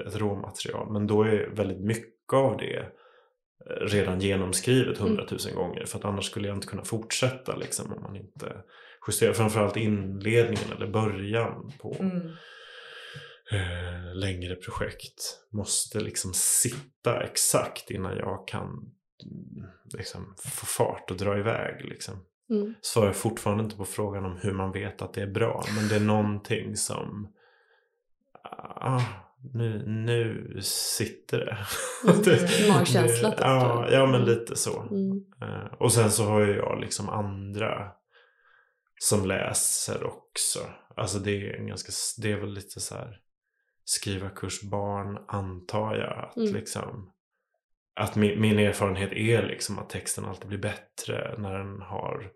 Ett 0.06 0.16
råmaterial. 0.16 0.92
Men 0.92 1.06
då 1.06 1.22
är 1.22 1.50
väldigt 1.56 1.80
mycket 1.80 2.32
av 2.32 2.56
det 2.56 2.76
eh, 2.76 3.86
redan 3.86 4.20
genomskrivet 4.20 4.98
hundratusen 4.98 5.54
gånger. 5.54 5.84
För 5.84 5.98
att 5.98 6.04
annars 6.04 6.24
skulle 6.24 6.48
jag 6.48 6.56
inte 6.56 6.66
kunna 6.66 6.84
fortsätta 6.84 7.56
liksom, 7.56 7.92
om 7.92 8.02
man 8.02 8.16
inte 8.16 8.62
justerar. 9.08 9.32
Framförallt 9.32 9.76
inledningen 9.76 10.72
eller 10.76 10.86
början 10.86 11.72
på 11.80 11.96
Mm. 12.00 12.26
eh, 13.52 14.14
längre 14.14 14.56
projekt 14.56 15.40
måste 15.52 16.00
liksom 16.00 16.32
sitta 16.34 17.22
exakt 17.22 17.90
innan 17.90 18.16
jag 18.16 18.48
kan 18.48 18.62
mm, 18.62 18.95
liksom, 19.94 20.34
få 20.38 20.66
fart 20.66 21.10
och 21.10 21.16
dra 21.16 21.38
iväg. 21.38 21.84
Liksom. 21.84 22.14
Mm. 22.50 22.74
Svarar 22.80 23.12
fortfarande 23.12 23.64
inte 23.64 23.76
på 23.76 23.84
frågan 23.84 24.24
om 24.24 24.36
hur 24.36 24.52
man 24.52 24.72
vet 24.72 25.02
att 25.02 25.14
det 25.14 25.22
är 25.22 25.26
bra. 25.32 25.64
Men 25.76 25.88
det 25.88 25.96
är 25.96 26.00
någonting 26.06 26.76
som... 26.76 27.32
Ah, 28.80 29.02
nu, 29.54 29.84
nu 29.86 30.52
sitter 30.62 31.38
det. 31.38 31.58
Mm, 32.12 32.68
magkänsla 32.78 33.30
typ. 33.30 33.40
Ja, 33.40 33.88
ja, 33.90 34.06
men 34.06 34.24
lite 34.24 34.56
så. 34.56 34.82
Mm. 34.82 35.24
Eh, 35.42 35.72
Och 35.78 35.92
sen 35.92 36.10
så 36.10 36.24
har 36.24 36.40
ju 36.40 36.56
jag 36.56 36.80
liksom 36.80 37.08
andra 37.08 37.92
som 39.00 39.26
läser 39.26 40.04
också. 40.06 40.58
Alltså 40.96 41.18
det 41.18 41.30
är 41.30 41.54
en 41.56 41.66
ganska, 41.66 41.92
det 42.22 42.32
är 42.32 42.36
väl 42.40 42.52
lite 42.54 42.80
så 42.80 42.94
här 42.94 43.20
skriva 43.84 44.30
kursbarn 44.30 45.18
antar 45.28 45.94
jag. 45.96 46.18
Att 46.28 46.36
Mm. 46.36 46.54
liksom 46.54 47.12
att 47.96 48.16
min, 48.16 48.40
min 48.40 48.58
erfarenhet 48.58 49.12
är 49.12 49.42
liksom 49.42 49.78
att 49.78 49.90
texten 49.90 50.24
alltid 50.24 50.48
blir 50.48 50.58
bättre 50.58 51.34
när 51.38 51.58
den 51.58 51.82
har 51.82 52.30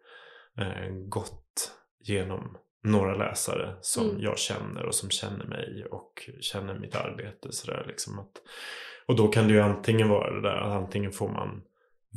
eh, 0.59 0.89
gått 1.09 1.73
genom 2.01 2.57
några 2.83 3.15
läsare 3.17 3.77
som 3.81 4.11
Mm. 4.11 4.23
jag 4.23 4.39
känner 4.39 4.85
och 4.87 4.95
som 4.95 5.11
känner 5.11 5.45
mig 5.45 5.87
och 5.91 6.31
känner 6.41 6.79
mitt 6.79 6.97
arbete. 6.97 7.53
Så 7.53 7.71
där, 7.71 7.85
liksom 7.89 8.19
att, 8.19 8.33
och 9.07 9.17
då 9.17 9.29
kan 9.29 9.49
det 9.49 9.55
ju 9.55 9.61
antingen 9.61 10.09
vara 10.09 10.31
det 10.35 10.43
där 10.43 10.57
att 10.57 10.83
antingen 10.83 11.13
får 11.13 11.29
man 11.29 11.63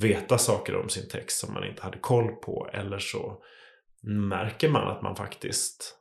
veta 0.02 0.38
saker 0.38 0.76
om 0.76 0.90
sin 0.90 1.10
text 1.10 1.40
som 1.40 1.54
man 1.54 1.64
inte 1.64 1.82
hade 1.84 1.98
koll 1.98 2.28
på 2.36 2.70
eller 2.74 3.00
så 3.00 3.44
märker 4.04 4.70
man 4.70 4.88
att 4.88 5.02
man 5.02 5.16
faktiskt 5.16 6.00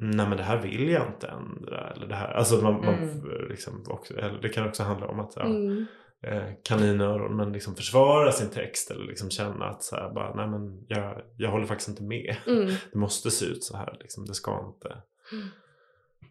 Nej 0.00 0.28
men 0.28 0.36
det 0.36 0.42
här 0.42 0.58
vill 0.62 0.88
jag 0.88 1.06
inte 1.06 1.26
ändra. 1.28 1.90
Eller 1.90 2.06
det, 2.06 2.14
här, 2.14 2.28
alltså 2.28 2.62
man, 2.62 2.72
man 2.84 2.94
Mm. 2.94 3.48
liksom 3.48 3.84
också, 3.88 4.18
eller 4.18 4.40
det 4.42 4.48
kan 4.48 4.68
också 4.68 4.82
handla 4.82 5.06
om 5.06 5.20
att 5.20 5.32
ja, 5.36 5.42
Mm. 5.44 5.86
Eh, 6.22 6.48
kaninöron 6.64 7.36
men 7.36 7.52
liksom 7.52 7.74
försvara 7.76 8.32
sin 8.32 8.50
text 8.50 8.90
eller 8.90 9.04
liksom 9.04 9.30
känna 9.30 9.64
att 9.64 9.82
så 9.82 9.96
här, 9.96 10.10
bara, 10.14 10.34
nej 10.34 10.46
men 10.46 10.84
jag, 10.88 11.22
jag 11.36 11.50
håller 11.50 11.66
faktiskt 11.66 11.88
inte 11.88 12.02
med. 12.02 12.36
Mm. 12.46 12.66
Det 12.92 12.98
måste 12.98 13.30
se 13.30 13.46
ut 13.46 13.64
så 13.64 13.76
här, 13.76 13.96
liksom. 14.00 14.26
det 14.26 14.34
ska 14.34 14.66
inte 14.74 15.02
Mm. 15.32 15.48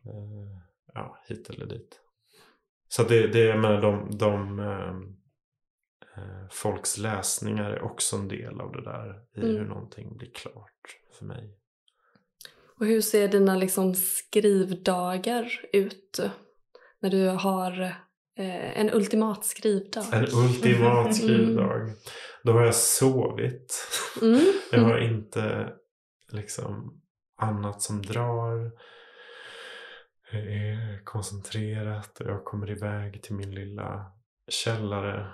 eh, 0.05 0.57
ja, 0.93 1.23
hit 1.27 1.49
eller 1.49 1.65
dit. 1.65 1.99
Så 2.89 3.03
det, 3.03 3.27
det 3.27 3.39
jag 3.43 3.59
menar, 3.59 3.81
de, 3.81 4.17
de 4.17 4.59
eh, 4.59 4.95
eh, 6.23 6.47
folks 6.51 6.97
läsningar 6.97 7.71
är 7.71 7.81
också 7.81 8.15
en 8.15 8.27
del 8.27 8.61
av 8.61 8.71
det 8.71 8.83
där 8.83 9.21
i 9.35 9.39
Mm. 9.41 9.55
hur 9.55 9.65
någonting 9.65 10.17
blir 10.17 10.31
klart 10.31 10.97
för 11.17 11.25
mig. 11.25 11.57
Och 12.79 12.85
hur 12.85 13.01
ser 13.01 13.27
dina 13.27 13.55
liksom 13.55 13.95
skrivdagar 13.95 15.51
ut? 15.73 16.19
När 16.99 17.09
du 17.09 17.27
har 17.27 17.95
eh, 18.37 18.79
en 18.79 18.93
ultimat 18.93 19.45
skrivdag? 19.45 20.05
En 20.13 20.25
ultimat 20.33 21.15
skrivdag. 21.15 21.91
Då 22.43 22.51
har 22.51 22.65
jag 22.65 22.75
sovit. 22.75 23.87
Mm. 24.21 24.53
Jag 24.71 24.79
har 24.79 24.97
inte 24.97 25.73
liksom 26.31 27.01
annat 27.37 27.81
som 27.81 28.01
drar. 28.01 28.71
Jag 30.31 30.41
är 30.41 31.03
koncentrerat 31.03 32.19
och 32.19 32.27
jag 32.27 32.45
kommer 32.45 32.71
iväg 32.71 33.23
till 33.23 33.35
min 33.35 33.55
lilla 33.55 34.11
källare. 34.47 35.31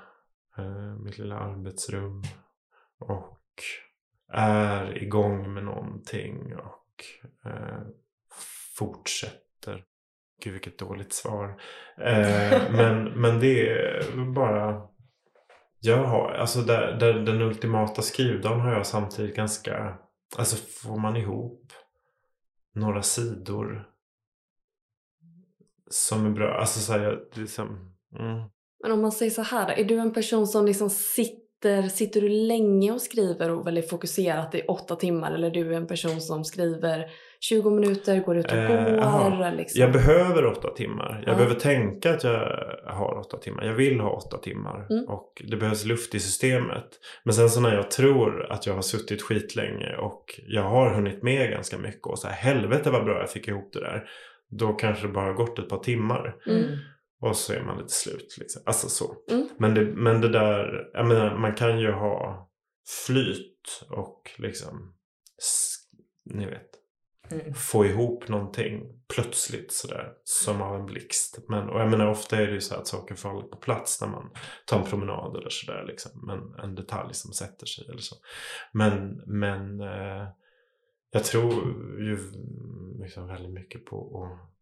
Eh, 0.57 0.95
mitt 0.95 1.17
lilla 1.17 1.39
arbetsrum. 1.39 2.23
Och 2.99 3.39
är 4.33 5.03
igång 5.03 5.53
med 5.53 5.63
någonting 5.63 6.55
och 6.55 7.05
eh, 7.45 7.81
fortsätter. 8.77 9.85
Gud 10.43 10.53
vilket 10.53 10.79
dåligt 10.79 11.13
svar. 11.13 11.55
Eh, 11.97 12.71
men, 12.71 13.03
men 13.03 13.39
det 13.39 13.69
är 13.69 14.33
bara 14.35 14.81
jag 15.85 16.03
har, 16.03 16.31
alltså 16.31 16.61
där, 16.61 16.97
där, 16.99 17.13
den 17.13 17.41
ultimata 17.41 18.01
skrivdagen 18.01 18.59
har 18.59 18.73
jag 18.73 18.85
samtidigt 18.85 19.35
ganska, 19.35 19.97
alltså 20.37 20.55
får 20.55 20.99
man 20.99 21.17
ihop 21.17 21.73
några 22.75 23.01
sidor 23.01 23.87
som 25.89 26.25
är 26.25 26.29
bra, 26.29 26.59
alltså 26.59 26.79
så 26.79 26.93
här, 26.93 26.99
jag, 26.99 27.19
liksom, 27.33 27.95
mm. 28.19 28.49
Men 28.83 28.91
om 28.91 29.01
man 29.01 29.11
säger 29.11 29.31
så 29.31 29.41
här, 29.41 29.71
är 29.71 29.83
du 29.83 29.99
en 29.99 30.13
person 30.13 30.47
som 30.47 30.65
liksom 30.65 30.89
sitter, 30.89 31.83
sitter 31.83 32.21
du 32.21 32.29
länge 32.29 32.91
och 32.91 33.01
skriver 33.01 33.49
och 33.49 33.67
väldigt 33.67 33.89
fokuserat 33.89 34.55
i 34.55 34.61
åtta 34.61 34.95
timmar 34.95 35.31
eller 35.31 35.47
är 35.47 35.51
du 35.51 35.75
en 35.75 35.87
person 35.87 36.21
som 36.21 36.45
skriver 36.45 37.11
20 37.49 37.69
minuter, 37.69 38.19
går 38.19 38.37
ut 38.37 38.45
och 38.45 38.51
Eh, 38.57 38.67
går? 38.67 38.97
aha. 38.99 39.49
liksom? 39.49 39.81
Jag 39.81 39.91
behöver 39.91 40.45
åtta 40.45 40.69
timmar. 40.69 41.23
Jag 41.25 41.33
Ja. 41.33 41.37
behöver 41.37 41.55
tänka 41.59 42.13
att 42.13 42.23
jag 42.23 42.39
har 42.85 43.19
åtta 43.19 43.37
timmar. 43.37 43.63
Jag 43.65 43.73
vill 43.73 43.99
ha 43.99 44.09
åtta 44.09 44.37
timmar. 44.37 44.87
Mm. 44.89 45.05
Och 45.09 45.41
det 45.49 45.57
behövs 45.57 45.85
luft 45.85 46.15
i 46.15 46.19
systemet. 46.19 46.85
Men 47.23 47.33
sen 47.33 47.49
så 47.49 47.59
när 47.61 47.75
jag 47.75 47.91
tror 47.91 48.51
att 48.51 48.67
jag 48.67 48.73
har 48.73 48.81
suttit 48.81 49.21
skitlänge 49.21 49.95
och 49.97 50.39
jag 50.47 50.63
har 50.63 50.93
hunnit 50.95 51.23
med 51.23 51.51
ganska 51.51 51.77
mycket 51.77 52.07
och 52.07 52.19
så 52.19 52.27
här 52.27 52.35
helvete 52.35 52.91
vad 52.91 53.05
bra 53.05 53.19
jag 53.19 53.29
fick 53.29 53.47
ihop 53.47 53.73
det 53.73 53.79
där. 53.79 54.03
Då 54.49 54.73
kanske 54.73 55.07
det 55.07 55.13
bara 55.13 55.33
gått 55.33 55.59
ett 55.59 55.69
par 55.69 55.79
timmar. 55.79 56.35
Mm. 56.47 56.63
Och 57.21 57.35
så 57.35 57.53
är 57.53 57.63
man 57.63 57.77
lite 57.77 57.93
slut. 57.93 58.35
Liksom. 58.39 58.61
Alltså 58.65 58.89
så. 58.89 59.15
Mm. 59.31 59.47
Men, 59.57 59.73
det, 59.73 59.81
men 59.85 60.21
det 60.21 60.29
där, 60.29 60.89
jag 60.93 61.05
menar, 61.07 61.37
man 61.37 61.53
kan 61.55 61.79
ju 61.79 61.91
ha 61.91 62.49
flyt 63.07 63.85
och 63.89 64.31
liksom, 64.37 64.93
ni 66.25 66.45
vet, 66.45 66.69
Mm. 67.41 67.53
få 67.53 67.85
ihop 67.85 68.27
någonting 68.27 69.03
plötsligt 69.15 69.71
sådär. 69.71 70.13
Som 70.23 70.61
av 70.61 70.75
en 70.75 70.85
blixt. 70.85 71.39
Men, 71.47 71.69
och 71.69 71.79
jag 71.81 71.91
menar 71.91 72.07
ofta 72.07 72.37
är 72.37 72.47
det 72.47 72.53
ju 72.53 72.61
så 72.61 72.75
att 72.75 72.87
saker 72.87 73.15
faller 73.15 73.41
på 73.41 73.57
plats 73.57 74.01
när 74.01 74.07
man 74.07 74.29
tar 74.65 74.79
en 74.79 74.85
promenad 74.85 75.35
eller 75.35 75.49
sådär. 75.49 75.85
Liksom. 75.87 76.11
Men 76.27 76.65
en 76.65 76.75
detalj 76.75 77.13
som 77.13 77.33
sätter 77.33 77.65
sig 77.65 77.85
eller 77.89 78.01
så. 78.01 78.15
Men, 78.71 79.23
men 79.25 79.81
eh, 79.81 80.27
jag 81.11 81.23
tror 81.23 81.53
ju 81.99 82.17
liksom 82.99 83.27
väldigt 83.27 83.53
mycket 83.53 83.85
på 83.85 84.23
att 84.23 84.53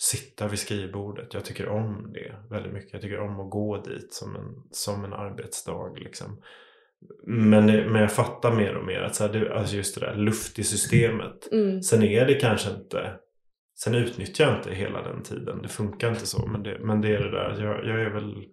sitta 0.00 0.48
vid 0.48 0.58
skrivbordet. 0.58 1.34
Jag 1.34 1.44
tycker 1.44 1.68
om 1.68 2.12
det 2.12 2.46
väldigt 2.50 2.72
mycket. 2.72 2.92
Jag 2.92 3.02
tycker 3.02 3.20
om 3.20 3.40
att 3.40 3.50
gå 3.50 3.82
dit 3.82 4.12
som 4.12 4.36
en, 4.36 4.62
som 4.70 5.04
en 5.04 5.12
arbetsdag. 5.12 5.92
Liksom. 5.96 6.42
Men, 7.26 7.66
men 7.66 7.94
jag 7.94 8.12
fattar 8.12 8.52
mer 8.52 8.76
och 8.76 8.86
mer 8.86 9.00
att 9.00 9.14
så 9.14 9.26
här, 9.26 9.32
det, 9.32 9.54
alltså 9.54 9.76
just 9.76 10.00
det 10.00 10.06
där 10.06 10.14
luft 10.14 10.58
i 10.58 10.64
systemet. 10.64 11.52
Mm. 11.52 11.82
Sen 11.82 12.02
är 12.02 12.26
det 12.26 12.34
kanske 12.34 12.70
inte 12.70 13.18
Sen 13.78 13.94
utnyttjar 13.94 14.44
jag 14.44 14.56
inte 14.56 14.74
hela 14.74 15.02
den 15.02 15.22
tiden. 15.22 15.62
Det 15.62 15.68
funkar 15.68 16.08
inte 16.08 16.26
så. 16.26 16.46
Men 16.46 16.62
det, 16.62 16.78
men 16.80 17.00
det 17.00 17.08
är 17.08 17.20
det 17.20 17.30
där. 17.30 17.64
Jag, 17.64 17.86
jag 17.86 18.00
är 18.00 18.10
väl 18.10 18.44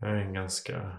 Jag 0.00 0.10
är 0.10 0.14
en 0.14 0.34
ganska 0.34 0.98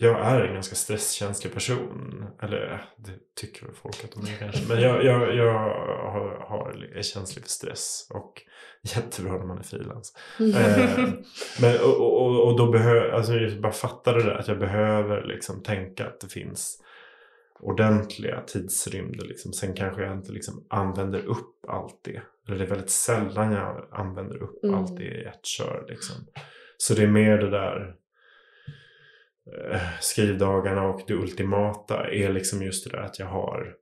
jag 0.00 0.20
är 0.26 0.40
en 0.40 0.54
ganska 0.54 0.74
stresskänslig 0.74 1.54
person. 1.54 2.24
Eller 2.42 2.84
det 2.96 3.12
tycker 3.40 3.66
väl 3.66 3.74
folk 3.74 4.04
att 4.04 4.12
de 4.12 4.20
är 4.20 4.36
kanske. 4.38 4.68
Men 4.68 4.82
jag, 4.82 5.04
jag, 5.04 5.34
jag 5.36 5.52
har, 5.52 6.46
har, 6.48 6.88
är 6.96 7.02
känslig 7.02 7.44
för 7.44 7.50
stress. 7.50 8.06
Och 8.10 8.42
jättebra 8.82 9.32
när 9.38 9.46
man 9.46 9.58
är 9.58 9.62
frilans. 9.62 10.12
eh, 10.38 10.98
men, 11.60 11.80
och, 11.84 12.00
och, 12.00 12.46
och 12.48 12.58
då 12.58 12.70
behöver 12.70 13.10
alltså 13.10 13.34
jag 13.34 13.60
bara 13.60 13.72
fattar 13.72 14.14
det 14.14 14.22
där 14.22 14.34
att 14.34 14.48
jag 14.48 14.58
behöver 14.58 15.24
liksom 15.24 15.62
tänka 15.62 16.06
att 16.06 16.20
det 16.20 16.28
finns 16.28 16.82
ordentliga 17.60 18.40
tidsrymder. 18.46 19.26
Liksom. 19.26 19.52
Sen 19.52 19.74
kanske 19.74 20.02
jag 20.02 20.12
inte 20.12 20.32
liksom 20.32 20.66
använder 20.70 21.26
upp 21.26 21.54
allt 21.68 22.00
det. 22.04 22.22
Eller 22.46 22.58
det 22.58 22.64
är 22.64 22.68
väldigt 22.68 22.90
sällan 22.90 23.52
jag 23.52 23.88
använder 23.92 24.42
upp 24.42 24.64
Mm. 24.64 24.74
allt 24.78 24.96
det 24.96 25.04
i 25.04 25.24
ett 25.24 25.46
kör. 25.46 25.84
Liksom. 25.88 26.16
Så 26.76 26.94
det 26.94 27.02
är 27.02 27.06
mer 27.06 27.38
det 27.38 27.50
där 27.50 27.94
skrivdagarna 30.00 30.82
och 30.82 31.00
det 31.06 31.14
ultimata 31.14 32.10
är 32.10 32.32
liksom 32.32 32.62
just 32.62 32.84
det 32.84 32.96
där 32.96 33.02
att 33.02 33.18
jag 33.18 33.26
har 33.26 33.74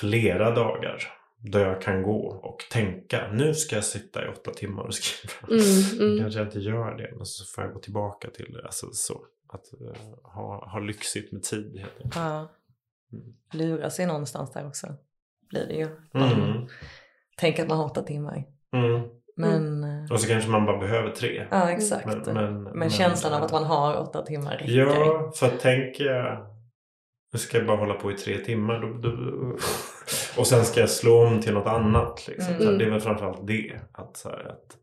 flera 0.00 0.54
dagar 0.54 0.98
där 1.38 1.66
jag 1.66 1.82
kan 1.82 2.02
gå 2.02 2.26
och 2.26 2.58
tänka 2.70 3.32
nu 3.32 3.54
ska 3.54 3.74
jag 3.74 3.84
sitta 3.84 4.24
i 4.24 4.28
åtta 4.28 4.50
timmar 4.50 4.82
och 4.82 4.94
skriva. 4.94 5.34
Mm, 5.48 6.00
mm. 6.10 6.22
kanske 6.22 6.40
jag 6.40 6.48
inte 6.48 6.60
gör 6.60 6.96
det 6.96 7.12
men 7.16 7.26
så 7.26 7.44
får 7.44 7.64
jag 7.64 7.72
gå 7.72 7.80
tillbaka 7.80 8.30
till 8.30 8.52
det. 8.52 8.64
Alltså 8.64 8.86
så. 8.92 9.24
Att 9.48 9.72
eh, 9.72 10.02
ha, 10.22 10.70
ha 10.70 10.78
lyxigt 10.78 11.32
med 11.32 11.42
tid 11.42 11.78
helt 11.78 11.96
enkelt. 11.96 12.16
Ja. 12.16 12.52
Mm. 13.12 13.34
Lura 13.52 13.90
sig 13.90 14.06
någonstans 14.06 14.52
där 14.52 14.66
också. 14.66 14.94
Blir 15.48 15.66
det 15.66 15.74
ju. 15.74 15.88
Mm. 16.14 16.66
Tänk 17.36 17.58
att 17.58 17.68
man 17.68 17.78
har 17.78 17.84
åtta 17.84 18.02
timmar. 18.02 18.44
Mm. 18.72 19.08
Men 19.36 19.84
eh, 19.84 20.12
Och 20.12 20.20
så 20.20 20.28
kanske 20.28 20.50
man 20.50 20.66
bara 20.66 20.78
behöver 20.78 21.10
tre. 21.10 21.46
ja 21.50 21.70
exakt. 21.70 22.06
Men, 22.06 22.18
Men, 22.34 22.62
men, 22.62 22.78
men- 22.78 22.90
känslan 22.90 23.32
av 23.32 23.42
att 23.42 23.52
man 23.52 23.64
har 23.64 23.96
åtta 24.00 24.22
timmar 24.22 24.52
räcker. 24.56 24.72
Ja, 24.72 25.32
för 25.36 25.48
tänker 25.48 26.04
jag 26.04 26.46
nu 27.32 27.38
ska 27.38 27.58
jag 27.58 27.66
bara 27.66 27.76
hålla 27.76 27.94
på 27.94 28.12
i 28.12 28.14
tre 28.14 28.38
timmar 28.38 28.80
då, 28.80 29.08
då, 29.08 29.56
och 30.40 30.46
sen 30.46 30.64
ska 30.64 30.80
jag 30.80 30.90
slå 30.90 31.26
om 31.26 31.40
till 31.40 31.54
något 31.54 31.66
annat. 31.66 32.28
Liksom. 32.28 32.54
Så 32.54 32.62
Mm. 32.62 32.78
det 32.78 32.84
är 32.84 32.90
väl 32.90 33.00
framförallt 33.00 33.46
det. 33.46 33.80
Att, 33.92 34.16
så 34.16 34.28
här, 34.28 34.44
att 34.48 34.76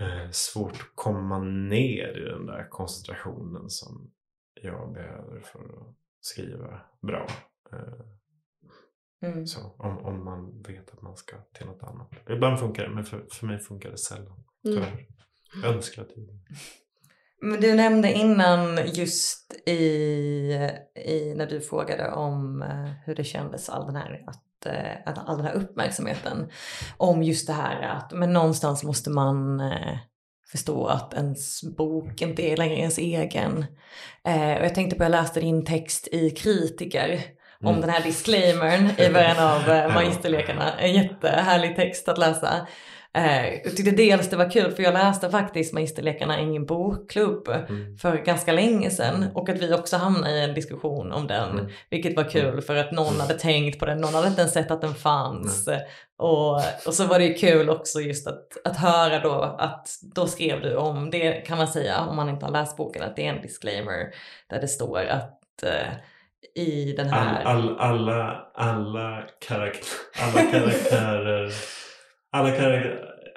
eh, 0.00 0.30
svårt 0.30 0.72
att 0.72 0.92
komma 0.94 1.38
ner 1.68 2.18
i 2.18 2.28
den 2.30 2.46
där 2.46 2.66
koncentrationen 2.70 3.70
som 3.70 4.10
jag 4.62 4.92
behöver 4.92 5.40
för 5.40 5.58
att 5.60 5.94
skriva 6.20 6.80
bra. 7.02 7.26
Eh, 7.72 8.04
Mm. 9.26 9.46
så, 9.46 9.60
om, 9.78 9.98
om 9.98 10.24
man 10.24 10.62
vet 10.62 10.90
att 10.90 11.02
man 11.02 11.16
ska 11.16 11.36
till 11.36 11.66
något 11.66 11.82
annat. 11.82 12.10
Ibland 12.30 12.58
funkar 12.58 12.82
det 12.82 12.94
men 12.94 13.04
för, 13.04 13.26
för 13.30 13.46
mig 13.46 13.58
funkar 13.58 13.90
det 13.90 13.98
sällan. 13.98 14.44
Mm. 14.64 14.76
Tyvärr. 14.76 15.06
Jag 15.62 15.74
önskar 15.74 16.02
att 16.02 16.08
Men 17.42 17.60
du 17.60 17.74
nämnde 17.74 18.12
innan 18.12 18.78
just 18.86 19.68
i, 19.68 19.74
i 21.06 21.34
när 21.36 21.46
du 21.46 21.60
frågade 21.60 22.10
om 22.10 22.62
eh, 22.62 22.90
hur 23.04 23.14
det 23.14 23.24
kändes 23.24 23.68
all 23.68 23.86
den 23.86 23.96
här 23.96 24.24
att, 24.26 24.66
eh, 24.66 24.96
att 25.06 25.28
all 25.28 25.36
den 25.36 25.46
här 25.46 25.54
uppmärksamheten 25.54 26.50
om 26.96 27.22
just 27.22 27.46
det 27.46 27.52
här 27.52 27.82
att 27.82 28.12
men 28.12 28.32
någonstans 28.32 28.84
måste 28.84 29.10
man 29.10 29.60
eh, 29.60 29.98
förstå 30.52 30.86
att 30.86 31.14
ens 31.14 31.62
bok 31.76 32.22
inte 32.22 32.42
är 32.42 32.56
längre 32.56 32.76
ens 32.76 32.98
egen. 32.98 33.58
Och 34.24 34.64
jag 34.64 34.74
tänkte 34.74 34.96
på, 34.96 35.02
jag 35.02 35.10
läste 35.10 35.40
din 35.40 35.64
text 35.64 36.08
i 36.12 36.30
Kritiker 36.30 37.35
om 37.60 37.68
Mm. 37.68 37.80
den 37.80 37.90
här 37.90 38.02
disclaimern 38.02 38.90
i 38.98 39.08
början 39.10 39.38
av 39.38 39.70
eh, 39.70 39.88
Magisterlekarna. 39.94 40.72
En 40.78 40.92
jättehärlig 40.92 41.76
text 41.76 42.08
att 42.08 42.18
läsa. 42.18 42.66
Eh, 43.14 43.48
jag 43.54 43.76
tyckte 43.76 43.90
dels 43.90 44.30
det 44.30 44.36
var 44.36 44.50
kul 44.50 44.72
för 44.72 44.82
jag 44.82 44.94
läste 44.94 45.30
faktiskt 45.30 45.74
Magisterlekarna 45.74 46.40
i 46.40 46.46
min 46.46 46.66
bokklubb 46.66 47.48
Mm. 47.48 47.96
för 47.98 48.16
ganska 48.16 48.52
länge 48.52 48.90
sedan 48.90 49.26
och 49.34 49.48
att 49.48 49.58
vi 49.62 49.74
också 49.74 49.96
hamnade 49.96 50.32
i 50.34 50.44
en 50.44 50.54
diskussion 50.54 51.12
om 51.12 51.26
den. 51.26 51.50
Mm. 51.50 51.66
Vilket 51.90 52.16
var 52.16 52.24
kul 52.24 52.62
för 52.62 52.76
att 52.76 52.92
någon 52.92 53.20
hade 53.20 53.34
tänkt 53.38 53.78
på 53.78 53.86
den, 53.86 53.98
någon 53.98 54.14
hade 54.14 54.28
inte 54.28 54.40
ens 54.40 54.52
sett 54.52 54.70
att 54.70 54.80
den 54.80 54.94
fanns. 54.94 55.68
Och, 56.18 56.54
och 56.86 56.94
så 56.94 57.04
var 57.04 57.18
det 57.18 57.24
ju 57.24 57.34
kul 57.34 57.70
också 57.70 58.00
just 58.00 58.26
att, 58.26 58.46
att 58.64 58.76
höra 58.76 59.18
då 59.20 59.42
att 59.58 59.88
då 60.14 60.26
skrev 60.26 60.60
du 60.60 60.76
om, 60.76 61.10
det 61.10 61.32
kan 61.32 61.58
man 61.58 61.68
säga 61.68 62.00
om 62.00 62.16
man 62.16 62.28
inte 62.28 62.44
har 62.46 62.52
läst 62.52 62.76
boken, 62.76 63.02
att 63.02 63.16
det 63.16 63.26
är 63.26 63.32
en 63.34 63.42
disclaimer 63.42 64.06
där 64.50 64.60
det 64.60 64.68
står 64.68 65.04
att 65.04 65.62
eh, 65.62 65.92
i 66.54 66.94
den 66.96 67.08
här... 67.08 67.44
All, 67.44 67.68
all, 67.68 67.78
alla, 67.78 68.46
alla, 68.54 69.22
karakt 69.48 69.86
alla 70.22 70.50
karaktärer 70.50 71.52
alla, 72.32 72.50
karak 72.50 72.84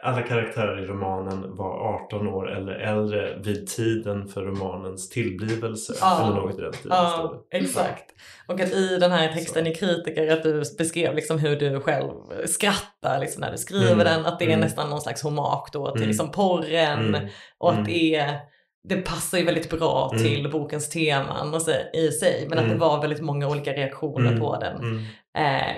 alla 0.03 0.21
karaktärer 0.21 0.83
i 0.83 0.85
romanen 0.85 1.55
var 1.55 1.95
18 2.05 2.27
år 2.27 2.51
eller 2.51 2.73
äldre 2.73 3.39
vid 3.43 3.67
tiden 3.67 4.27
för 4.27 4.41
romanens 4.41 5.09
tillblivelse. 5.09 5.93
Ja. 6.01 6.21
Eller 6.21 6.35
något 6.35 6.59
i 6.59 6.61
den 6.61 6.73
stilen. 6.73 6.97
står 7.09 7.35
Ja, 7.35 7.45
exakt. 7.51 8.11
Och 8.47 8.59
att 8.59 8.73
i 8.73 8.97
den 8.97 9.11
här 9.11 9.33
texten 9.33 9.67
i 9.67 9.75
Kritiker 9.75 10.31
att 10.33 10.43
du 10.43 10.63
beskrev 10.77 11.15
liksom 11.15 11.39
hur 11.39 11.55
du 11.55 11.79
själv 11.79 12.11
skrattar 12.45 13.19
liksom 13.19 13.41
när 13.41 13.51
du 13.51 13.57
skriver 13.57 13.91
Mm, 13.91 14.05
den. 14.05 14.25
Att 14.25 14.39
det 14.39 14.45
är 14.45 14.49
mm. 14.49 14.59
nästan 14.59 14.89
någon 14.89 15.01
slags 15.01 15.23
hommage 15.23 15.69
då 15.73 15.91
till 15.91 15.97
Mm. 15.97 16.07
liksom 16.07 16.31
porren. 16.31 17.15
Mm, 17.15 17.27
Och 17.57 17.73
att 17.73 17.85
det, 17.85 18.15
är, 18.15 18.39
det 18.83 18.95
passar 18.95 19.37
ju 19.37 19.43
väldigt 19.45 19.69
bra 19.69 20.09
Mm. 20.13 20.23
till 20.23 20.51
bokens 20.51 20.89
teman 20.89 21.53
och 21.53 21.61
så, 21.61 21.71
i 21.93 22.11
sig. 22.11 22.45
Men 22.49 22.57
att 22.57 22.63
Mm. 22.65 22.75
det 22.77 22.81
var 22.85 23.01
väldigt 23.01 23.21
många 23.21 23.47
olika 23.49 23.73
reaktioner 23.73 24.27
Mm, 24.27 24.39
på 24.39 24.57
den. 24.59 24.75
Mm. 24.77 24.97
Eh, 25.37 25.75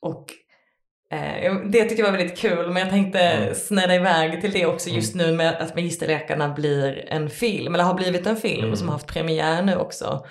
och 0.00 0.24
eh, 1.18 1.54
det 1.54 1.82
tyckte 1.82 2.02
jag 2.02 2.10
var 2.12 2.18
väldigt 2.18 2.38
kul, 2.38 2.66
men 2.70 2.76
jag 2.82 2.90
tänkte 2.90 3.18
Mm. 3.20 3.54
snedda 3.54 3.94
iväg 3.94 4.40
till 4.40 4.50
det 4.52 4.66
också 4.66 4.90
just 4.90 5.14
nu 5.14 5.32
med 5.32 5.56
att 5.62 5.74
Magisterläkarna 5.74 6.48
blir 6.48 7.04
en 7.08 7.30
film, 7.30 7.74
eller 7.74 7.84
har 7.84 7.94
blivit 7.94 8.26
en 8.26 8.36
film 8.36 8.64
Mm. 8.64 8.76
som 8.76 8.88
har 8.88 8.92
haft 8.92 9.06
premiär 9.06 9.62
nu 9.62 9.76
också. 9.76 10.26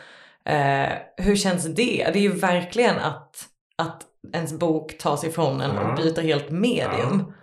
Eh, 0.46 0.90
hur 1.18 1.36
känns 1.36 1.66
det? 1.66 2.10
Det 2.14 2.20
är 2.20 2.24
ju 2.24 2.32
verkligen 2.36 3.00
att, 3.00 3.36
att 3.78 4.02
ens 4.34 4.54
bok 4.54 4.98
tas 4.98 5.24
ifrån 5.24 5.62
en 5.62 5.78
och 5.78 5.96
byter 5.96 6.22
helt 6.22 6.50
medium. 6.50 7.34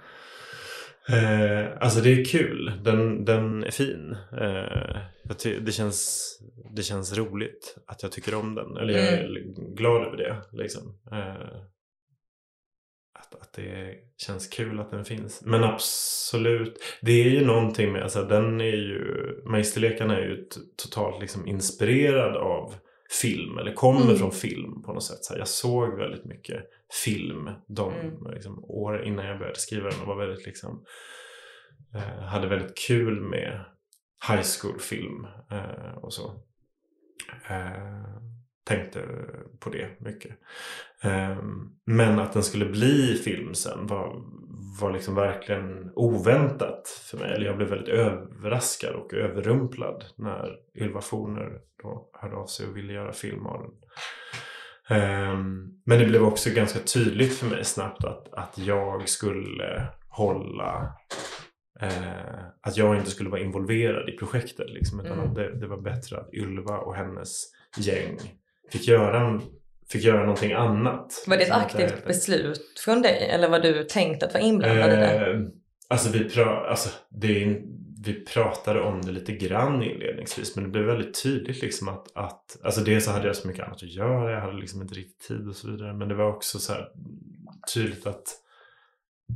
Eh, 1.09 1.67
alltså 1.81 2.01
det 2.01 2.13
är 2.13 2.25
kul. 2.25 2.73
Den, 2.85 3.25
den 3.25 3.65
är 3.65 3.71
fin. 3.71 4.17
Eh, 4.33 4.97
det, 5.61 5.73
känns, 5.73 6.31
det 6.77 6.83
känns 6.83 7.19
roligt 7.19 7.77
att 7.87 8.03
jag 8.03 8.13
tycker 8.13 8.35
om 8.35 8.55
den. 8.55 8.77
Eller 8.77 8.95
jag 8.95 9.13
är 9.13 9.29
glad 9.77 10.07
över 10.07 10.17
det. 10.17 10.37
Liksom. 10.53 10.99
Eh, 11.13 11.57
att, 13.19 13.35
att 13.41 13.53
det 13.53 13.95
känns 14.17 14.49
kul 14.49 14.81
att 14.81 14.91
den 14.91 15.05
finns. 15.05 15.43
Men 15.45 15.65
absolut. 15.65 16.79
Det 17.01 17.13
är 17.13 17.31
ju 17.31 17.45
någonting 17.47 17.93
med, 17.93 18.03
alltså 18.03 18.23
den 18.25 18.61
är 18.61 18.65
ju, 18.65 19.03
Magisterlekarna 19.45 20.17
är 20.19 20.23
ju 20.23 20.49
totalt 20.83 21.21
liksom 21.21 21.47
inspirerad 21.49 22.37
av 22.37 22.75
film. 23.23 23.59
Eller 23.59 23.73
kommer 23.73 24.05
Mm. 24.05 24.17
från 24.17 24.33
film 24.33 24.83
på 24.83 24.93
något 24.93 25.05
sätt. 25.05 25.25
Så 25.25 25.33
här, 25.33 25.39
jag 25.39 25.49
såg 25.49 25.99
väldigt 25.99 26.25
mycket 26.25 26.65
film 27.05 27.51
de 27.69 27.95
Mm. 27.95 28.33
liksom, 28.35 28.65
år 28.65 29.05
innan 29.05 29.27
jag 29.27 29.39
började 29.39 29.59
skriva 29.59 29.91
den. 29.91 30.01
Och 30.01 30.07
var 30.07 30.17
väldigt 30.17 30.47
liksom 30.47 30.85
eh, 31.95 32.23
hade 32.25 32.49
väldigt 32.49 32.79
kul 32.79 33.21
med 33.21 33.65
high 34.29 34.45
school 34.61 34.81
film 34.81 35.27
eh, 35.51 35.95
och 35.97 36.13
så. 36.13 36.43
Eh, 37.51 38.05
tänkte 38.65 39.03
på 39.61 39.71
det 39.71 40.01
mycket. 40.01 40.37
Eh, 41.03 41.39
men 41.85 42.19
att 42.19 42.33
den 42.33 42.43
skulle 42.43 42.67
bli 42.67 43.21
film 43.25 43.55
sen 43.55 43.87
var, 43.87 44.23
var 44.81 44.93
liksom 44.93 45.15
verkligen 45.15 45.93
oväntat 45.95 46.89
för 47.11 47.19
mig. 47.19 47.33
Eller 47.33 47.47
jag 47.47 47.57
blev 47.57 47.69
väldigt 47.69 47.89
överraskad 47.89 48.95
och 48.95 49.15
överrumplad 49.15 50.05
när 50.17 50.57
Ylva 50.75 51.01
Forner 51.01 51.61
då 51.83 52.11
hörde 52.13 52.37
av 52.37 52.47
sig 52.47 52.67
och 52.67 52.77
ville 52.77 52.93
göra 52.93 53.13
film 53.13 53.47
av 53.47 53.63
den. 53.63 53.71
Ehm, 54.89 55.69
men 55.87 55.99
det 55.99 56.05
blev 56.07 56.23
också 56.23 56.51
ganska 56.51 56.79
tydligt 56.79 57.35
för 57.39 57.47
mig 57.47 57.65
snabbt 57.65 58.05
att, 58.05 58.35
att 58.35 58.59
jag 58.59 59.09
skulle 59.09 59.87
hålla 60.09 60.93
eh, 61.81 62.45
att 62.63 62.77
jag 62.77 62.97
inte 62.97 63.11
skulle 63.11 63.31
vara 63.31 63.41
involverad 63.41 64.09
i 64.09 64.13
projektet. 64.13 64.71
Liksom, 64.71 65.01
utan 65.01 65.19
Mm. 65.21 65.35
det, 65.35 65.61
det 65.61 65.67
var 65.67 65.81
bättre 65.81 66.17
att 66.19 66.35
Ylva 66.35 66.79
och 66.79 66.95
hennes 66.95 67.45
gäng 67.79 68.19
fick 68.73 68.89
göra, 68.89 69.41
fick 69.89 70.03
göra 70.05 70.21
någonting 70.21 70.53
annat. 70.53 71.25
Var 71.27 71.37
det 71.37 71.43
ett 71.43 71.49
Liksom 71.49 71.63
aktivt 71.63 72.07
beslut 72.07 72.79
från 72.85 73.03
dig 73.03 73.29
eller 73.31 73.49
var 73.49 73.61
du 73.61 73.85
tänkt 73.85 74.23
att 74.23 74.35
vara 74.35 74.43
inblandad 74.45 74.93
i 74.93 74.97
det? 74.97 75.31
Eh, 75.33 75.41
Alltså 75.89 76.11
vi, 76.13 76.25
pra, 76.31 76.67
alltså 76.71 76.89
det 77.11 77.43
är, 77.45 77.63
vi 78.05 78.25
pratade 78.25 78.81
om 78.81 79.03
det 79.03 79.13
lite 79.13 79.33
grann 79.33 79.83
inledningsvis 79.83 80.57
men 80.57 80.65
det 80.65 80.71
blev 80.71 80.85
väldigt 80.85 81.23
tydligt 81.23 81.63
liksom 81.63 81.89
att, 81.89 82.17
att 82.17 82.59
alltså 82.65 82.81
dels 82.81 83.05
så 83.05 83.11
hade 83.11 83.27
jag 83.27 83.37
så 83.37 83.49
mycket 83.49 83.67
annat 83.67 83.83
att 83.83 83.95
göra, 83.95 84.33
jag 84.33 84.41
hade 84.41 84.61
liksom 84.61 84.83
inte 84.83 84.95
riktigt 84.95 85.29
tid 85.29 85.49
och 85.49 85.57
så 85.57 85.71
vidare 85.71 85.95
men 85.95 86.09
det 86.09 86.15
var 86.15 86.29
också 86.29 86.59
så 86.59 86.73
här 86.73 86.89
tydligt 87.75 88.07
att 88.07 88.25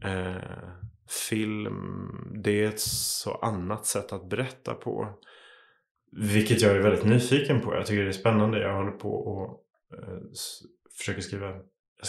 eh, 0.04 0.68
film, 1.28 1.76
det 2.44 2.64
är 2.64 2.68
ett 2.68 2.80
så 2.80 3.34
annat 3.34 3.86
sätt 3.86 4.12
att 4.12 4.30
berätta 4.30 4.74
på. 4.74 5.18
Vilket 6.12 6.62
jag 6.62 6.76
är 6.76 6.80
väldigt 6.80 7.04
nyfiken 7.04 7.60
på. 7.60 7.74
Jag 7.74 7.86
tycker 7.86 8.02
det 8.02 8.10
är 8.10 8.12
spännande. 8.12 8.60
Jag 8.60 8.76
håller 8.76 8.90
på 8.90 9.10
och 9.10 9.64
eh, 9.98 10.18
försöker 10.98 11.22
skriva 11.22 11.54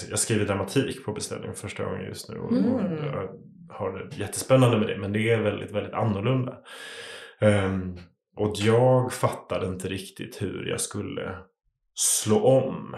jag 0.09 0.19
skriver 0.19 0.45
dramatik 0.45 1.05
på 1.05 1.13
beställning 1.13 1.53
första 1.53 1.83
gången 1.83 2.05
just 2.05 2.29
nu 2.29 2.39
och, 2.39 2.51
mm. 2.51 2.73
och 2.73 2.81
jag 2.81 3.29
har 3.69 3.91
det 3.91 4.17
jättespännande 4.17 4.77
med 4.77 4.87
det 4.87 4.97
men 4.97 5.13
det 5.13 5.29
är 5.29 5.41
väldigt, 5.41 5.71
väldigt 5.71 5.93
annorlunda. 5.93 6.57
Um, 7.41 7.99
och 8.35 8.53
jag 8.55 9.13
fattade 9.13 9.67
inte 9.67 9.87
riktigt 9.87 10.41
hur 10.41 10.65
jag 10.65 10.81
skulle 10.81 11.37
slå 11.93 12.43
om. 12.43 12.95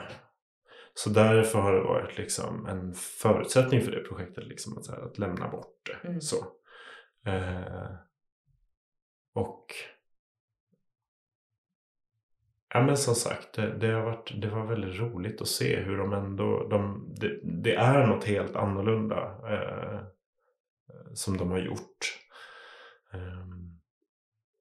Så 0.93 1.09
därför 1.09 1.59
har 1.59 1.73
det 1.73 1.81
varit 1.81 2.17
liksom 2.17 2.65
en 2.65 2.93
förutsättning 2.93 3.81
för 3.81 3.91
det 3.91 4.03
projektet 4.03 4.43
liksom 4.43 4.77
att, 4.77 4.87
här, 4.87 5.05
att 5.05 5.17
lämna 5.17 5.47
bort 5.47 5.75
det. 5.85 6.07
Mm. 6.07 6.21
Så. 6.21 6.37
Uh, 7.27 7.95
och 9.33 9.65
Ja 12.73 12.81
men 12.81 12.97
som 12.97 13.15
sagt, 13.15 13.53
det, 13.53 13.77
det, 13.77 13.87
har 13.87 14.01
varit, 14.01 14.41
det 14.41 14.47
var 14.47 14.65
väldigt 14.65 14.99
roligt 14.99 15.41
att 15.41 15.47
se 15.47 15.79
hur 15.79 15.97
de 15.97 16.13
ändå, 16.13 16.67
de, 16.69 17.07
det, 17.19 17.39
det 17.43 17.75
är 17.75 18.07
något 18.07 18.23
helt 18.23 18.55
annorlunda 18.55 19.17
eh, 19.49 19.99
som 21.13 21.37
de 21.37 21.51
har 21.51 21.59
gjort. 21.59 22.19
Ehm, 23.13 23.79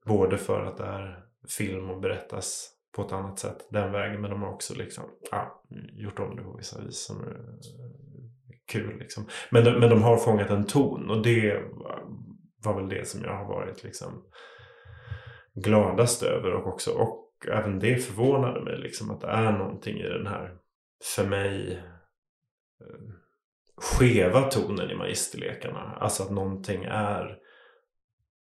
både 0.07 0.39
för 0.39 0.65
att 0.65 0.77
det 0.77 0.85
är 0.85 1.25
film 1.59 1.91
och 1.91 2.01
berättas 2.01 2.77
på 2.97 3.03
ett 3.03 3.13
annat 3.13 3.39
sätt 3.39 3.69
den 3.71 3.93
vägen 3.93 4.21
men 4.21 4.31
de 4.31 4.43
har 4.43 4.53
också 4.53 4.75
liksom, 4.75 5.05
ja, 5.31 5.65
gjort 5.93 6.19
om 6.19 6.37
det 6.37 6.43
på 6.43 6.57
vissa 6.57 6.81
vis 6.81 7.07
som 7.07 7.21
är 7.21 7.31
eh, 7.31 8.57
kul. 8.67 8.99
Liksom. 8.99 9.27
Men, 9.51 9.65
de, 9.65 9.81
men 9.81 9.91
de 9.91 10.03
har 10.03 10.17
fångat 10.17 10.51
en 10.51 10.67
ton 10.67 11.11
och 11.11 11.23
det 11.23 11.63
var 12.65 12.75
väl 12.75 12.89
det 12.89 13.09
som 13.09 13.25
jag 13.25 13.37
har 13.37 13.45
varit 13.45 13.85
liksom 13.85 14.25
gladast 15.55 16.23
över 16.23 16.53
och 16.53 16.67
också 16.67 16.91
och 16.91 17.27
även 17.49 17.79
det 17.79 17.97
förvånade 17.97 18.65
mig 18.65 18.79
liksom 18.79 19.11
att 19.11 19.21
det 19.21 19.27
är 19.27 19.53
någonting 19.53 19.97
i 19.97 20.09
den 20.09 20.27
här 20.27 20.57
för 21.15 21.27
mig 21.27 21.73
eh, 22.81 23.15
skeva 23.81 24.43
tonen 24.43 24.91
i 24.91 24.95
magisterlekarna. 24.95 25.97
Alltså 26.01 26.23
att 26.23 26.31
någonting 26.31 26.85
är 26.85 27.39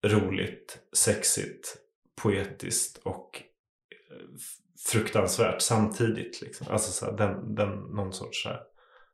roligt, 0.06 0.80
sexigt, 0.94 1.78
poetiskt 2.22 2.98
och 2.98 3.42
eh, 3.92 4.26
fruktansvärt 4.88 5.62
samtidigt. 5.62 6.42
Liksom. 6.42 6.68
Alltså 6.70 6.92
så 6.92 7.06
här, 7.06 7.18
den, 7.18 7.56
den, 7.56 7.70
någon 7.70 8.14
sorts 8.14 8.44
så 8.44 8.50
här, 8.50 8.62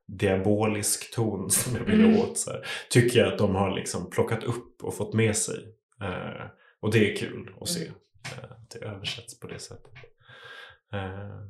diabolisk 0.07 1.13
ton 1.13 1.49
som 1.49 1.75
jag 1.75 1.83
vill 1.83 2.05
mm. 2.05 2.19
åt. 2.19 2.37
Så 2.37 2.51
här, 2.51 2.67
tycker 2.89 3.19
jag 3.19 3.33
att 3.33 3.39
de 3.39 3.55
har 3.55 3.75
liksom 3.75 4.09
plockat 4.09 4.43
upp 4.43 4.83
och 4.83 4.95
fått 4.95 5.13
med 5.13 5.37
sig. 5.37 5.75
Eh, 6.01 6.45
och 6.79 6.91
det 6.91 7.11
är 7.11 7.15
kul 7.15 7.55
att 7.61 7.69
se. 7.69 7.81
Mm. 7.81 7.95
Eh, 8.25 8.51
att 8.51 8.69
det 8.69 8.79
översätts 8.79 9.39
på 9.39 9.47
det 9.47 9.59
sättet. 9.59 9.93
Eh, 10.93 11.41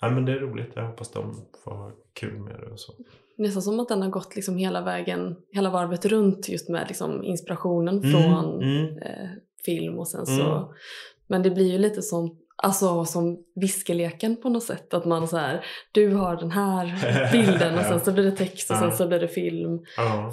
ja, 0.00 0.10
men 0.10 0.24
det 0.24 0.32
är 0.32 0.40
roligt. 0.40 0.72
Jag 0.74 0.86
hoppas 0.86 1.12
de 1.12 1.46
får 1.64 1.74
ha 1.74 1.92
kul 2.12 2.38
med 2.38 2.60
det 2.60 2.66
och 2.66 2.80
så. 2.80 2.92
Nästan 3.42 3.62
som 3.62 3.80
att 3.80 3.88
den 3.88 4.02
har 4.02 4.10
gått 4.10 4.36
liksom 4.36 4.56
hela 4.56 4.82
vägen, 4.82 5.36
hela 5.52 5.70
varvet 5.70 6.04
runt 6.04 6.48
just 6.48 6.68
med 6.68 6.84
liksom 6.88 7.24
inspirationen 7.24 7.98
mm, 7.98 8.12
från 8.12 8.62
mm. 8.62 8.98
Eh, 8.98 9.28
film 9.64 9.98
och 9.98 10.08
sen 10.08 10.26
så. 10.26 10.56
Mm. 10.56 10.68
Men 11.26 11.42
det 11.42 11.50
blir 11.50 11.72
ju 11.72 11.78
lite 11.78 12.02
som 12.02 12.38
Alltså 12.56 13.04
som 13.04 13.38
viskeleken 13.54 14.36
på 14.36 14.48
något 14.48 14.62
sätt. 14.62 14.94
Att 14.94 15.04
man 15.04 15.28
så 15.28 15.36
här, 15.36 15.64
du 15.92 16.14
har 16.14 16.36
den 16.36 16.50
här 16.50 17.32
bilden 17.32 17.78
och 17.78 17.84
sen 17.84 18.00
så 18.00 18.12
blir 18.12 18.24
det 18.24 18.30
text 18.36 18.70
och 18.70 18.76
sen 18.76 18.92
så 18.92 19.08
blir 19.08 19.20
det 19.20 19.28
film, 19.28 19.80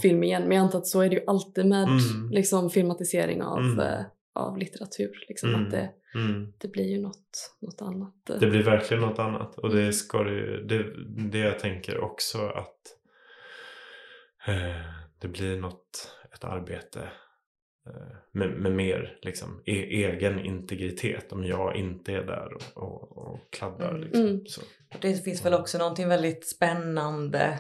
film 0.02 0.24
igen. 0.24 0.44
Men 0.48 0.58
jag 0.58 0.64
antar 0.64 0.80
att 0.80 0.88
så 0.88 1.02
är 1.02 1.10
det 1.10 1.16
ju 1.16 1.24
alltid 1.28 1.66
med 1.66 1.84
mm. 1.84 2.30
liksom, 2.32 2.70
filmatisering 2.70 3.44
av 3.44 3.60
mm. 3.60 3.80
eh, 3.80 4.06
av 4.36 4.58
litteratur. 4.58 5.26
Liksom. 5.28 5.56
Att 5.56 5.72
det, 5.72 5.90
mm. 6.16 6.54
det 6.58 6.68
blir 6.68 6.88
ju 6.88 7.02
något, 7.02 7.56
något 7.62 7.82
annat. 7.82 8.16
Det 8.40 8.48
blir 8.48 8.64
verkligen 8.64 9.04
något 9.04 9.20
annat. 9.20 9.58
Och 9.58 9.76
det, 9.76 9.94
ska 9.94 10.24
det, 10.24 10.68
det, 10.68 10.86
det 11.32 11.40
jag 11.40 11.60
tänker 11.60 12.04
också 12.04 12.38
att 12.38 12.78
det 15.20 15.28
blir 15.28 15.58
något, 15.58 16.16
ett 16.34 16.44
arbete 16.44 17.00
eh, 17.88 18.18
med, 18.32 18.50
med, 18.50 18.72
mer 18.72 19.18
liksom, 19.22 19.62
e 19.66 20.06
egen 20.06 20.40
integritet 20.40 21.32
om 21.32 21.44
jag 21.44 21.76
inte 21.76 22.14
är 22.14 22.24
där 22.24 22.54
och, 22.54 22.84
och, 22.84 23.18
och 23.18 23.40
kladdar. 23.52 23.96
Mm. 23.96 24.02
Liksom. 24.38 24.64
Mm. 24.64 25.00
Det 25.02 25.24
finns 25.24 25.46
väl 25.46 25.54
också 25.54 25.78
någonting 25.78 26.08
väldigt 26.08 26.48
spännande 26.48 27.60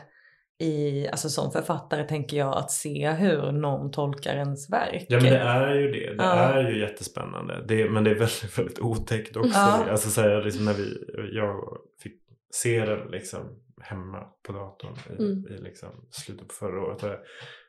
i, 0.60 1.08
alltså 1.08 1.30
som 1.30 1.52
författare 1.52 2.04
tänker 2.04 2.38
jag 2.38 2.58
att 2.58 2.72
se 2.72 3.12
hur 3.12 3.52
någon 3.52 3.92
tolkar 3.92 4.36
ens 4.36 4.70
verk. 4.70 5.06
Ja 5.10 5.18
men 5.18 5.32
det 5.32 5.40
är 5.40 5.76
ju 5.76 5.92
det. 5.92 6.14
Det 6.14 6.24
ja. 6.24 6.34
är 6.34 6.70
ju 6.70 6.80
jättespännande. 6.80 7.66
Det, 7.68 7.90
men 7.90 8.04
det 8.04 8.12
är 8.12 8.16
väldigt, 8.16 8.58
väldigt 8.60 8.80
otäckt 8.80 9.36
också. 9.36 9.50
Ja. 9.54 9.86
Alltså 9.90 10.10
så 10.10 10.22
här, 10.22 10.44
liksom 10.44 10.66
när 10.66 10.74
vi, 10.74 10.98
jag 11.32 11.78
fick 12.04 12.14
se 12.54 12.86
den 12.86 13.12
liksom 13.12 13.40
hemma 13.82 14.28
på 14.48 14.54
datorn 14.54 14.94
i, 15.10 15.24
mm. 15.24 15.46
i 15.48 15.64
liksom 15.64 15.90
slutet 16.10 16.48
på 16.48 16.54
förra 16.54 16.82
året. 16.82 17.02
Jag, 17.02 17.18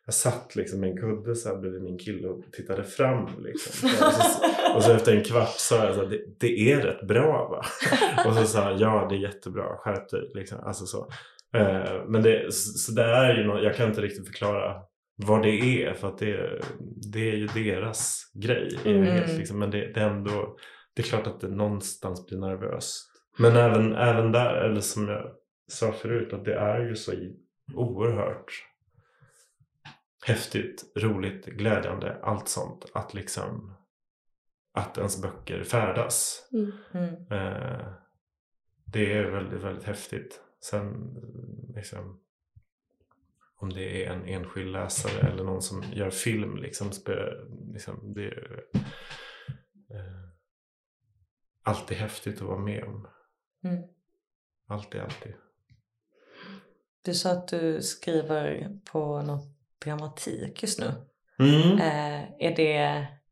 jag 0.07 0.15
satt 0.15 0.57
liksom 0.57 0.81
med 0.81 0.91
en 0.91 0.97
kudde 0.97 1.35
så 1.35 1.49
här 1.49 1.57
bredvid 1.57 1.83
min 1.83 1.99
kille 1.99 2.29
och 2.29 2.45
tittade 2.53 2.85
fram. 2.85 3.29
Liksom. 3.43 3.91
Och, 4.07 4.13
så, 4.13 4.77
och 4.77 4.83
så 4.83 4.93
efter 4.93 5.17
en 5.17 5.25
kvart 5.25 5.55
sa 5.57 5.85
jag 5.85 5.95
så 5.95 6.01
här, 6.01 6.09
det, 6.09 6.21
det 6.41 6.73
är 6.73 6.81
rätt 6.81 7.07
bra 7.09 7.49
va? 7.49 7.65
och 8.27 8.35
så 8.35 8.45
sa 8.45 8.63
han 8.65 8.79
ja 8.79 9.07
det 9.11 9.17
är 9.17 9.21
jättebra, 9.21 9.77
skärp 9.77 10.09
dig. 10.09 10.31
Liksom. 10.35 10.59
Alltså 10.61 10.87
så. 10.87 11.09
Eh, 11.55 12.05
men 12.09 12.23
det, 12.23 12.55
så 12.55 12.93
det 12.93 13.03
är 13.03 13.35
ju 13.35 13.45
något, 13.45 13.65
jag 13.65 13.77
kan 13.77 13.89
inte 13.89 14.01
riktigt 14.01 14.27
förklara 14.27 14.83
vad 15.17 15.43
det 15.43 15.85
är 15.85 15.95
för 15.95 16.09
att 16.09 16.19
det, 16.19 16.61
det 17.13 17.31
är 17.31 17.37
ju 17.37 17.47
deras 17.47 18.33
grej. 18.35 18.79
Mm. 18.85 19.39
liksom. 19.39 19.59
Men 19.59 19.71
det, 19.71 19.93
det, 19.93 20.01
är 20.01 20.11
ändå, 20.11 20.57
det 20.95 21.03
är 21.03 21.07
klart 21.07 21.27
att 21.27 21.41
det 21.41 21.49
någonstans 21.49 22.27
blir 22.27 22.39
nervöst. 22.39 23.07
Men 23.39 23.57
även, 23.57 23.95
även 23.95 24.33
där, 24.33 24.55
eller 24.55 24.81
som 24.81 25.09
jag 25.09 25.31
sa 25.71 25.93
förut, 25.93 26.33
att 26.33 26.45
det 26.45 26.55
är 26.55 26.81
ju 26.81 26.97
så 26.97 27.13
oerhört 27.75 28.67
häftigt, 30.27 30.93
roligt, 30.97 31.47
glädjande, 31.47 32.21
allt 32.23 32.49
sånt. 32.49 32.91
Att 32.95 33.15
liksom 33.15 33.75
att 34.73 34.99
ens 34.99 35.23
böcker 35.23 35.65
färdas. 35.65 36.49
Mm. 36.53 36.73
Mm. 36.93 37.15
Eh, 37.15 37.93
det 38.85 39.13
är 39.13 39.31
väldigt, 39.31 39.61
väldigt 39.61 39.85
häftigt. 39.85 40.41
Sen 40.61 41.17
liksom, 41.75 42.21
om 43.57 43.71
det 43.71 44.07
är 44.07 44.13
en 44.13 44.25
enskild 44.25 44.73
läsare 44.73 45.29
eller 45.33 45.45
någon 45.45 45.63
som 45.63 45.83
gör 45.93 46.11
film 46.11 46.57
liksom, 46.57 46.91
liksom 47.73 48.15
det 48.15 48.25
är 48.25 48.65
eh, 49.91 50.31
alltid 51.63 51.97
häftigt 51.97 52.37
att 52.37 52.49
vara 52.49 52.59
med 52.59 52.85
om. 52.85 53.09
Mm. 53.65 53.83
Alltid, 54.67 55.01
alltid. 55.01 55.35
Du 57.05 57.15
sa 57.15 57.31
att 57.31 57.49
du 57.49 57.83
skriver 57.83 58.69
på 58.93 59.23
något 59.23 59.45
dramatik 59.85 60.63
just 60.63 60.81
nu. 60.81 60.93
Mm. 61.39 61.79
Eh, 61.79 62.23
är, 62.39 62.57
det, 62.57 62.77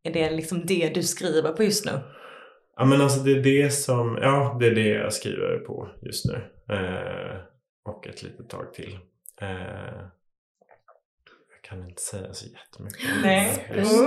är 0.02 0.12
det 0.12 0.30
liksom 0.30 0.66
det 0.66 0.94
du 0.94 1.02
skriver 1.02 1.52
på 1.52 1.62
just 1.62 1.84
nu? 1.84 1.92
Ja 2.76 2.84
men 2.84 3.00
alltså 3.00 3.20
det 3.20 3.30
är 3.30 3.42
det 3.42 3.70
som, 3.70 4.18
ja 4.22 4.56
det 4.60 4.66
är 4.66 4.74
det 4.74 4.88
jag 4.88 5.12
skriver 5.12 5.58
på 5.58 5.88
just 6.02 6.24
nu. 6.26 6.34
Eh, 6.74 7.40
och 7.84 8.06
ett 8.06 8.22
litet 8.22 8.48
tag 8.48 8.74
till. 8.74 8.98
Eh, 9.40 10.06
kan 11.68 11.88
inte 11.88 12.02
säga 12.02 12.34
så 12.34 12.46
jättemycket 12.46 13.00
Nej. 13.22 13.72
just 13.76 13.92
nu. 13.92 14.06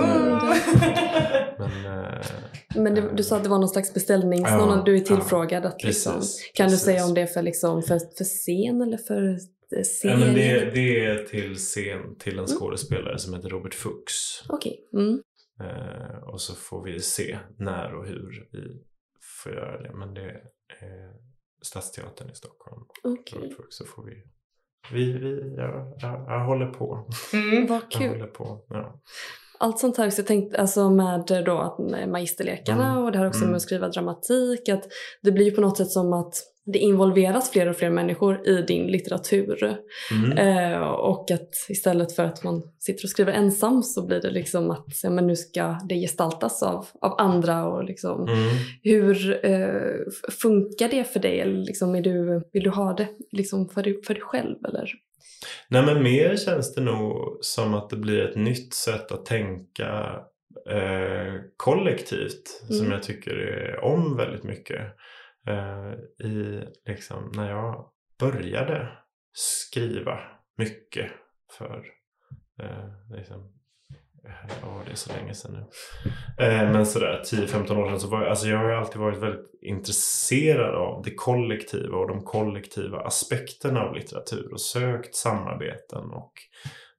Men, 1.58 1.86
eh, 1.86 2.26
Men 2.74 2.94
du, 2.94 3.10
du, 3.16 3.22
sa 3.22 3.36
att 3.36 3.42
det 3.42 3.48
var 3.48 3.58
någon 3.58 3.68
slags 3.68 3.94
beställnings... 3.94 4.48
Ja, 4.48 4.82
du 4.86 4.96
är 4.96 5.00
tillfrågad. 5.00 5.64
Ja, 5.64 5.68
att 5.68 5.84
liksom, 5.84 6.14
precis, 6.14 6.52
kan 6.54 6.66
precis. 6.66 6.80
du 6.80 6.84
säga 6.84 7.04
om 7.04 7.14
det 7.14 7.20
är 7.20 7.26
för, 7.26 7.42
liksom, 7.42 7.82
för, 7.82 7.98
för 7.98 8.24
scen 8.24 8.82
eller 8.82 8.96
för 8.96 9.38
serie? 9.84 10.12
Ja, 10.12 10.18
men 10.18 10.34
det, 10.34 10.70
det 10.74 11.04
är 11.04 11.24
till 11.24 11.56
scen 11.56 12.18
till 12.18 12.32
en 12.32 12.44
mm. 12.44 12.58
skådespelare 12.58 13.08
mm. 13.08 13.18
som 13.18 13.34
heter 13.34 13.48
Robert 13.48 13.74
Fuchs. 13.74 14.44
Okej. 14.48 14.86
Okay. 14.92 15.02
Mm. 15.04 15.22
Eh, 15.60 16.16
och 16.22 16.40
så 16.40 16.54
får 16.54 16.84
vi 16.84 17.00
se 17.00 17.38
när 17.58 17.94
och 17.94 18.06
hur 18.06 18.48
vi 18.52 18.82
får 19.20 19.52
göra 19.52 19.82
det. 19.82 19.92
Men 19.94 20.14
det 20.14 20.30
är 20.80 21.12
Stadsteatern 21.62 22.30
i 22.30 22.34
Stockholm. 22.34 22.82
Okay. 23.02 23.50
Så 23.68 23.84
får 23.84 24.04
vi 24.04 24.24
vi, 24.92 25.12
vi, 25.12 25.54
jag, 25.56 25.92
jag, 25.98 26.24
jag 26.28 26.44
håller 26.44 26.66
på. 26.66 27.08
Mm, 27.32 27.66
vad 27.66 27.90
kul. 27.92 28.02
Jag 28.02 28.10
håller 28.12 28.26
på, 28.26 28.64
ja. 28.68 29.00
allt 29.58 29.78
sånt 29.78 29.96
här. 29.96 30.10
Så 30.10 30.20
jag 30.20 30.26
tänkte 30.26 30.60
alltså 30.60 30.90
med 30.90 31.42
då 31.46 31.76
magisterlekarna 32.08 32.90
Mm. 32.92 33.04
och 33.04 33.12
det 33.12 33.18
här 33.18 33.26
också 33.26 33.38
Mm. 33.40 33.50
med 33.50 33.56
att 33.56 33.62
skriva 33.62 33.88
dramatik. 33.88 34.68
Att 34.68 34.84
det 35.22 35.32
blir 35.32 35.44
ju 35.44 35.50
på 35.50 35.60
något 35.60 35.76
sätt 35.76 35.90
som 35.90 36.12
att 36.12 36.34
det 36.66 36.78
involveras 36.78 37.50
fler 37.50 37.68
och 37.68 37.76
fler 37.76 37.90
människor 37.90 38.48
i 38.48 38.62
din 38.62 38.86
litteratur. 38.86 39.76
Mm. 40.10 40.38
Eh, 40.38 40.82
och 40.82 41.30
att 41.30 41.50
istället 41.68 42.16
för 42.16 42.24
att 42.24 42.44
man 42.44 42.62
sitter 42.78 43.04
och 43.04 43.10
skriver 43.10 43.32
ensam 43.32 43.82
så 43.82 44.06
blir 44.06 44.20
det 44.20 44.30
liksom 44.30 44.70
att 44.70 44.86
ja, 45.02 45.10
men 45.10 45.26
nu 45.26 45.36
ska 45.36 45.76
det 45.88 45.94
gestaltas 45.94 46.62
av, 46.62 46.86
av 47.00 47.14
andra. 47.20 47.66
Och 47.66 47.84
liksom, 47.84 48.28
Mm. 48.28 48.38
Hur 48.82 49.46
eh, 49.46 50.00
funkar 50.42 50.88
det 50.88 51.04
för 51.04 51.20
dig? 51.20 51.40
Eller 51.40 51.64
liksom, 51.64 51.94
är 51.94 52.00
du, 52.02 52.42
vill 52.52 52.62
du 52.62 52.70
ha 52.70 52.92
det 52.92 53.08
liksom 53.32 53.68
för, 53.68 53.82
dig, 53.82 54.02
för 54.06 54.14
dig 54.14 54.22
själv? 54.22 54.56
Eller? 54.68 54.90
Nej 55.68 55.82
men 55.82 56.02
mer 56.02 56.36
känns 56.36 56.74
det 56.74 56.80
nog 56.80 57.38
som 57.40 57.74
att 57.74 57.90
det 57.90 57.96
blir 57.96 58.24
ett 58.28 58.36
nytt 58.36 58.74
sätt 58.74 59.12
att 59.12 59.26
tänka 59.26 60.20
eh, 60.70 61.34
kollektivt 61.56 62.48
som 62.68 62.76
Mm. 62.78 62.92
jag 62.92 63.02
tycker 63.02 63.34
om 63.82 64.16
väldigt 64.16 64.44
mycket. 64.44 64.80
Eh, 65.46 65.92
i, 66.26 66.64
liksom, 66.86 67.32
när 67.34 67.50
jag 67.50 67.90
började 68.18 68.88
skriva 69.32 70.20
mycket 70.56 71.10
för 71.58 71.84
eh, 72.62 73.16
liksom, 73.16 73.52
Ja, 74.62 74.82
det 74.86 74.92
är 74.92 74.96
så 74.96 75.12
länge 75.12 75.34
sedan 75.34 75.52
nu. 75.52 75.64
Eh, 76.44 76.72
men 76.72 76.86
sådär 76.86 77.22
10-15 77.24 77.76
år 77.76 77.88
sedan 77.88 78.00
så 78.00 78.08
var 78.08 78.20
jag, 78.20 78.30
alltså 78.30 78.46
jag 78.46 78.58
har 78.58 78.70
alltid 78.70 79.00
varit 79.00 79.18
väldigt 79.18 79.50
intresserad 79.62 80.74
av 80.74 81.02
det 81.02 81.14
kollektiva 81.14 81.96
och 81.96 82.08
de 82.08 82.24
kollektiva 82.24 83.00
aspekterna 83.00 83.80
av 83.80 83.94
litteratur 83.94 84.52
och 84.52 84.60
sökt 84.60 85.14
samarbeten 85.14 86.10
och 86.10 86.32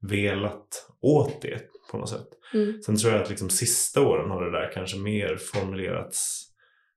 velat 0.00 0.88
åt 1.00 1.42
det 1.42 1.60
på 1.90 1.98
något 1.98 2.08
sätt. 2.08 2.28
Mm. 2.54 2.82
Sen 2.82 2.96
tror 2.96 3.12
jag 3.12 3.22
att 3.22 3.30
liksom 3.30 3.50
sista 3.50 4.00
åren 4.02 4.30
har 4.30 4.44
det 4.44 4.58
där 4.58 4.70
kanske 4.74 4.98
mer 4.98 5.36
formulerats 5.36 6.50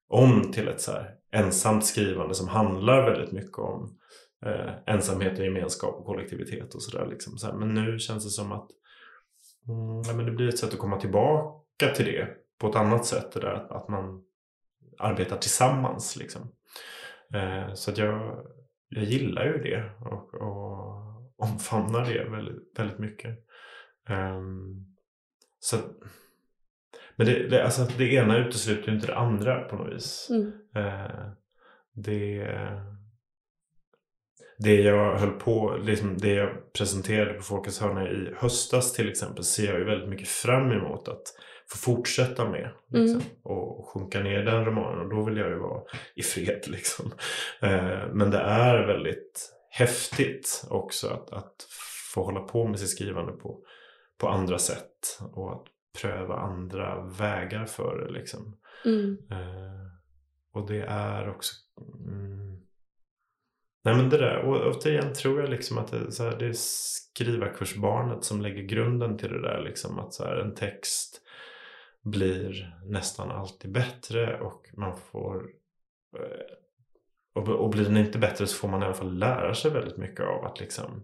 om 0.08 0.51
till 0.51 0.68
ett 0.68 0.82
så 0.82 0.91
här 0.91 1.16
ensamt 1.32 1.86
skrivande 1.86 2.36
som 2.36 2.47
handlar 2.47 3.12
väldigt 3.12 3.32
mycket 3.32 3.58
om 3.58 3.97
eh, 4.45 4.74
ensamhet 4.86 5.39
och 5.39 5.45
gemenskap 5.45 5.95
och 5.95 6.05
kollektivitet 6.05 6.76
och 6.76 6.84
sådär. 6.84 7.08
Liksom. 7.08 7.38
Så 7.38 7.47
här, 7.47 7.53
men 7.53 7.74
nu 7.74 7.99
känns 7.99 8.24
det 8.24 8.30
som 8.30 8.51
att 8.51 8.70
mm, 9.68 10.01
ja, 10.08 10.14
men 10.14 10.26
det 10.26 10.32
blir 10.32 10.47
ett 10.47 10.60
sätt 10.60 10.74
att 10.74 10.80
komma 10.80 10.99
tillbaka 10.99 11.88
till 11.95 12.05
det 12.05 12.28
på 12.60 12.68
ett 12.68 12.76
annat 12.76 13.05
sätt. 13.05 13.32
Det 13.32 13.39
där 13.39 13.53
att, 13.53 13.72
att 13.72 13.89
man 13.89 14.24
arbetar 14.99 15.38
tillsammans. 15.38 16.16
Liksom. 16.16 16.41
Eh, 17.34 17.74
så 17.74 17.91
att 17.91 17.97
jag, 17.97 18.45
jag 18.89 19.03
gillar 19.03 19.45
ju 19.45 19.58
det 19.58 19.91
och, 19.99 20.34
och 20.34 21.08
omfamnar 21.38 22.05
det 22.05 22.30
väldigt, 22.30 22.80
väldigt 22.80 22.99
mycket. 22.99 23.39
Ehm, 24.10 24.86
så 25.60 25.76
att, 25.76 25.86
men 27.18 27.28
det, 27.28 27.47
det, 27.47 27.63
alltså 27.63 27.82
att 27.82 27.97
det 27.97 28.13
ena 28.13 28.38
utesluter 28.38 28.89
ju 28.89 28.95
inte 28.95 29.07
det 29.07 29.18
andra 29.18 29.59
på 29.59 29.76
något 29.76 29.95
vis. 29.95 30.28
Mm. 30.30 30.51
Eh, 30.76 31.32
det, 31.95 32.47
det 34.57 34.82
jag 34.82 35.18
höll 35.18 35.32
på, 35.32 35.78
liksom 35.84 36.18
det 36.18 36.34
jag 36.34 36.74
presenterade 36.74 37.34
på 37.34 37.43
Folkets 37.43 37.80
hörna 37.80 38.09
i 38.09 38.34
höstas 38.38 38.93
till 38.93 39.09
exempel 39.09 39.43
ser 39.43 39.68
jag 39.68 39.80
ju 39.80 39.86
väldigt 39.86 40.09
mycket 40.09 40.28
fram 40.28 40.72
emot 40.72 41.07
att 41.07 41.24
få 41.70 41.78
fortsätta 41.78 42.49
med. 42.49 42.72
Liksom, 42.89 43.22
Och 43.43 43.89
sjunka 43.89 44.20
ner 44.20 44.43
den 44.43 44.65
romanen 44.65 44.99
och 44.99 45.09
då 45.09 45.24
vill 45.24 45.38
jag 45.38 45.49
ju 45.49 45.59
vara 45.59 45.82
i 46.15 46.22
fred 46.22 46.63
liksom. 46.68 47.11
Eh, 47.61 48.07
men 48.13 48.32
det 48.32 48.39
är 48.39 48.88
väldigt 48.88 49.53
häftigt 49.70 50.65
också 50.70 51.07
att, 51.07 51.34
att 51.34 51.68
få 52.13 52.24
hålla 52.24 52.39
på 52.39 52.68
med 52.68 52.80
sitt 52.80 52.89
skrivande 52.89 53.32
på, 53.32 53.59
på 54.18 54.28
andra 54.28 54.57
sätt 54.57 55.20
och 55.34 55.51
att 55.51 55.65
pröva 56.02 56.36
andra 56.36 57.02
vägar 57.02 57.66
för 57.66 58.06
det 58.06 58.12
liksom. 58.12 58.58
Mm. 58.86 59.18
Eh, 59.32 59.88
och 60.54 60.68
det 60.68 60.82
är 60.88 61.30
också... 61.30 61.56
Mm, 62.08 62.62
nej 63.84 63.95
men 63.95 64.10
det 64.10 64.18
där, 64.18 64.38
och 64.38 64.76
återigen 64.76 65.14
tror 65.14 65.41
jag 65.41 65.50
liksom 65.50 65.78
att 65.78 65.91
det, 65.91 66.12
så 66.12 66.24
här, 66.24 66.38
det 66.39 66.45
är 66.45 66.54
skrivarkursbarnet 66.54 68.24
som 68.24 68.41
lägger 68.41 68.64
grunden 68.64 69.18
till 69.18 69.32
det 69.32 69.41
där 69.41 69.62
liksom 69.62 70.00
att 70.00 70.14
så 70.14 70.24
här, 70.24 70.36
en 70.36 70.56
text 70.56 71.22
blir 72.04 72.80
nästan 72.86 73.32
alltid 73.32 73.72
bättre 73.72 74.39
och 74.39 74.70
man 74.74 74.98
får 74.98 75.50
eh, 76.16 76.58
och, 77.34 77.50
och 77.50 77.70
blir 77.70 77.84
den 77.84 77.98
inte 77.98 78.20
bättre 78.20 78.48
så 78.48 78.58
får 78.58 78.68
man 78.68 78.82
i 78.82 78.86
alla 78.86 78.93
fall 78.93 79.18
lära 79.18 79.54
sig 79.54 79.72
väldigt 79.72 79.98
mycket 79.98 80.26
av 80.26 80.45
att 80.45 80.60
liksom 80.60 81.04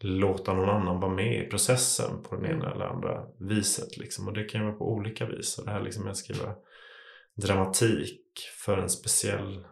låta 0.00 0.52
någon 0.52 0.68
annan 0.68 1.00
vara 1.00 1.14
med 1.14 1.46
i 1.46 1.50
processen 1.50 2.22
på 2.22 2.36
den 2.36 2.46
ena 2.46 2.72
eller 2.72 2.84
andra 2.84 3.26
viset. 3.38 3.96
Liksom. 3.96 4.28
Och 4.28 4.34
det 4.34 4.44
kan 4.44 4.60
ju 4.60 4.66
vara 4.66 4.76
på 4.78 4.92
olika 4.92 5.26
vis. 5.26 5.58
Och 5.58 5.64
det 5.64 5.70
här 5.70 5.82
liksom 5.82 6.02
med 6.04 6.10
att 6.10 6.16
skriva 6.16 6.54
dramatik 7.34 8.22
för 8.64 8.78
en 8.78 8.90
speciell 8.90 9.66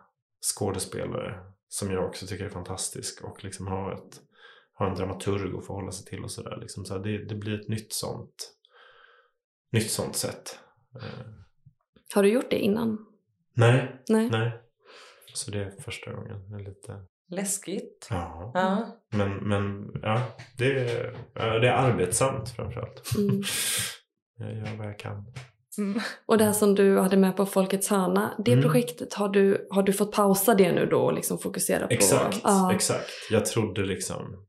skådespelare 0.55 1.41
som 1.69 1.91
jag 1.91 2.05
också 2.05 2.27
tycker 2.27 2.45
är 2.45 2.49
fantastisk 2.49 3.25
och 3.25 3.45
liksom 3.45 3.67
ha, 3.67 3.95
ett, 3.95 4.21
ha 4.79 4.89
en 4.89 4.95
dramaturg 4.95 5.55
att 5.59 5.67
förhålla 5.67 5.93
sig 5.93 6.07
till 6.07 6.25
och 6.25 6.31
sådär. 6.31 6.59
Liksom. 6.61 6.85
Så 6.85 6.99
det, 6.99 7.25
det 7.25 7.35
blir 7.35 7.61
ett 7.61 7.69
nytt 7.69 7.93
sånt, 7.93 8.55
nytt 9.73 9.91
sånt 9.91 10.17
sätt. 10.17 10.59
Eh, 10.97 11.27
Har 12.15 12.23
du 12.23 12.29
gjort 12.29 12.51
det 12.51 12.59
innan? 12.59 13.07
nej, 13.53 14.03
Nej. 14.09 14.31
nej. 14.31 14.61
Så 15.35 15.51
det 15.51 15.59
är 15.65 15.71
första 15.71 16.13
gången. 16.13 16.51
Det 16.51 16.57
är 16.57 16.65
lite... 16.65 17.05
Läskigt. 17.35 18.07
Ja. 18.11 18.51
Ja. 18.55 18.87
Men, 19.11 19.37
men 19.37 19.91
ja, 20.03 20.23
det 20.59 20.67
är, 20.67 21.13
det 21.61 21.69
är 21.69 21.73
arbetsamt 21.73 22.51
framförallt. 22.51 23.03
Mm. 23.19 23.43
Jag 24.39 24.55
gör 24.55 24.77
vad 24.79 24.87
jag 24.87 24.99
kan. 24.99 25.25
Mm. 25.79 26.01
Och 26.27 26.39
det 26.39 26.45
här 26.45 26.53
som 26.53 26.75
du 26.75 26.99
hade 26.99 27.17
med 27.17 27.37
på 27.37 27.47
Folkets 27.47 27.89
hörna, 27.91 28.35
det 28.45 28.53
Mm. 28.53 28.63
projektet, 28.63 29.15
har 29.15 29.29
du, 29.29 29.67
har 29.71 29.83
du 29.83 29.93
fått 29.93 30.13
pausa 30.13 30.55
det 30.55 30.73
nu 30.73 30.87
då 30.87 30.99
och 31.01 31.13
liksom 31.13 31.39
fokusera 31.39 31.87
på? 31.87 31.93
Exakt, 31.95 32.41
Ja. 32.45 32.73
exakt. 32.75 33.11
Jag 33.31 33.47
trodde 33.47 33.83
liksom 33.85 34.47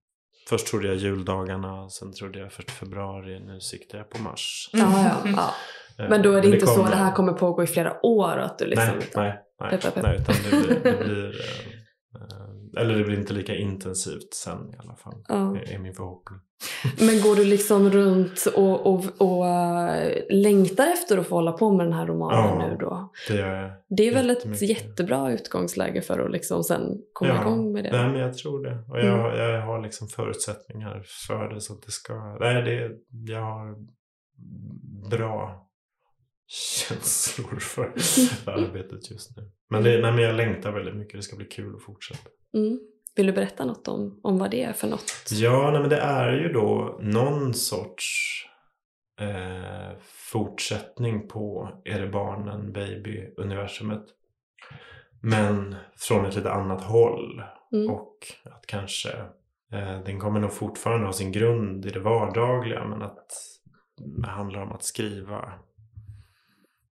Först 0.49 0.67
trodde 0.67 0.87
jag 0.87 0.95
juldagarna, 0.95 1.89
sen 1.89 2.13
trodde 2.13 2.39
jag 2.39 2.51
först 2.53 2.71
februari, 2.71 3.39
nu 3.39 3.59
siktar 3.59 3.97
jag 3.97 4.09
på 4.09 4.21
mars. 4.21 4.69
Ja, 4.73 4.79
ja, 5.25 5.29
ja. 5.35 5.49
Eh, 6.03 6.09
Men 6.09 6.21
då 6.21 6.31
är 6.33 6.41
det 6.41 6.47
inte 6.47 6.67
så 6.67 6.75
kommer- 6.75 6.89
det 6.89 6.95
här 6.95 7.11
kommer 7.11 7.33
pågå 7.33 7.63
i 7.63 7.67
flera 7.67 8.05
år? 8.05 8.37
Att 8.37 8.59
du 8.59 8.65
liksom, 8.65 8.87
Nej, 8.87 9.07
nej, 9.15 9.41
nej, 9.71 9.79
pepp. 9.81 9.95
nej 10.03 10.15
utan 10.21 10.35
det 10.43 10.49
blir, 10.67 10.79
det 10.83 11.03
blir 11.05 11.25
eh, 12.15 12.21
eh, 12.21 12.54
eller 12.77 12.97
det 12.97 13.03
blir 13.03 13.19
inte 13.19 13.33
lika 13.33 13.55
intensivt 13.55 14.33
sen 14.33 14.73
i 14.73 14.77
alla 14.77 14.95
fall. 14.95 15.23
Ja. 15.27 15.35
Det 15.65 15.73
är 15.73 15.79
min 15.79 15.93
förhoppning. 15.93 16.39
Men 16.99 17.21
går 17.21 17.35
du 17.35 17.45
liksom 17.45 17.89
runt 17.89 18.45
och, 18.55 18.85
och, 18.87 19.05
och 19.17 19.47
äh, 19.47 20.13
längtar 20.29 20.87
efter 20.87 21.17
att 21.17 21.27
få 21.27 21.35
hålla 21.35 21.51
på 21.51 21.71
med 21.73 21.85
den 21.85 21.93
här 21.93 22.05
romanen 22.07 22.59
Ja. 22.61 22.67
nu 22.67 22.77
då? 22.77 23.11
Det 23.27 23.35
jag. 23.35 23.71
Det 23.89 24.07
är 24.07 24.13
väl 24.13 24.29
ett 24.29 24.61
jättebra 24.61 25.31
utgångsläge 25.31 26.01
för 26.01 26.19
att 26.19 26.31
liksom 26.31 26.63
sen 26.63 26.81
komma 27.13 27.29
Ja. 27.33 27.41
igång 27.41 27.71
med 27.73 27.83
det? 27.83 27.91
Nej 27.91 28.07
men 28.11 28.19
jag 28.21 28.37
tror 28.37 28.63
det. 28.63 28.83
Och 28.89 28.99
jag, 28.99 29.37
jag 29.37 29.61
har 29.61 29.81
liksom 29.81 30.07
förutsättningar 30.07 31.03
för 31.27 31.49
det 31.53 31.61
så 31.61 31.73
att 31.73 31.81
det 31.81 31.91
ska... 31.91 32.37
Nej 32.39 32.61
det, 32.63 32.91
jag 33.33 33.41
har 33.41 33.75
bra 35.09 35.61
känslor 36.47 37.59
för 37.59 37.83
arbetet 38.45 39.11
just 39.11 39.37
nu. 39.37 39.51
Men, 39.69 39.83
det, 39.83 40.01
nej, 40.01 40.11
men 40.11 40.23
jag 40.23 40.35
längtar 40.35 40.71
väldigt 40.71 40.95
mycket. 40.95 41.19
Det 41.19 41.23
ska 41.23 41.35
bli 41.35 41.45
kul 41.45 41.75
att 41.75 41.83
fortsätta. 41.83 42.29
Mm. 42.53 42.79
Vill 43.15 43.25
du 43.25 43.33
berätta 43.33 43.65
något 43.65 43.87
om, 43.87 44.19
om 44.23 44.37
vad 44.37 44.51
det 44.51 44.63
är 44.63 44.73
för 44.73 44.87
något? 44.87 45.31
Ja, 45.31 45.71
nej, 45.71 45.81
men 45.81 45.89
det 45.89 45.99
är 45.99 46.31
ju 46.31 46.53
då 46.53 46.99
någon 47.01 47.53
sorts 47.53 48.41
eh, 49.19 49.97
fortsättning 50.05 51.27
på 51.27 51.69
Är 51.85 52.01
det 52.01 52.07
barnen, 52.07 52.73
baby-universumet. 52.73 54.05
Men 55.21 55.75
från 55.97 56.25
ett 56.25 56.35
lite 56.35 56.51
annat 56.51 56.83
håll. 56.83 57.43
Mm. 57.73 57.89
Och 57.89 58.17
att 58.43 58.67
kanske 58.67 59.09
eh, 59.71 60.03
den 60.05 60.19
kommer 60.19 60.39
nog 60.39 60.53
fortfarande 60.53 61.05
ha 61.05 61.13
sin 61.13 61.31
grund 61.31 61.85
i 61.85 61.89
det 61.89 61.99
vardagliga 61.99 62.87
men 62.87 63.01
att 63.01 63.31
det 64.21 64.27
handlar 64.27 64.61
om 64.61 64.71
att 64.71 64.83
skriva 64.83 65.53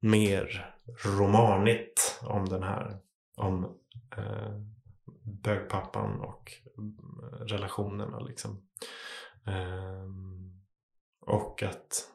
mer 0.04 0.74
romanigt 1.04 2.20
om 2.22 2.48
den 2.48 2.62
här 2.62 2.96
om 3.36 3.64
eh, 4.16 4.60
bögpappan 5.22 6.20
och 6.20 6.52
mm, 6.78 6.96
relationerna 7.46 8.20
liksom. 8.20 8.62
Ehm, 9.46 10.60
och 11.20 11.62
att 11.62 12.08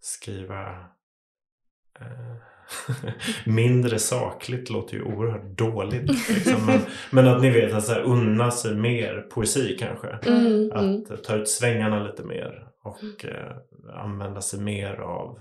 skriva 0.00 0.70
eh, 2.00 2.36
mindre 3.46 3.98
sakligt 3.98 4.70
låter 4.70 4.94
ju 4.94 5.02
oerhört 5.02 5.58
dåligt. 5.58 6.28
Liksom. 6.28 6.66
Men, 6.66 6.80
men 7.10 7.28
att 7.28 7.42
ni 7.42 7.50
vet 7.50 7.74
att 7.74 7.84
så 7.84 7.92
här, 7.92 8.02
unna 8.02 8.50
sig 8.50 8.76
mer 8.76 9.28
poesi 9.30 9.76
kanske. 9.78 10.08
Mm, 10.08 10.46
mm. 10.46 10.72
Att 10.72 11.10
eh, 11.10 11.16
ta 11.16 11.34
ut 11.34 11.48
svängarna 11.48 12.04
lite 12.04 12.22
mer 12.22 12.68
och 12.82 13.24
eh, 13.24 13.56
använda 13.94 14.40
sig 14.40 14.60
mer 14.60 14.94
av 14.94 15.40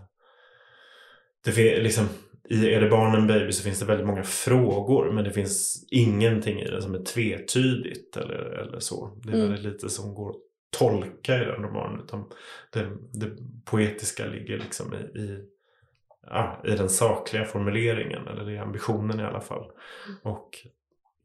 det 1.45 1.81
liksom, 1.81 2.05
I 2.49 2.69
Är 2.73 2.81
det 2.81 2.89
barnen 2.89 3.27
baby 3.27 3.51
så 3.51 3.63
finns 3.63 3.79
det 3.79 3.85
väldigt 3.85 4.07
många 4.07 4.23
frågor 4.23 5.11
men 5.11 5.23
det 5.23 5.31
finns 5.31 5.87
ingenting 5.91 6.59
i 6.59 6.65
det 6.69 6.81
som 6.81 6.95
är 6.95 7.03
tvetydigt 7.03 8.17
eller, 8.17 8.35
eller 8.35 8.79
så. 8.79 9.17
Det 9.23 9.29
är 9.31 9.35
Mm. 9.35 9.49
väldigt 9.51 9.73
lite 9.73 9.89
som 9.89 10.13
går 10.13 10.35
tolka 10.79 11.35
i 11.35 11.45
den 11.45 11.63
romanen. 11.63 12.01
Utan 12.03 12.29
det, 12.73 12.87
det 13.13 13.29
poetiska 13.65 14.25
ligger 14.25 14.57
liksom 14.57 14.93
i, 14.93 15.19
i, 15.19 15.39
ja, 16.27 16.61
i 16.65 16.71
den 16.71 16.89
sakliga 16.89 17.45
formuleringen. 17.45 18.27
Eller 18.27 18.49
i 18.49 18.57
ambitionen 18.57 19.19
i 19.19 19.23
alla 19.23 19.41
fall. 19.41 19.71
Och 20.23 20.49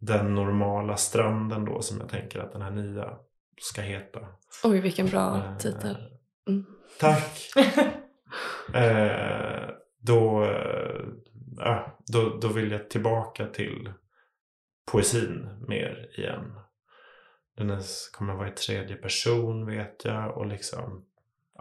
den 0.00 0.34
normala 0.34 0.96
stranden 0.96 1.64
då 1.64 1.80
som 1.82 2.00
jag 2.00 2.08
tänker 2.08 2.38
att 2.40 2.52
den 2.52 2.62
här 2.62 2.70
nya 2.70 3.16
ska 3.60 3.80
heta. 3.80 4.20
Oj, 4.64 4.80
vilken 4.80 5.06
bra 5.06 5.36
Eh, 5.36 5.56
titel. 5.56 5.96
Mm. 6.48 6.64
Tack! 7.00 7.50
eh, 8.74 9.68
då, 10.00 10.46
ja, 11.56 11.98
då, 12.12 12.38
då 12.42 12.48
vill 12.48 12.70
jag 12.70 12.90
tillbaka 12.90 13.46
till 13.46 13.92
poesin 14.92 15.48
mer 15.68 16.08
igen. 16.18 16.52
Den 17.56 17.70
är, 17.70 17.82
kommer 18.12 18.34
vara 18.34 18.48
i 18.48 18.52
tredje 18.52 18.96
person 18.96 19.66
vet 19.66 20.04
jag 20.04 20.36
och 20.36 20.46
liksom 20.46 21.04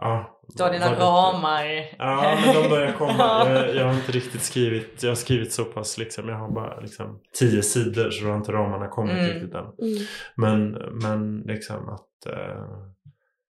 Ja, 0.00 0.40
Du 0.56 0.62
har 0.62 0.72
dina 0.72 0.94
ramar. 1.00 1.64
Ja, 1.98 2.38
men 2.44 2.54
de 2.62 2.68
börjar 2.68 2.92
komma. 2.92 3.48
Jag, 3.50 3.74
jag 3.74 3.84
har 3.84 3.94
inte 3.94 4.12
riktigt 4.12 4.42
skrivit, 4.42 5.02
jag 5.02 5.10
har 5.10 5.16
skrivit 5.16 5.52
så 5.52 5.64
pass 5.64 5.98
liksom, 5.98 6.28
jag 6.28 6.36
har 6.36 6.50
bara 6.50 6.80
liksom 6.80 7.20
tio 7.38 7.62
sidor 7.62 8.10
så 8.10 8.24
då 8.24 8.30
har 8.30 8.36
inte 8.36 8.52
ramarna 8.52 8.88
kommit 8.88 9.12
Mm. 9.18 9.24
riktigt 9.26 9.54
än. 9.54 9.64
Mm. 9.64 9.98
Men, 10.34 10.70
men 11.02 11.40
liksom 11.40 11.88
att... 11.88 12.26
Eh, 12.26 12.64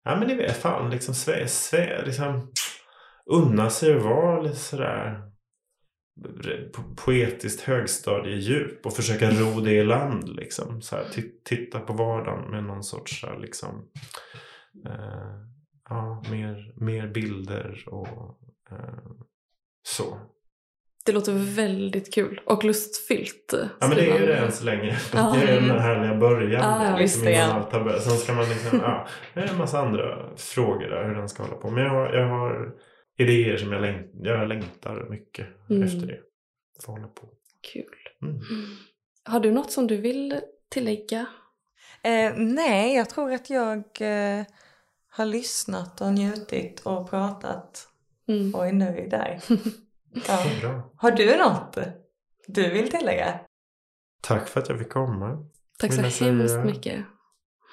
ja 0.04 0.16
men 0.16 0.28
ni 0.28 0.36
vet 0.36 0.58
fan 0.58 0.90
liksom, 0.90 1.14
sve, 1.14 1.48
sve, 1.48 2.02
liksom 2.06 2.52
unna 3.30 3.70
sig 3.70 3.96
att 3.98 4.04
vara 4.04 4.42
lite 4.42 4.56
sådär 4.56 5.24
po- 6.74 6.96
poetiskt 7.06 7.62
högstadiedjup 7.62 8.86
och 8.86 8.94
försöka 8.94 9.30
ro 9.30 9.62
det 9.62 9.72
i 9.72 9.84
land 9.84 10.30
liksom. 10.30 10.82
Så 10.82 10.96
här, 10.96 11.04
ti- 11.04 11.32
titta 11.46 11.80
på 11.80 11.94
vardagen 11.94 12.52
med 12.52 12.64
någon 12.64 12.84
sorts 12.84 13.22
så 13.22 13.28
här, 13.28 13.40
liksom 13.40 13.90
eh, 14.86 15.48
ja, 15.90 16.24
mer, 16.32 16.74
mer 16.76 17.08
bilder 17.08 17.84
och 17.88 18.08
eh, 18.72 19.00
så. 19.88 20.18
Det 21.06 21.14
låter 21.14 21.56
väldigt 21.56 22.14
kul 22.14 22.42
och 22.46 22.64
lustfyllt. 22.64 23.54
Ja 23.80 23.88
men 23.88 23.90
det 23.90 24.12
är 24.12 24.20
ju 24.20 24.26
det 24.26 24.36
än 24.38 24.52
så 24.52 24.66
länge. 24.66 24.98
Ja. 25.14 25.36
Det 25.40 25.52
är 25.52 25.62
den 25.62 25.70
här 25.70 25.80
härliga 25.80 26.16
början. 26.16 26.52
Ja, 26.64 26.86
ja, 26.86 26.98
liksom, 26.98 27.28
allt 27.52 27.74
har 27.74 27.84
börjat. 27.84 28.04
Sen 28.04 28.18
ska 28.18 28.34
man 28.34 28.50
liksom, 28.50 28.80
ja, 28.82 29.08
det 29.34 29.40
är 29.40 29.48
en 29.48 29.58
massa 29.58 29.80
andra 29.80 30.36
frågor 30.38 30.90
där 30.90 31.08
hur 31.08 31.16
den 31.16 31.30
ska 31.30 31.44
hålla 31.44 31.56
på. 31.56 31.70
Men 31.70 31.84
jag 31.84 32.16
jag 32.16 32.28
har 32.28 32.74
idéer 33.18 33.58
som 33.58 33.72
jag, 33.72 33.82
läng, 33.82 34.10
jag 34.22 34.48
längtar 34.50 35.08
mycket 35.10 35.48
Mm. 35.70 35.84
efter 35.84 36.08
det. 36.08 36.20
Få 36.86 36.92
hålla 36.92 37.08
på. 37.08 37.30
Kul. 37.74 37.84
Mm. 38.22 38.40
Har 39.24 39.40
du 39.40 39.52
något 39.52 39.72
som 39.72 39.88
du 39.88 39.98
vill 39.98 40.42
tillägga? 40.70 41.26
Eh, 42.04 42.34
nej, 42.38 42.96
jag 42.96 43.10
tror 43.10 43.32
att 43.34 43.50
jag 43.50 43.78
eh, 44.00 44.46
har 45.10 45.26
lyssnat 45.26 46.02
och 46.02 46.14
njutit 46.14 46.80
och 46.80 47.10
pratat 47.10 47.88
Mm. 48.28 48.56
och 48.56 48.68
är 48.68 48.74
nöjd 48.74 49.10
där. 49.10 49.42
Ja. 50.28 50.46
Bra. 50.62 50.92
Har 50.98 51.12
du 51.12 51.38
något 51.38 51.78
du 52.48 52.70
vill 52.74 52.90
tillägga? 52.92 53.40
Tack 54.22 54.48
för 54.48 54.60
att 54.62 54.70
jag 54.70 54.80
fick 54.80 54.90
komma. 54.90 55.46
Tack 55.80 55.94
så 55.94 56.02
hemskt 56.26 56.56
mycket. 56.66 56.96
Det 56.96 57.04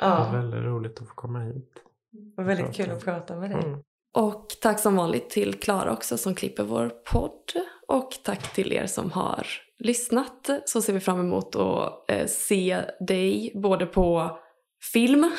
var 0.06 0.08
Ja, 0.08 0.30
väldigt 0.32 0.60
roligt 0.64 1.00
att 1.00 1.08
få 1.08 1.14
komma 1.14 1.40
hit. 1.40 1.74
det 2.10 2.32
var 2.36 2.44
väldigt 2.44 2.76
kul 2.76 2.90
att 2.90 3.04
prata 3.04 3.36
med 3.36 3.50
dig. 3.50 3.64
Mm. 3.64 3.82
Och 4.14 4.46
tack 4.60 4.80
som 4.80 4.96
vanligt 4.96 5.30
till 5.30 5.54
Klara 5.54 5.92
också 5.92 6.18
som 6.18 6.34
klipper 6.34 6.62
vår 6.62 6.88
podd. 6.88 7.52
Och 7.88 8.10
tack 8.24 8.54
till 8.54 8.72
er 8.72 8.86
som 8.86 9.10
har 9.12 9.46
lyssnat. 9.78 10.50
Så 10.64 10.82
ser 10.82 10.92
vi 10.92 11.00
fram 11.00 11.20
emot 11.20 11.56
att 11.56 12.10
eh, 12.10 12.26
se 12.26 12.80
dig 13.00 13.52
både 13.54 13.86
på 13.86 14.38
film, 14.92 15.30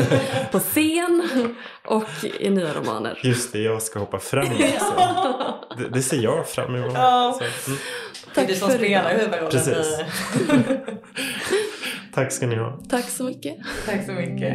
på 0.52 0.58
scen 0.58 1.28
och 1.84 2.24
i 2.40 2.50
nya 2.50 2.74
romaner. 2.74 3.20
Just 3.22 3.52
det, 3.52 3.58
jag 3.58 3.82
ska 3.82 3.98
hoppa 3.98 4.18
fram 4.18 4.46
också. 4.46 4.94
Det, 5.78 5.88
det 5.88 6.02
ser 6.02 6.22
jag 6.22 6.48
fram 6.48 6.74
emot. 6.74 6.92
Ja. 6.94 7.38
Så, 7.38 7.70
mm. 7.70 7.78
Det 8.34 8.40
är 8.40 8.46
du 8.46 8.54
som 8.54 8.70
spelar 8.70 9.14
huvudrollen. 9.14 9.50
Precis. 9.50 10.00
Tack 12.14 12.32
ska 12.32 12.46
ni 12.46 12.56
ha. 12.56 12.80
Tack 12.90 13.04
så 13.04 13.24
mycket. 13.24 13.56
Tack 13.86 14.06
så 14.06 14.12
mycket. 14.12 14.54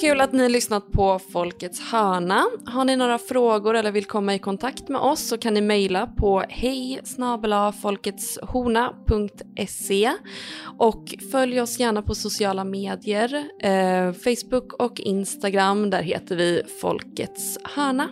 Vad 0.00 0.10
kul 0.10 0.20
att 0.20 0.32
ni 0.32 0.42
har 0.42 0.48
lyssnat 0.48 0.92
på 0.92 1.18
Folkets 1.18 1.80
hörna. 1.80 2.44
Har 2.66 2.84
ni 2.84 2.96
några 2.96 3.18
frågor 3.18 3.76
eller 3.76 3.92
vill 3.92 4.04
komma 4.04 4.34
i 4.34 4.38
kontakt 4.38 4.88
med 4.88 5.00
oss 5.00 5.28
så 5.28 5.38
kan 5.38 5.54
ni 5.54 5.60
mejla 5.60 6.06
på 6.06 6.44
hej 6.48 7.00
och 10.78 11.14
följ 11.32 11.60
oss 11.60 11.80
gärna 11.80 12.02
på 12.02 12.14
sociala 12.14 12.64
medier, 12.64 13.34
eh, 13.62 14.12
Facebook 14.12 14.72
och 14.72 15.00
Instagram. 15.00 15.90
Där 15.90 16.02
heter 16.02 16.36
vi 16.36 16.62
Folkets 16.80 17.58
hörna. 17.64 18.08